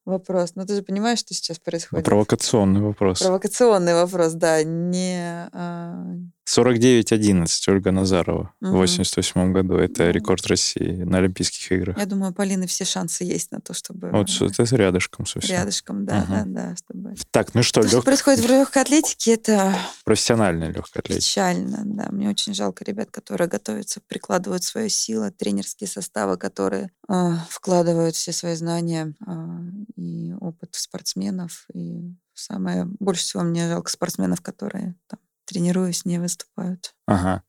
вопрос. 0.04 0.54
Но 0.54 0.64
ты 0.64 0.76
же 0.76 0.82
понимаешь, 0.82 1.18
что 1.18 1.34
сейчас 1.34 1.58
Ну, 1.58 1.64
происходит? 1.70 2.04
провокационный 2.04 2.80
вопрос. 2.80 3.20
Провокационный 3.20 3.94
вопрос, 3.94 4.32
да. 4.34 4.62
Не, 4.62 5.48
а, 5.52 6.04
49-11 6.46 7.68
Ольга 7.68 7.90
Назарова 7.92 8.52
в 8.60 8.64
Мгм. 8.66 8.72
88 8.76 9.52
году. 9.52 9.76
Это 9.76 10.04
Ну. 10.04 10.10
рекорд 10.10 10.46
России 10.46 11.02
на 11.04 11.18
Олимпийских 11.18 11.72
играх. 11.72 11.98
я 11.98 12.06
думаю, 12.06 12.32
Полины 12.34 12.66
все 12.66 12.84
шансы 12.84 13.24
есть 13.24 13.50
на 13.52 13.60
то, 13.60 13.72
чтобы 13.74 14.10
Вот 14.10 14.28
что 14.28 14.46
это 14.46 14.64
рядышком 14.76 15.26
совсем. 15.26 15.50
рядышком, 15.56 16.04
да, 16.04 16.20
Мгм. 16.22 16.54
да, 16.54 16.68
да, 16.70 16.76
чтобы... 16.76 17.14
Так, 17.30 17.54
ну 17.54 17.62
что, 17.62 17.82
То, 17.82 17.88
что 17.88 17.96
лег... 17.98 18.04
происходит 18.04 18.40
в 18.44 18.48
легкой 18.48 18.82
атлетике, 18.82 19.34
это 19.34 19.74
профессиональная 20.04 20.68
легкая 20.70 21.00
атлетика. 21.02 21.24
печально, 21.24 21.82
да. 21.84 22.08
Мне 22.10 22.28
очень 22.28 22.54
жалко 22.54 22.84
ребят, 22.84 23.10
которые 23.10 23.48
готовятся, 23.48 24.00
прикладывают 24.06 24.62
свою 24.64 24.88
силу, 24.88 25.30
тренерские 25.30 25.88
составы, 25.88 26.36
которые 26.36 26.90
а, 27.08 27.38
вкладывают 27.48 28.14
все 28.16 28.32
свои 28.32 28.54
знания 28.54 29.14
а, 29.26 29.60
и 29.96 30.32
опыт 30.40 30.74
в 30.74 30.80
спортсменов. 30.80 31.66
И 31.74 32.14
самое 32.34 32.84
больше 32.98 33.22
всего 33.22 33.42
мне 33.42 33.68
жалко 33.68 33.90
спортсменов, 33.90 34.40
которые 34.40 34.94
там, 35.08 35.18
тренируясь, 35.44 36.04
не 36.04 36.18
выступают. 36.18 36.94
Ага. 37.06 37.42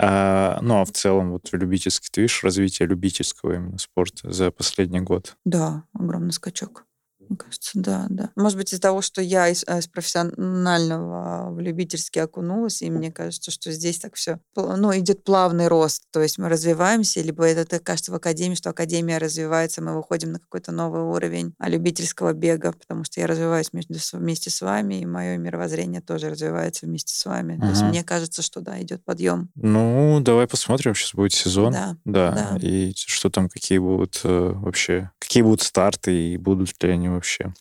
А, 0.00 0.58
ну, 0.62 0.80
а 0.80 0.84
в 0.84 0.92
целом, 0.92 1.32
вот 1.32 1.48
любительский, 1.52 2.08
ты 2.10 2.22
видишь 2.22 2.44
развитие 2.44 2.88
любительского 2.88 3.54
именно 3.54 3.78
спорта 3.78 4.30
за 4.30 4.50
последний 4.50 5.00
год? 5.00 5.36
Да, 5.44 5.84
огромный 5.92 6.32
скачок. 6.32 6.87
Мне 7.28 7.36
кажется, 7.36 7.70
да, 7.74 8.06
да. 8.08 8.30
Может 8.36 8.58
быть, 8.58 8.72
из-за 8.72 8.80
того, 8.80 9.02
что 9.02 9.20
я 9.22 9.48
из, 9.48 9.64
э, 9.66 9.78
из 9.78 9.86
профессионального 9.88 11.50
в 11.52 11.60
любительский 11.60 12.20
окунулась, 12.20 12.82
и 12.82 12.90
мне 12.90 13.12
кажется, 13.12 13.50
что 13.50 13.70
здесь 13.72 13.98
так 13.98 14.14
все, 14.14 14.40
ну, 14.56 14.96
идет 14.96 15.24
плавный 15.24 15.68
рост. 15.68 16.04
То 16.10 16.20
есть 16.22 16.38
мы 16.38 16.48
развиваемся, 16.48 17.20
либо 17.20 17.44
это 17.44 17.64
так 17.64 17.82
кажется 17.82 18.12
в 18.12 18.14
академии, 18.14 18.54
что 18.54 18.70
академия 18.70 19.18
развивается, 19.18 19.82
мы 19.82 19.96
выходим 19.96 20.32
на 20.32 20.38
какой-то 20.38 20.72
новый 20.72 21.02
уровень 21.02 21.54
а, 21.58 21.68
любительского 21.68 22.32
бега, 22.32 22.72
потому 22.72 23.04
что 23.04 23.20
я 23.20 23.26
развиваюсь 23.26 23.72
между, 23.72 23.94
вместе 24.12 24.50
с 24.50 24.60
вами, 24.60 25.00
и 25.00 25.06
мое 25.06 25.36
мировоззрение 25.36 26.00
тоже 26.00 26.30
развивается 26.30 26.86
вместе 26.86 27.14
с 27.14 27.24
вами. 27.24 27.58
То 27.60 27.66
есть 27.68 27.82
мне 27.82 28.04
кажется, 28.04 28.42
что 28.42 28.60
да, 28.60 28.80
идет 28.80 29.04
подъем. 29.04 29.50
Ну, 29.54 30.20
давай 30.20 30.46
посмотрим, 30.46 30.94
сейчас 30.94 31.14
будет 31.14 31.32
сезон. 31.32 31.72
Да, 31.72 31.96
Да, 32.04 32.32
да. 32.52 32.58
и 32.60 32.92
что 32.96 33.30
там, 33.30 33.48
какие 33.48 33.78
будут 33.78 34.20
э, 34.24 34.52
вообще, 34.54 35.10
какие 35.28 35.42
будут 35.42 35.60
старты 35.60 36.32
и 36.32 36.36
будут 36.38 36.82
ли 36.82 36.90
они 36.90 37.10
вообще. 37.10 37.52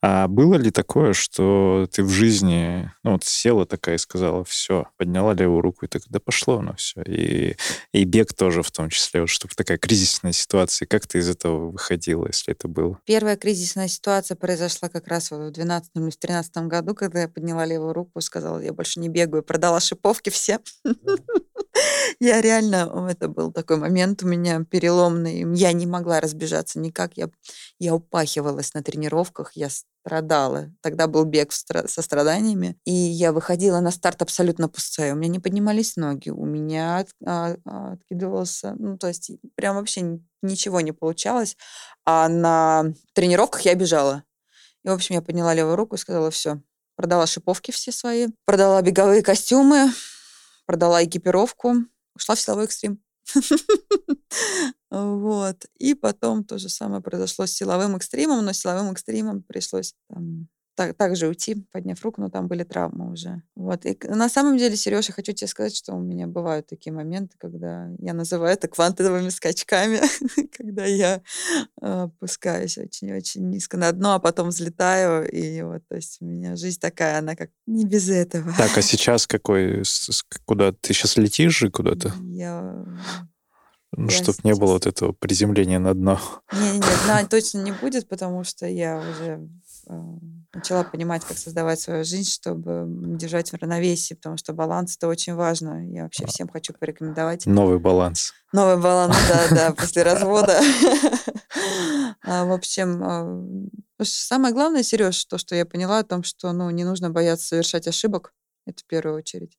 А 0.00 0.28
было 0.28 0.54
ли 0.54 0.70
такое, 0.70 1.12
что 1.12 1.88
ты 1.90 2.04
в 2.04 2.08
жизни, 2.08 2.88
ну 3.02 3.12
вот 3.12 3.24
села 3.24 3.66
такая 3.66 3.96
и 3.96 3.98
сказала, 3.98 4.44
все, 4.44 4.86
подняла 4.96 5.34
левую 5.34 5.60
руку 5.60 5.86
и 5.86 5.88
так, 5.88 6.02
да 6.08 6.20
пошло 6.20 6.60
оно 6.60 6.74
все. 6.76 7.02
И, 7.02 7.56
и 7.92 8.04
бег 8.04 8.32
тоже 8.32 8.62
в 8.62 8.70
том 8.70 8.90
числе, 8.90 9.22
вот, 9.22 9.28
чтобы 9.28 9.54
такая 9.56 9.76
кризисная 9.76 10.30
ситуация. 10.30 10.86
Как 10.86 11.08
ты 11.08 11.18
из 11.18 11.28
этого 11.28 11.70
выходила, 11.72 12.28
если 12.28 12.54
это 12.54 12.68
было? 12.68 13.00
Первая 13.04 13.36
кризисная 13.36 13.88
ситуация 13.88 14.36
произошла 14.36 14.88
как 14.88 15.08
раз 15.08 15.32
вот 15.32 15.48
в 15.48 15.50
12 15.50 15.90
или 15.96 16.10
в 16.10 16.16
13 16.16 16.56
году, 16.68 16.94
когда 16.94 17.22
я 17.22 17.28
подняла 17.28 17.66
левую 17.66 17.92
руку, 17.92 18.20
сказала, 18.20 18.60
я 18.60 18.72
больше 18.72 19.00
не 19.00 19.08
бегаю, 19.08 19.42
продала 19.42 19.80
шиповки 19.80 20.30
все. 20.30 20.60
Я 22.20 22.40
реально, 22.40 23.08
это 23.10 23.28
был 23.28 23.52
такой 23.52 23.76
момент 23.76 24.22
у 24.22 24.26
меня 24.26 24.64
переломный. 24.64 25.44
Я 25.54 25.72
не 25.72 25.86
могла 25.86 26.20
разбежаться 26.20 26.78
никак. 26.78 27.15
Я, 27.16 27.30
я 27.78 27.94
упахивалась 27.94 28.74
на 28.74 28.82
тренировках, 28.82 29.52
я 29.54 29.68
страдала. 29.70 30.70
Тогда 30.82 31.06
был 31.06 31.24
бег 31.24 31.52
со 31.52 32.02
страданиями. 32.02 32.76
И 32.84 32.92
я 32.92 33.32
выходила 33.32 33.80
на 33.80 33.90
старт 33.90 34.22
абсолютно 34.22 34.68
пустая. 34.68 35.12
У 35.12 35.16
меня 35.16 35.28
не 35.28 35.38
поднимались 35.38 35.96
ноги, 35.96 36.30
у 36.30 36.44
меня 36.44 36.98
от, 36.98 37.08
а, 37.24 37.56
а, 37.64 37.92
откидывался... 37.92 38.74
Ну, 38.78 38.98
то 38.98 39.08
есть 39.08 39.32
прям 39.54 39.76
вообще 39.76 40.20
ничего 40.42 40.80
не 40.80 40.92
получалось. 40.92 41.56
А 42.04 42.28
на 42.28 42.92
тренировках 43.14 43.62
я 43.62 43.74
бежала. 43.74 44.22
И, 44.84 44.88
в 44.88 44.92
общем, 44.92 45.16
я 45.16 45.22
подняла 45.22 45.54
левую 45.54 45.74
руку 45.74 45.96
и 45.96 45.98
сказала, 45.98 46.30
все, 46.30 46.62
продала 46.94 47.26
шиповки 47.26 47.72
все 47.72 47.90
свои, 47.90 48.28
продала 48.44 48.80
беговые 48.82 49.22
костюмы, 49.22 49.92
продала 50.66 51.04
экипировку, 51.04 51.74
ушла 52.14 52.36
в 52.36 52.40
силовой 52.40 52.64
экстрим. 52.64 53.02
Вот. 54.90 55.66
И 55.78 55.94
потом 55.94 56.44
то 56.44 56.58
же 56.58 56.68
самое 56.68 57.02
произошло 57.02 57.46
с 57.46 57.52
силовым 57.52 57.96
экстримом, 57.96 58.44
но 58.44 58.52
силовым 58.52 58.92
экстримом 58.92 59.42
пришлось 59.42 59.94
там, 60.08 60.48
так, 60.76 60.94
так 60.94 61.16
же 61.16 61.26
уйти, 61.26 61.66
подняв 61.72 62.02
руку, 62.04 62.20
но 62.20 62.28
там 62.28 62.46
были 62.46 62.62
травмы 62.62 63.10
уже. 63.10 63.42
Вот. 63.56 63.84
И 63.86 63.98
на 64.04 64.28
самом 64.28 64.58
деле, 64.58 64.76
Сережа, 64.76 65.12
хочу 65.12 65.32
тебе 65.32 65.48
сказать, 65.48 65.74
что 65.74 65.94
у 65.94 66.00
меня 66.00 66.26
бывают 66.26 66.66
такие 66.66 66.92
моменты, 66.92 67.36
когда 67.38 67.88
я 67.98 68.14
называю 68.14 68.52
это 68.52 68.68
квантовыми 68.68 69.30
скачками, 69.30 70.00
когда 70.56 70.84
я 70.84 71.22
э, 71.80 72.02
опускаюсь 72.02 72.78
очень-очень 72.78 73.48
низко 73.48 73.76
на 73.76 73.90
дно, 73.90 74.14
а 74.14 74.18
потом 74.18 74.50
взлетаю. 74.50 75.28
И 75.30 75.62
вот, 75.62 75.82
то 75.88 75.96
есть 75.96 76.18
у 76.20 76.26
меня 76.26 76.54
жизнь 76.56 76.78
такая, 76.78 77.18
она 77.18 77.34
как 77.34 77.50
не 77.66 77.84
без 77.84 78.08
этого. 78.08 78.52
Так, 78.56 78.76
а 78.76 78.82
сейчас 78.82 79.26
какой, 79.26 79.82
куда 80.44 80.72
ты 80.72 80.92
сейчас 80.92 81.16
летишь 81.16 81.58
же 81.58 81.70
куда-то? 81.70 82.12
Я 82.20 82.84
ну, 83.92 84.10
чтобы 84.10 84.38
не 84.44 84.54
было 84.54 84.72
вот 84.72 84.86
этого 84.86 85.12
приземления 85.12 85.78
на 85.78 85.94
дно. 85.94 86.20
Не, 86.52 86.72
нет, 86.72 86.98
дна 87.04 87.24
точно 87.30 87.62
не 87.62 87.72
будет, 87.72 88.08
потому 88.08 88.44
что 88.44 88.66
я 88.66 88.98
уже 88.98 89.48
э, 89.86 90.18
начала 90.56 90.84
понимать, 90.84 91.24
как 91.24 91.38
создавать 91.38 91.80
свою 91.80 92.04
жизнь, 92.04 92.30
чтобы 92.30 92.84
держать 93.16 93.50
в 93.50 93.56
равновесии, 93.56 94.14
потому 94.14 94.36
что 94.36 94.52
баланс 94.52 94.96
это 94.96 95.08
очень 95.08 95.34
важно. 95.34 95.88
Я 95.90 96.04
вообще 96.04 96.24
а. 96.24 96.26
всем 96.26 96.48
хочу 96.48 96.72
порекомендовать. 96.72 97.46
Новый 97.46 97.78
баланс. 97.78 98.32
Новый 98.52 98.80
баланс, 98.82 99.16
да, 99.28 99.54
да, 99.54 99.72
после 99.76 100.02
развода. 100.02 100.60
А, 102.28 102.44
в 102.44 102.52
общем, 102.52 103.02
а, 103.04 104.04
самое 104.04 104.52
главное, 104.52 104.82
Сереж, 104.82 105.24
то, 105.26 105.38
что 105.38 105.54
я 105.54 105.64
поняла 105.64 106.00
о 106.00 106.04
том, 106.04 106.24
что 106.24 106.52
ну, 106.52 106.68
не 106.70 106.82
нужно 106.82 107.08
бояться 107.08 107.46
совершать 107.46 107.86
ошибок, 107.86 108.34
это 108.66 108.82
в 108.82 108.86
первую 108.86 109.16
очередь. 109.16 109.56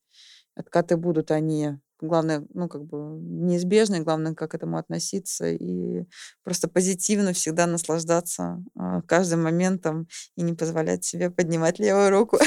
Откаты 0.53 0.97
будут, 0.97 1.31
они 1.31 1.79
главное, 1.99 2.45
ну, 2.53 2.67
как 2.67 2.85
бы 2.85 3.19
неизбежно, 3.19 3.99
главное, 3.99 4.33
как 4.33 4.51
к 4.51 4.55
этому 4.55 4.77
относиться 4.77 5.49
и 5.49 6.05
просто 6.43 6.67
позитивно 6.67 7.33
всегда 7.33 7.67
наслаждаться 7.67 8.63
э, 8.79 9.01
каждым 9.05 9.43
моментом 9.43 10.07
и 10.35 10.41
не 10.41 10.53
позволять 10.53 11.03
себе 11.03 11.29
поднимать 11.29 11.79
левую 11.79 12.09
руку. 12.09 12.39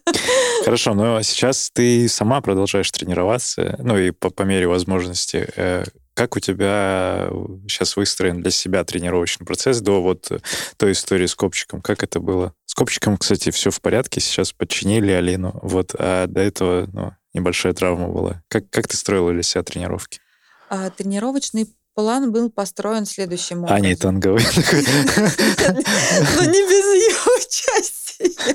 Хорошо, 0.64 0.94
но 0.94 1.20
сейчас 1.22 1.70
ты 1.72 2.08
сама 2.08 2.40
продолжаешь 2.40 2.90
тренироваться, 2.90 3.76
ну 3.78 3.98
и 3.98 4.10
по, 4.10 4.30
по 4.30 4.42
мере 4.42 4.66
возможности. 4.66 5.48
Э, 5.56 5.84
как 6.14 6.36
у 6.36 6.40
тебя 6.40 7.28
сейчас 7.68 7.96
выстроен 7.96 8.40
для 8.40 8.52
себя 8.52 8.84
тренировочный 8.84 9.44
процесс 9.44 9.80
до 9.80 10.00
вот 10.00 10.30
той 10.76 10.92
истории 10.92 11.26
с 11.26 11.34
копчиком? 11.34 11.82
Как 11.82 12.04
это 12.04 12.20
было? 12.20 12.54
С 12.66 12.74
копчиком, 12.74 13.16
кстати, 13.16 13.50
все 13.50 13.70
в 13.70 13.80
порядке. 13.80 14.20
Сейчас 14.20 14.52
подчинили 14.52 15.10
Алину. 15.10 15.58
Вот, 15.62 15.94
а 15.98 16.26
до 16.28 16.40
этого 16.40 16.88
ну, 16.92 17.12
небольшая 17.34 17.72
травма 17.74 18.08
была. 18.08 18.42
Как, 18.48 18.70
как 18.70 18.88
ты 18.88 18.96
строила 18.96 19.32
для 19.32 19.42
себя 19.42 19.62
тренировки? 19.62 20.20
А, 20.70 20.90
тренировочный 20.90 21.68
план 21.94 22.32
был 22.32 22.50
построен 22.50 23.06
следующим 23.06 23.58
образом. 23.58 23.76
А 23.76 23.80
не 23.80 23.94
танговый. 23.94 24.42
Ну, 26.36 26.42
не 26.42 26.62
без 26.68 26.84
ее 26.94 27.16
участия. 27.36 28.54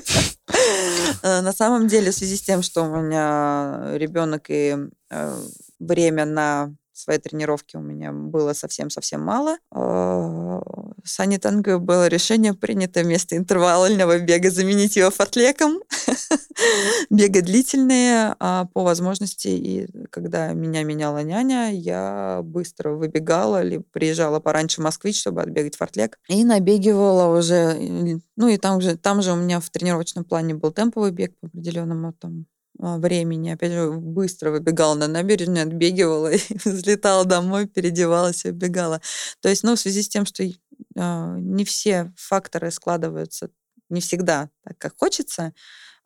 Э, 1.22 1.40
на 1.40 1.52
самом 1.52 1.86
деле, 1.88 2.10
в 2.10 2.14
связи 2.14 2.36
с 2.36 2.42
тем, 2.42 2.62
что 2.62 2.84
у 2.84 3.00
меня 3.00 3.92
ребенок 3.96 4.46
и 4.48 4.76
э, 5.10 5.42
время 5.78 6.24
на 6.24 6.74
своей 7.00 7.20
тренировки 7.20 7.76
у 7.76 7.80
меня 7.80 8.12
было 8.12 8.52
совсем-совсем 8.52 9.22
мало. 9.22 9.58
А, 9.70 10.60
с 11.04 11.18
Ани 11.20 11.38
Танго 11.38 11.78
было 11.78 12.08
решение 12.08 12.54
принято 12.54 13.02
вместо 13.02 13.36
интервального 13.36 14.18
бега 14.18 14.50
заменить 14.50 14.96
его 14.96 15.10
фортлеком. 15.10 15.80
Бега 17.10 17.42
длительные, 17.42 18.36
а 18.38 18.66
по 18.72 18.82
возможности, 18.82 19.48
и 19.48 19.88
когда 20.10 20.52
меня 20.52 20.84
меняла 20.84 21.22
няня, 21.22 21.72
я 21.72 22.40
быстро 22.44 22.90
выбегала 22.90 23.64
или 23.64 23.78
приезжала 23.78 24.40
пораньше 24.40 24.80
в 24.80 24.84
Москвич, 24.84 25.18
чтобы 25.20 25.42
отбегать 25.42 25.76
фортлек, 25.76 26.18
и 26.28 26.44
набегивала 26.44 27.36
уже, 27.36 28.20
ну 28.36 28.48
и 28.48 28.56
там 28.56 28.80
же, 28.80 28.96
там 28.96 29.22
же 29.22 29.32
у 29.32 29.36
меня 29.36 29.60
в 29.60 29.70
тренировочном 29.70 30.24
плане 30.24 30.54
был 30.54 30.70
темповый 30.72 31.10
бег 31.10 31.32
по 31.40 31.46
определенному 31.46 32.12
там 32.12 32.46
времени. 32.78 33.50
Опять 33.50 33.72
же, 33.72 33.90
быстро 33.90 34.50
выбегала 34.50 34.94
на 34.94 35.08
набережную, 35.08 35.66
отбегивала 35.66 36.32
и 36.32 36.40
взлетала 36.64 37.24
домой, 37.24 37.66
переодевалась 37.66 38.44
и 38.44 38.50
убегала. 38.50 39.00
То 39.40 39.48
есть, 39.48 39.62
ну, 39.62 39.76
в 39.76 39.80
связи 39.80 40.02
с 40.02 40.08
тем, 40.08 40.26
что 40.26 40.42
э, 40.44 40.50
не 40.94 41.64
все 41.64 42.12
факторы 42.16 42.70
складываются 42.70 43.50
не 43.90 44.00
всегда 44.00 44.48
так, 44.64 44.78
как 44.78 44.94
хочется, 44.96 45.52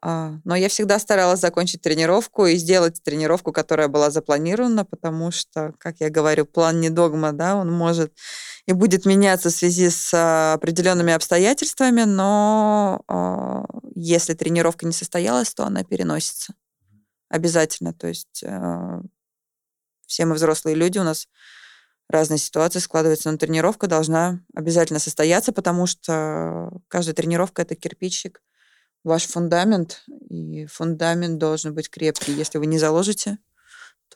э, 0.03 0.31
но 0.43 0.57
я 0.57 0.69
всегда 0.69 0.99
старалась 0.99 1.41
закончить 1.41 1.83
тренировку 1.83 2.47
и 2.47 2.57
сделать 2.57 3.03
тренировку, 3.03 3.53
которая 3.53 3.89
была 3.89 4.11
запланирована, 4.11 4.85
потому 4.85 5.31
что, 5.31 5.75
как 5.79 6.01
я 6.01 6.11
говорю, 6.11 6.47
план 6.47 6.81
не 6.81 6.91
догма, 6.91 7.33
да, 7.33 7.57
он 7.57 7.71
может 7.71 8.13
и 8.67 8.73
будет 8.73 9.05
меняться 9.05 9.51
в 9.51 9.53
связи 9.53 9.91
с 9.91 10.13
а, 10.15 10.55
определенными 10.55 11.13
обстоятельствами, 11.13 12.03
но 12.03 13.03
э, 13.09 13.65
если 13.95 14.35
тренировка 14.35 14.87
не 14.87 14.93
состоялась, 14.93 15.53
то 15.53 15.65
она 15.65 15.85
переносится 15.85 16.55
обязательно. 17.29 17.93
То 17.93 18.07
есть 18.07 18.43
э, 18.43 19.01
все 20.07 20.25
мы 20.25 20.35
взрослые 20.35 20.77
люди, 20.77 20.99
у 20.99 21.03
нас 21.03 21.29
разные 22.09 22.39
ситуации 22.39 22.79
складываются, 22.79 23.31
но 23.31 23.37
тренировка 23.37 23.87
должна 23.87 24.41
обязательно 24.55 24.99
состояться, 24.99 25.53
потому 25.53 25.87
что 25.87 26.71
каждая 26.89 27.15
тренировка— 27.15 27.63
это 27.63 27.75
кирпичик, 27.75 28.43
ваш 29.03 29.27
фундамент, 29.27 30.05
и 30.31 30.65
фундамент 30.67 31.39
должен 31.39 31.75
быть 31.75 31.91
крепкий. 31.91 32.33
Если 32.33 32.59
вы 32.59 32.67
не 32.67 32.79
заложите, 32.79 33.39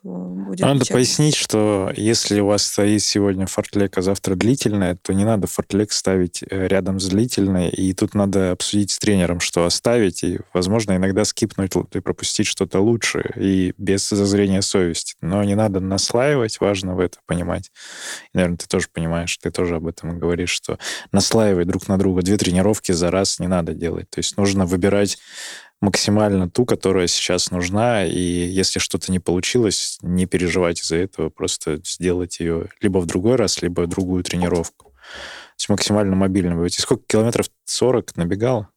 то 0.03 0.09
будет 0.09 0.61
Надо 0.61 0.81
печально. 0.81 0.99
пояснить, 0.99 1.35
что 1.35 1.93
если 1.97 2.41
у 2.41 2.47
вас 2.47 2.65
стоит 2.65 3.03
сегодня 3.03 3.47
фортлек, 3.47 3.99
а 3.99 4.03
завтра 4.03 4.35
длительная, 4.35 4.97
то 4.97 5.13
не 5.13 5.25
надо 5.25 5.47
фортлек 5.47 5.93
ставить 5.93 6.43
э, 6.43 6.69
рядом 6.69 7.01
с 7.01 7.07
длительной, 7.07 7.69
и 7.69 7.93
тут 7.95 8.15
надо 8.15 8.53
обсудить 8.53 8.91
с 8.91 8.99
тренером, 8.99 9.41
что 9.41 9.65
оставить, 9.65 10.23
и, 10.23 10.41
возможно, 10.53 10.97
иногда 10.97 11.25
скипнуть 11.25 11.73
и 11.93 12.01
пропустить 12.01 12.47
что-то 12.47 12.81
лучше, 12.81 13.33
и 13.37 13.75
без 13.77 14.09
зазрения 14.09 14.61
совести. 14.61 15.15
Но 15.21 15.43
не 15.45 15.55
надо 15.55 15.81
наслаивать, 15.81 16.61
важно 16.61 16.95
в 16.95 17.01
это 17.01 17.19
понимать. 17.27 17.71
И, 18.33 18.37
наверное, 18.37 18.59
ты 18.59 18.67
тоже 18.67 18.89
понимаешь, 18.93 19.37
ты 19.39 19.51
тоже 19.51 19.77
об 19.77 19.87
этом 19.87 20.19
говоришь, 20.19 20.51
что 20.51 20.79
наслаивать 21.13 21.67
друг 21.67 21.89
на 21.89 21.99
друга 21.99 22.23
две 22.23 22.37
тренировки 22.37 22.93
за 22.93 23.11
раз 23.11 23.39
не 23.39 23.49
надо 23.49 23.75
делать. 23.75 24.09
То 24.11 24.19
есть 24.21 24.37
нужно 24.37 24.65
выбирать 24.65 25.19
максимально 25.81 26.51
ту, 26.51 26.65
которая 26.65 27.07
сейчас 27.07 27.51
нужна, 27.51 28.05
и 28.05 28.21
если 28.21 28.79
что-то 28.79 29.13
не 29.13 29.21
получилось, 29.21 29.99
не 30.03 30.27
переживать 30.27 30.81
из-за 30.81 30.97
этого, 30.97 31.31
просто 31.31 31.81
сделать 31.85 32.41
ее 32.41 32.69
либо 32.81 32.99
в 32.99 33.07
другой 33.07 33.37
раз, 33.37 33.63
либо 33.63 33.83
в 33.83 33.89
другую 33.89 34.25
тренировку. 34.25 34.93
То 34.93 35.61
есть 35.61 35.69
максимально 35.69 36.17
мобильно 36.17 36.57
быть. 36.57 36.79
И 36.79 36.83
сколько 36.83 37.05
километров? 37.07 37.47
40 37.65 38.17
набегала? 38.17 38.69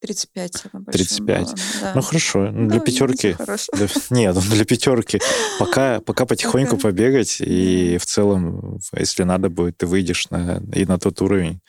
35 0.00 0.64
35. 0.90 1.44
Было, 1.44 1.54
да. 1.82 1.92
Ну 1.94 2.00
хорошо, 2.00 2.50
ну, 2.50 2.68
для 2.68 2.78
ну, 2.78 2.84
пятерки. 2.84 3.36
Для, 3.74 3.86
нет, 4.10 4.34
ну, 4.34 4.40
для 4.40 4.64
пятерки. 4.64 5.20
Пока, 5.58 6.00
пока 6.00 6.24
потихоньку 6.26 6.76
okay. 6.76 6.80
побегать, 6.80 7.36
и 7.40 7.98
в 7.98 8.06
целом, 8.06 8.80
если 8.96 9.24
надо 9.24 9.50
будет, 9.50 9.76
ты 9.76 9.86
выйдешь 9.86 10.30
на, 10.30 10.62
и 10.74 10.86
на 10.86 10.98
тот 10.98 11.20
уровень. 11.20 11.60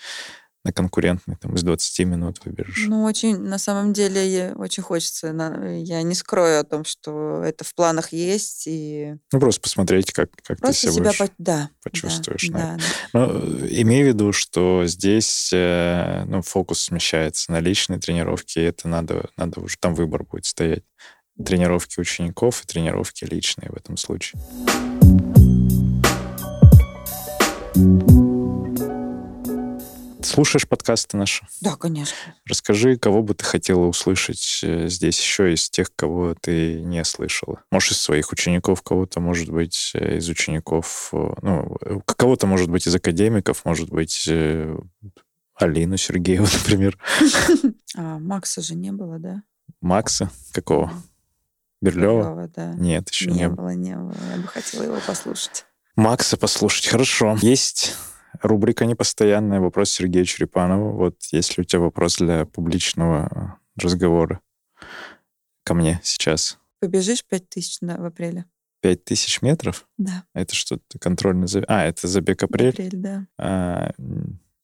На 0.64 0.72
конкурентный, 0.72 1.36
там, 1.38 1.56
из 1.56 1.64
20 1.64 2.00
минут 2.06 2.40
выберешь? 2.46 2.86
Ну, 2.88 3.04
очень, 3.04 3.38
на 3.40 3.58
самом 3.58 3.94
деле, 3.94 4.54
очень 4.56 4.84
хочется. 4.84 5.28
Я 5.84 6.02
не 6.04 6.14
скрою 6.14 6.60
о 6.60 6.64
том, 6.64 6.86
что 6.86 7.42
это 7.44 7.64
в 7.64 7.74
планах 7.74 8.14
есть, 8.14 8.66
и 8.68 9.16
Ну, 9.32 9.40
просто 9.40 9.62
посмотреть, 9.62 10.12
как, 10.12 10.30
как 10.44 10.58
ты 10.58 10.62
просто 10.62 10.82
себя 10.82 10.92
себя... 10.92 11.04
будешь 11.04 11.18
по- 11.18 11.30
Да. 11.40 11.70
почувствуешь. 11.84 12.50
Да, 12.50 12.58
на 12.58 12.78
да, 12.78 12.84
Ну, 13.28 13.40
имей 13.70 14.04
в 14.04 14.08
виду, 14.08 14.32
что 14.34 14.84
здесь 14.86 15.50
э, 15.52 16.26
ну, 16.28 16.42
фокус 16.44 16.82
смещается 16.82 17.52
на 17.52 17.60
личные 17.60 18.00
тренировки, 18.00 18.60
и 18.60 18.64
это 18.64 18.88
надо, 18.88 19.30
надо 19.38 19.62
уже, 19.62 19.78
там 19.80 19.96
выбор 19.96 20.24
будет 20.24 20.46
стоять. 20.46 20.84
Тренировки 21.44 22.00
учеников 22.00 22.64
и 22.64 22.68
тренировки 22.68 23.26
личные 23.26 23.70
в 23.72 23.76
этом 23.76 23.98
случае. 23.98 24.40
Слушаешь 30.32 30.66
подкасты 30.66 31.18
наши? 31.18 31.46
да. 31.60 31.76
Конечно. 31.76 32.16
Расскажи, 32.46 32.96
кого 32.96 33.22
бы 33.22 33.34
ты 33.34 33.44
хотела 33.44 33.86
услышать 33.86 34.62
э, 34.64 34.88
здесь 34.88 35.20
еще 35.20 35.54
из 35.54 35.70
тех, 35.70 35.94
кого 35.94 36.36
ты 36.40 36.82
не 36.82 37.04
слышала. 37.04 37.64
Может, 37.70 37.92
из 37.92 38.02
своих 38.02 38.32
учеников, 38.32 38.82
кого-то, 38.82 39.20
может 39.20 39.50
быть, 39.50 39.92
э, 39.94 40.20
из 40.20 40.30
учеников, 40.30 41.10
э, 41.12 41.34
ну, 41.42 41.78
кого-то, 42.06 42.48
может 42.48 42.70
быть, 42.70 42.88
из 42.88 42.96
академиков, 42.96 43.66
может 43.66 43.90
быть, 43.90 44.30
Алину 45.56 45.98
Сергееву, 45.98 46.48
например. 46.60 46.98
А, 47.98 48.18
Макса 48.20 48.62
же 48.62 48.76
не 48.76 48.92
было, 48.92 49.20
да? 49.20 49.44
Макса 49.82 50.30
какого? 50.54 50.94
Берлева? 51.82 52.50
Да. 52.56 52.74
Нет, 52.76 53.10
еще 53.10 53.30
не 53.32 53.40
не 53.40 53.50
было. 53.50 53.56
было, 53.56 53.70
не 53.74 53.96
было. 53.98 54.16
Я 54.34 54.42
бы 54.42 54.48
хотела 54.48 54.84
его 54.84 54.98
послушать. 55.06 55.66
Макса 55.98 56.38
послушать. 56.38 56.88
Хорошо. 56.88 57.38
Есть 57.42 57.96
рубрика 58.42 58.86
непостоянная 58.86 59.60
«Вопрос 59.60 59.92
Сергея 59.92 60.26
Черепанова». 60.26 60.92
Вот 60.92 61.18
если 61.32 61.62
у 61.62 61.64
тебя 61.64 61.80
вопрос 61.82 62.18
для 62.18 62.46
публичного 62.46 63.58
э, 63.78 63.82
разговора 63.84 64.42
ко 65.64 65.74
мне 65.74 66.00
сейчас. 66.04 66.58
Побежишь 66.80 67.24
пять 67.24 67.48
тысяч 67.50 67.82
на- 67.82 67.98
в 67.98 68.06
апреле? 68.06 68.46
Пять 68.82 69.04
тысяч 69.06 69.42
метров? 69.44 69.88
Да. 69.98 70.24
Это 70.34 70.56
что-то 70.56 70.98
контрольный 71.00 71.48
забег? 71.48 71.70
А, 71.70 71.86
это 71.86 72.08
забег 72.08 72.42
апрель? 72.44 72.70
апреле, 72.70 72.98
да. 72.98 73.28
А, 73.38 73.92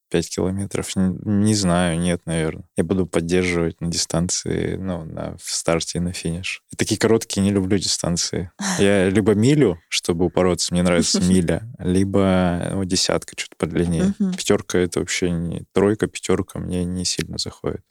м, 0.08 0.10
Пять 0.10 0.30
километров? 0.30 0.96
Не, 0.96 1.18
не 1.26 1.56
знаю, 1.56 2.00
нет, 2.00 2.22
наверное. 2.26 2.66
Я 2.76 2.84
буду 2.84 3.06
поддерживать 3.06 3.80
на 3.82 3.90
дистанции, 3.90 4.76
ну, 4.76 5.06
на, 5.06 5.38
в 5.38 5.52
старте 5.52 5.98
и 5.98 6.02
на 6.02 6.14
финиш. 6.14 6.64
И 6.72 6.76
такие 6.76 6.98
короткие 6.98 7.44
не 7.44 7.52
люблю 7.52 7.78
дистанции. 7.78 8.52
Я 8.80 9.10
либо 9.10 9.34
милю, 9.34 9.80
чтобы 9.90 10.26
упороться, 10.26 10.74
мне 10.74 10.84
нравится 10.84 11.20
миля, 11.28 11.64
либо 11.80 12.70
ну, 12.72 12.84
десятка, 12.84 13.34
что-то 13.38 13.56
подлиннее. 13.58 14.14
Пятерка 14.38 14.78
это 14.80 15.00
вообще 15.00 15.32
не... 15.32 15.64
Тройка, 15.74 16.08
пятерка 16.08 16.60
мне 16.60 16.86
не 16.86 17.06
сильно 17.06 17.38
заходит. 17.38 17.82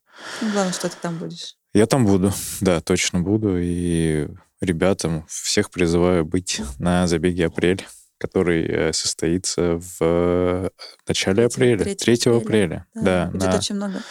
Ну, 0.41 0.51
главное, 0.51 0.73
что 0.73 0.89
ты 0.89 0.97
там 1.01 1.19
будешь. 1.19 1.57
Я 1.75 1.87
там 1.87 2.07
буду, 2.07 2.33
да, 2.61 2.81
точно 2.81 3.21
буду. 3.21 3.59
И 3.59 4.29
ребятам 4.61 5.27
всех 5.29 5.71
призываю 5.71 6.25
быть 6.25 6.63
на 6.79 7.07
забеге 7.07 7.47
апрель, 7.47 7.85
который 8.19 8.65
э, 8.67 8.93
состоится 8.93 9.77
в 9.79 9.97
э, 10.01 10.69
начале 11.07 11.49
Третьего- 11.49 11.55
апреля, 11.55 11.85
3 11.85 11.95
третьего 11.97 12.37
апреля, 12.39 12.87
да, 12.95 13.27
Будет 13.33 13.43
на, 13.49 13.57
очень 13.57 13.75
много 13.77 14.03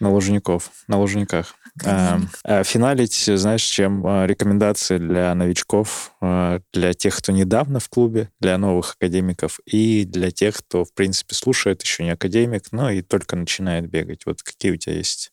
на 0.00 0.10
Лужников, 0.10 0.72
на 0.88 0.98
Лужниках. 0.98 1.54
А, 1.84 2.14
академик. 2.16 2.38
а 2.42 2.64
финалить, 2.64 3.14
знаешь, 3.14 3.62
чем 3.62 4.04
А, 4.04 4.26
рекомендации 4.26 4.98
для 4.98 5.32
новичков, 5.34 6.12
для 6.20 6.92
тех, 6.92 7.16
кто 7.16 7.30
недавно 7.30 7.78
в 7.78 7.88
клубе, 7.88 8.28
для 8.40 8.58
новых 8.58 8.96
академиков 8.98 9.60
и 9.64 10.04
для 10.04 10.32
тех, 10.32 10.56
кто, 10.56 10.84
в 10.84 10.92
принципе, 10.92 11.34
слушает, 11.36 11.82
еще 11.82 12.02
не 12.02 12.10
академик, 12.10 12.64
но 12.72 12.90
и 12.90 13.00
только 13.02 13.36
начинает 13.36 13.88
бегать. 13.88 14.26
Вот 14.26 14.42
какие 14.42 14.72
у 14.72 14.76
тебя 14.76 14.96
есть? 14.96 15.32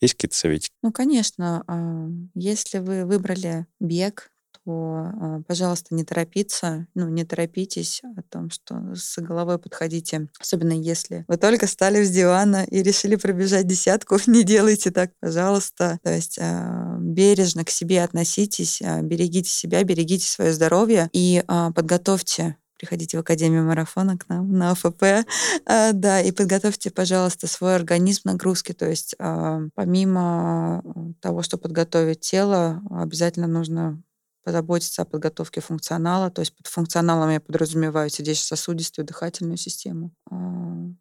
Есть 0.00 0.14
какие-то 0.14 0.36
советики? 0.36 0.72
Ну, 0.82 0.90
конечно, 0.92 1.62
а, 1.68 2.08
если 2.34 2.78
вы 2.78 3.06
выбрали 3.06 3.66
бег, 3.78 4.30
то, 4.64 5.10
а, 5.20 5.42
пожалуйста, 5.46 5.94
не 5.94 6.04
торопиться, 6.04 6.86
ну, 6.94 7.08
не 7.08 7.24
торопитесь 7.24 8.02
о 8.16 8.22
том, 8.22 8.50
что 8.50 8.94
с 8.94 9.18
головой 9.18 9.58
подходите, 9.58 10.28
особенно 10.40 10.72
если 10.72 11.24
вы 11.28 11.36
только 11.36 11.66
встали 11.66 12.04
с 12.04 12.10
дивана 12.10 12.64
и 12.64 12.82
решили 12.82 13.16
пробежать 13.16 13.66
десятку, 13.66 14.18
не 14.26 14.42
делайте 14.42 14.90
так, 14.90 15.12
пожалуйста. 15.20 15.98
То 16.02 16.14
есть 16.14 16.38
а, 16.40 16.96
бережно 16.98 17.64
к 17.64 17.70
себе 17.70 18.02
относитесь, 18.02 18.82
а, 18.82 19.02
берегите 19.02 19.50
себя, 19.50 19.82
берегите 19.84 20.26
свое 20.26 20.52
здоровье 20.52 21.08
и 21.12 21.42
подготовьте 21.74 22.56
приходите 22.80 23.18
в 23.18 23.20
Академию 23.20 23.62
марафона 23.64 24.16
к 24.16 24.26
нам 24.30 24.52
на 24.52 24.70
ОФП, 24.70 25.02
а, 25.66 25.92
да, 25.92 26.22
и 26.22 26.32
подготовьте, 26.32 26.90
пожалуйста, 26.90 27.46
свой 27.46 27.76
организм 27.76 28.22
нагрузки, 28.24 28.72
то 28.72 28.88
есть 28.88 29.14
а, 29.18 29.60
помимо 29.74 30.82
того, 31.20 31.42
что 31.42 31.58
подготовить 31.58 32.20
тело, 32.20 32.80
обязательно 32.90 33.46
нужно 33.46 34.02
позаботиться 34.42 35.02
о 35.02 35.04
подготовке 35.04 35.60
функционала, 35.60 36.30
то 36.30 36.40
есть 36.40 36.54
под 36.56 36.66
функционалом 36.66 37.30
я 37.30 37.40
подразумеваю 37.40 38.10
сердечно-сосудистую 38.10 39.06
дыхательную 39.06 39.56
систему. 39.56 40.12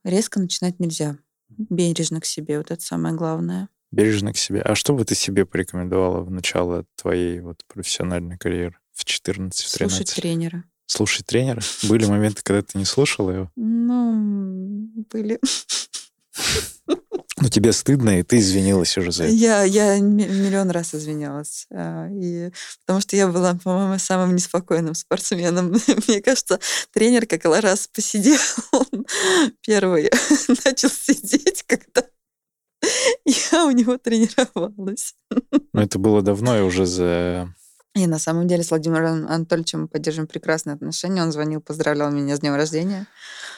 Резко 0.03 0.39
начинать 0.39 0.79
нельзя. 0.79 1.17
Бережно 1.49 2.21
к 2.21 2.25
себе, 2.25 2.57
вот 2.57 2.71
это 2.71 2.81
самое 2.81 3.15
главное. 3.15 3.69
Бережно 3.91 4.33
к 4.33 4.37
себе. 4.37 4.61
А 4.61 4.75
что 4.75 4.93
бы 4.93 5.03
ты 5.03 5.15
себе 5.15 5.45
порекомендовала 5.45 6.21
в 6.21 6.29
начало 6.29 6.85
твоей 6.95 7.39
вот 7.39 7.63
профессиональной 7.67 8.37
карьеры 8.37 8.77
в 8.93 9.03
14-13? 9.03 9.51
Слушать 9.53 10.13
тренера. 10.15 10.63
Слушать 10.85 11.25
тренера? 11.25 11.61
Были 11.83 12.05
моменты, 12.07 12.41
когда 12.43 12.61
ты 12.61 12.77
не 12.77 12.85
слушала 12.85 13.31
его? 13.31 13.51
Ну, 13.55 14.91
были. 15.11 15.39
Ну, 17.41 17.49
тебе 17.49 17.71
стыдно, 17.71 18.19
и 18.19 18.23
ты 18.23 18.39
извинилась 18.39 18.97
уже 18.97 19.11
за 19.11 19.23
это. 19.25 19.33
Я, 19.33 19.63
я 19.63 19.97
миллион 19.99 20.69
раз 20.71 20.93
извинялась. 20.93 21.67
а, 21.71 22.07
И, 22.11 22.51
потому 22.85 23.01
что 23.01 23.15
я 23.15 23.27
была, 23.27 23.53
по-моему, 23.55 23.97
самым 23.97 24.35
неспокойным 24.35 24.93
спортсменом. 24.93 25.73
Мне 26.07 26.21
кажется, 26.21 26.59
тренер 26.91 27.25
как 27.25 27.45
раз 27.45 27.87
посидел 27.87 28.39
он 28.71 29.05
первый, 29.65 30.11
начал 30.65 30.89
сидеть, 30.89 31.63
когда 31.65 32.03
я 33.25 33.65
у 33.65 33.71
него 33.71 33.97
тренировалась. 33.97 35.15
Но 35.73 35.81
это 35.81 35.99
было 35.99 36.21
давно, 36.21 36.57
и 36.57 36.61
уже 36.61 36.85
за... 36.85 37.53
И 37.99 38.07
на 38.07 38.17
самом 38.17 38.47
деле 38.47 38.63
с 38.63 38.69
Владимиром 38.69 39.27
Анатольевичем 39.27 39.81
мы 39.81 39.87
поддерживаем 39.89 40.27
прекрасные 40.27 40.75
отношения. 40.75 41.21
Он 41.21 41.33
звонил, 41.33 41.59
поздравлял 41.59 42.09
меня 42.11 42.37
с 42.37 42.39
днем 42.39 42.55
рождения. 42.55 43.07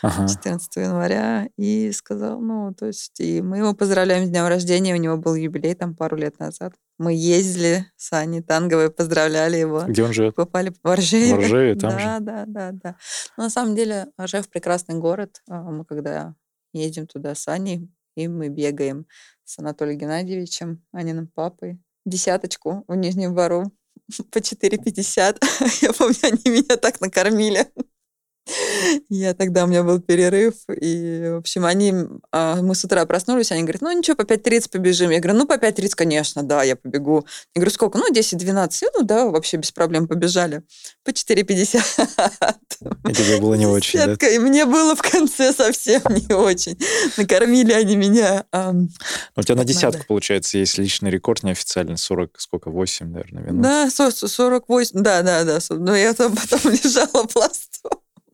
Ага. 0.02 0.28
14 0.28 0.78
января 0.78 1.48
и 1.58 1.92
сказал, 1.92 2.42
ну, 2.42 2.74
то 2.74 2.88
есть, 2.88 3.20
и 3.20 3.40
мы 3.44 3.60
его 3.60 3.76
поздравляем 3.76 4.26
с 4.26 4.30
днем 4.30 4.48
рождения, 4.48 4.96
у 4.96 4.98
него 4.98 5.16
был 5.18 5.36
юбилей 5.36 5.76
там 5.76 5.96
пару 5.96 6.18
лет 6.18 6.40
назад. 6.40 6.74
Мы 6.98 7.14
ездили 7.14 7.86
с 7.98 8.12
Аней 8.14 8.42
Танговой, 8.42 8.90
поздравляли 8.90 9.58
его. 9.58 9.84
Где 9.88 10.04
он 10.04 10.12
живет? 10.12 10.34
Попали 10.34 10.74
в 10.84 10.88
Оржеве. 10.88 11.36
В 11.36 11.38
Оржеве, 11.38 11.76
там 11.76 11.92
да, 11.92 12.00
же? 12.00 12.20
да, 12.22 12.44
да, 12.48 12.72
да. 12.72 12.96
Но 13.38 13.44
на 13.44 13.50
самом 13.52 13.76
деле 13.76 14.08
Оржев 14.18 14.50
прекрасный 14.50 14.96
город. 14.96 15.44
А 15.48 15.62
Мы 15.62 15.86
когда 15.86 16.34
едем 16.74 17.06
туда 17.06 17.36
с 17.36 17.48
Аней, 17.48 17.92
и 18.16 18.28
мы 18.28 18.50
бегаем 18.50 19.06
с 19.44 19.60
Анатолием 19.60 20.00
Геннадьевичем, 20.00 20.84
Аниным 20.92 21.28
папой, 21.28 21.80
десяточку 22.06 22.84
в 22.88 22.96
Нижнем 22.96 23.36
Бару 23.36 23.72
по 24.32 24.40
4,50. 24.40 25.38
Я 25.82 25.94
помню, 25.94 26.16
они 26.24 26.42
меня 26.46 26.78
так 26.78 27.02
накормили. 27.02 27.68
Я 29.10 29.34
тогда, 29.34 29.64
у 29.64 29.68
меня 29.68 29.84
был 29.84 30.00
перерыв, 30.00 30.56
и, 30.70 31.30
в 31.34 31.38
общем, 31.38 31.66
они, 31.66 31.94
а, 32.32 32.56
мы 32.62 32.76
с 32.76 32.84
утра 32.84 33.06
проснулись, 33.06 33.52
они 33.52 33.62
говорят, 33.64 33.82
ну 33.82 33.92
ничего, 33.92 34.16
по 34.16 34.24
5.30 34.24 34.70
побежим. 34.72 35.10
Я 35.12 35.20
говорю, 35.20 35.40
ну 35.40 35.46
по 35.46 35.54
5.30, 35.54 35.92
конечно, 35.96 36.44
да, 36.44 36.64
я 36.64 36.76
побегу. 36.76 37.26
Я 37.56 37.60
говорю, 37.60 37.72
сколько? 37.72 37.98
Ну 37.98 38.12
10-12. 38.12 38.84
Ну 38.96 39.04
да, 39.04 39.26
вообще 39.26 39.58
без 39.58 39.72
проблем 39.72 40.08
побежали. 40.08 40.64
По 41.04 41.12
4.50. 41.12 41.82
И 43.10 43.14
тебе 43.14 43.40
было 43.40 43.54
не 43.54 43.68
очень, 43.68 44.00
да? 44.00 44.06
Десятка, 44.08 44.28
И 44.28 44.40
мне 44.40 44.66
было 44.66 44.96
в 44.96 45.02
конце 45.02 45.54
совсем 45.54 46.02
не 46.10 46.34
очень. 46.34 46.78
Накормили 47.18 47.74
они 47.74 47.96
меня. 47.96 48.46
У 48.52 49.42
тебя 49.44 49.56
на 49.56 49.62
Надо. 49.62 49.66
десятку, 49.66 50.06
получается, 50.08 50.58
есть 50.58 50.78
личный 50.78 51.12
рекорд 51.12 51.44
неофициально, 51.44 51.98
40, 51.98 52.40
сколько, 52.40 52.72
8, 52.72 53.12
наверное, 53.12 53.44
минут. 53.44 53.62
Да, 53.62 53.90
со- 53.90 54.12
со- 54.12 54.28
48, 54.28 55.02
да, 55.02 55.22
да, 55.22 55.44
да. 55.44 55.60
Но 55.70 55.96
я 55.96 56.14
там 56.14 56.36
потом 56.50 56.72
лежала 56.72 57.26
пластом. 57.26 57.71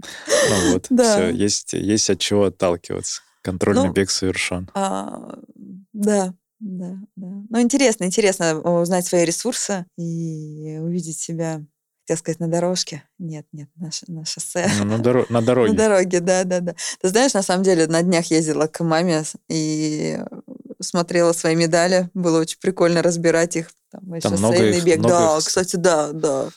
Ну 0.01 0.71
вот, 0.73 0.87
Да. 0.89 1.03
все, 1.15 1.29
есть, 1.31 1.73
есть 1.73 2.09
от 2.09 2.19
чего 2.19 2.45
отталкиваться. 2.45 3.21
Контрольный 3.41 3.87
Ну, 3.87 3.93
бег 3.93 4.09
совершен. 4.09 4.69
А, 4.73 5.37
да, 5.93 6.33
да, 6.59 6.97
да. 7.15 7.27
Ну, 7.49 7.61
интересно, 7.61 8.03
интересно 8.05 8.59
узнать 8.59 9.05
свои 9.05 9.23
ресурсы 9.25 9.85
и 9.97 10.77
увидеть 10.81 11.19
себя, 11.19 11.63
хотел 12.01 12.17
сказать, 12.17 12.39
на 12.39 12.47
дорожке. 12.49 13.03
Нет, 13.19 13.45
нет, 13.53 13.69
на, 13.75 13.89
на 14.07 14.25
шоссе. 14.25 14.69
Ну, 14.79 14.85
на, 14.85 14.95
доро- 15.01 15.25
на 15.29 15.39
На 15.39 15.45
дороге. 15.45 15.73
дороге, 15.73 16.19
да, 16.19 16.43
да, 16.43 16.59
да. 16.59 16.75
Ты 17.01 17.09
знаешь, 17.09 17.33
на 17.33 17.41
самом 17.43 17.63
деле, 17.63 17.87
на 17.87 18.01
днях 18.03 18.25
ездила 18.27 18.67
к 18.67 18.83
маме 18.83 19.23
и 19.49 20.19
смотрела 20.81 21.31
свои 21.33 21.55
медали. 21.55 22.09
Было 22.13 22.39
очень 22.41 22.59
прикольно 22.59 23.01
разбирать 23.01 23.55
их. 23.55 23.69
Там, 23.91 24.19
Там 24.19 24.33
много 24.33 24.57
их- 24.69 24.83
бег. 24.83 24.97
много 24.99 25.09
да, 25.13 25.37
их, 25.37 25.45
кстати, 25.45 25.75
да, 25.77 26.11
да. 26.11 26.49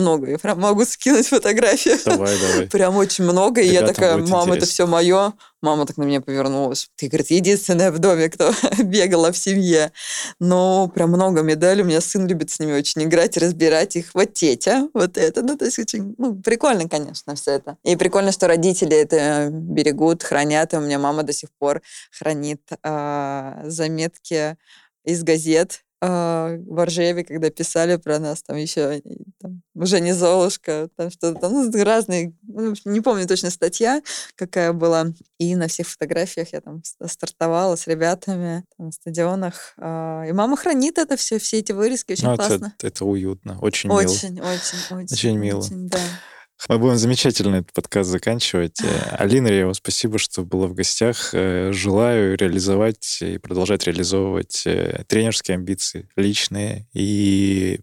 Много. 0.00 0.30
Я 0.30 0.38
прям 0.38 0.60
могу 0.60 0.84
скинуть 0.84 1.28
фотографию. 1.28 1.98
Давай, 2.04 2.36
давай. 2.38 2.66
Прям 2.70 2.96
очень 2.96 3.24
много. 3.24 3.60
И 3.60 3.66
я 3.66 3.80
Ребятам 3.80 3.94
такая, 3.94 4.16
мама, 4.16 4.54
это 4.54 4.64
интересно. 4.64 4.66
все 4.66 4.86
мое. 4.86 5.32
Мама 5.62 5.86
так 5.86 5.96
на 5.98 6.04
меня 6.04 6.20
повернулась. 6.20 6.90
Ты, 6.96 7.08
говорит, 7.08 7.30
единственная 7.30 7.92
в 7.92 7.98
доме, 7.98 8.28
кто 8.30 8.52
бегала 8.82 9.32
в 9.32 9.38
семье. 9.38 9.92
Но 10.38 10.88
прям 10.88 11.10
много 11.10 11.42
медалей. 11.42 11.82
У 11.82 11.86
меня 11.86 12.00
сын 12.00 12.26
любит 12.26 12.50
с 12.50 12.58
ними 12.58 12.72
очень 12.72 13.04
играть, 13.04 13.36
разбирать 13.36 13.96
их. 13.96 14.10
Вот 14.14 14.34
тетя, 14.34 14.88
вот 14.94 15.16
это. 15.16 15.42
Ну, 15.42 15.56
то 15.56 15.66
есть 15.66 15.78
очень 15.78 16.14
ну, 16.18 16.34
прикольно, 16.34 16.88
конечно, 16.88 17.34
все 17.34 17.52
это. 17.52 17.76
И 17.84 17.96
прикольно, 17.96 18.32
что 18.32 18.48
родители 18.48 18.96
это 18.96 19.48
берегут, 19.50 20.22
хранят. 20.22 20.72
И 20.72 20.76
у 20.76 20.80
меня 20.80 20.98
мама 20.98 21.22
до 21.22 21.32
сих 21.32 21.50
пор 21.58 21.82
хранит 22.10 22.62
а, 22.82 23.60
заметки 23.64 24.56
из 25.04 25.22
газет 25.22 25.82
в 26.00 26.84
Ржеве, 26.86 27.24
когда 27.24 27.50
писали 27.50 27.96
про 27.96 28.18
нас, 28.18 28.42
там 28.42 28.56
еще 28.56 29.02
там, 29.40 29.62
уже 29.74 30.00
не 30.00 30.12
Золушка, 30.12 30.88
там 30.96 31.10
что-то 31.10 31.38
там, 31.40 31.52
ну, 31.52 31.84
разные, 31.84 32.32
ну, 32.42 32.74
не 32.86 33.00
помню 33.00 33.26
точно 33.26 33.50
статья, 33.50 34.00
какая 34.34 34.72
была. 34.72 35.08
И 35.38 35.54
на 35.56 35.68
всех 35.68 35.88
фотографиях 35.88 36.52
я 36.52 36.60
там 36.60 36.82
стартовала 37.06 37.76
с 37.76 37.86
ребятами 37.86 38.64
там, 38.76 38.86
на 38.86 38.92
стадионах. 38.92 39.74
а, 39.78 40.24
И 40.26 40.32
мама 40.32 40.56
хранит 40.56 40.98
это 40.98 41.16
все, 41.16 41.38
все 41.38 41.58
эти 41.58 41.72
вырезки, 41.72 42.12
очень 42.12 42.28
Ну, 42.28 42.34
это, 42.34 42.46
классно. 42.46 42.74
это 42.82 43.04
уютно, 43.04 43.58
очень, 43.60 43.90
мило. 43.90 43.98
Очень, 44.00 44.40
очень, 44.40 44.78
очень. 44.90 45.04
Очень 45.12 45.38
мило. 45.38 45.60
очень, 45.60 45.88
да. 45.88 45.98
Мы 46.68 46.78
будем 46.78 46.96
замечательно 46.96 47.56
этот 47.56 47.72
подкаст 47.72 48.10
заканчивать. 48.10 48.80
Э, 48.82 49.16
Алина 49.16 49.48
Рева, 49.48 49.72
спасибо, 49.72 50.18
что 50.18 50.42
была 50.44 50.66
в 50.66 50.74
гостях. 50.74 51.30
Э, 51.32 51.72
Желаю 51.72 52.36
реализовать 52.36 53.18
и 53.22 53.38
продолжать 53.38 53.86
реализовывать 53.86 54.66
э, 54.66 55.04
тренерские 55.08 55.56
амбиции 55.56 56.08
личные 56.16 56.86
и 56.92 57.80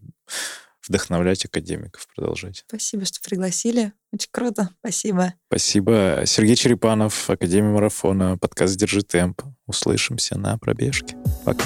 вдохновлять 0.88 1.44
академиков 1.46 2.08
продолжать. 2.16 2.64
Спасибо, 2.68 3.06
что 3.06 3.20
пригласили. 3.22 3.94
Очень 4.14 4.30
круто. 4.32 4.70
Спасибо. 4.80 5.34
Спасибо. 5.50 6.24
Сергей 6.26 6.56
Черепанов, 6.56 7.30
Академия 7.30 7.72
марафона, 7.72 8.38
подкаст 8.38 8.78
«Держи 8.78 9.02
темп». 9.02 9.42
Услышимся 9.66 10.38
на 10.38 10.58
пробежке. 10.58 11.18
Пока. 11.44 11.66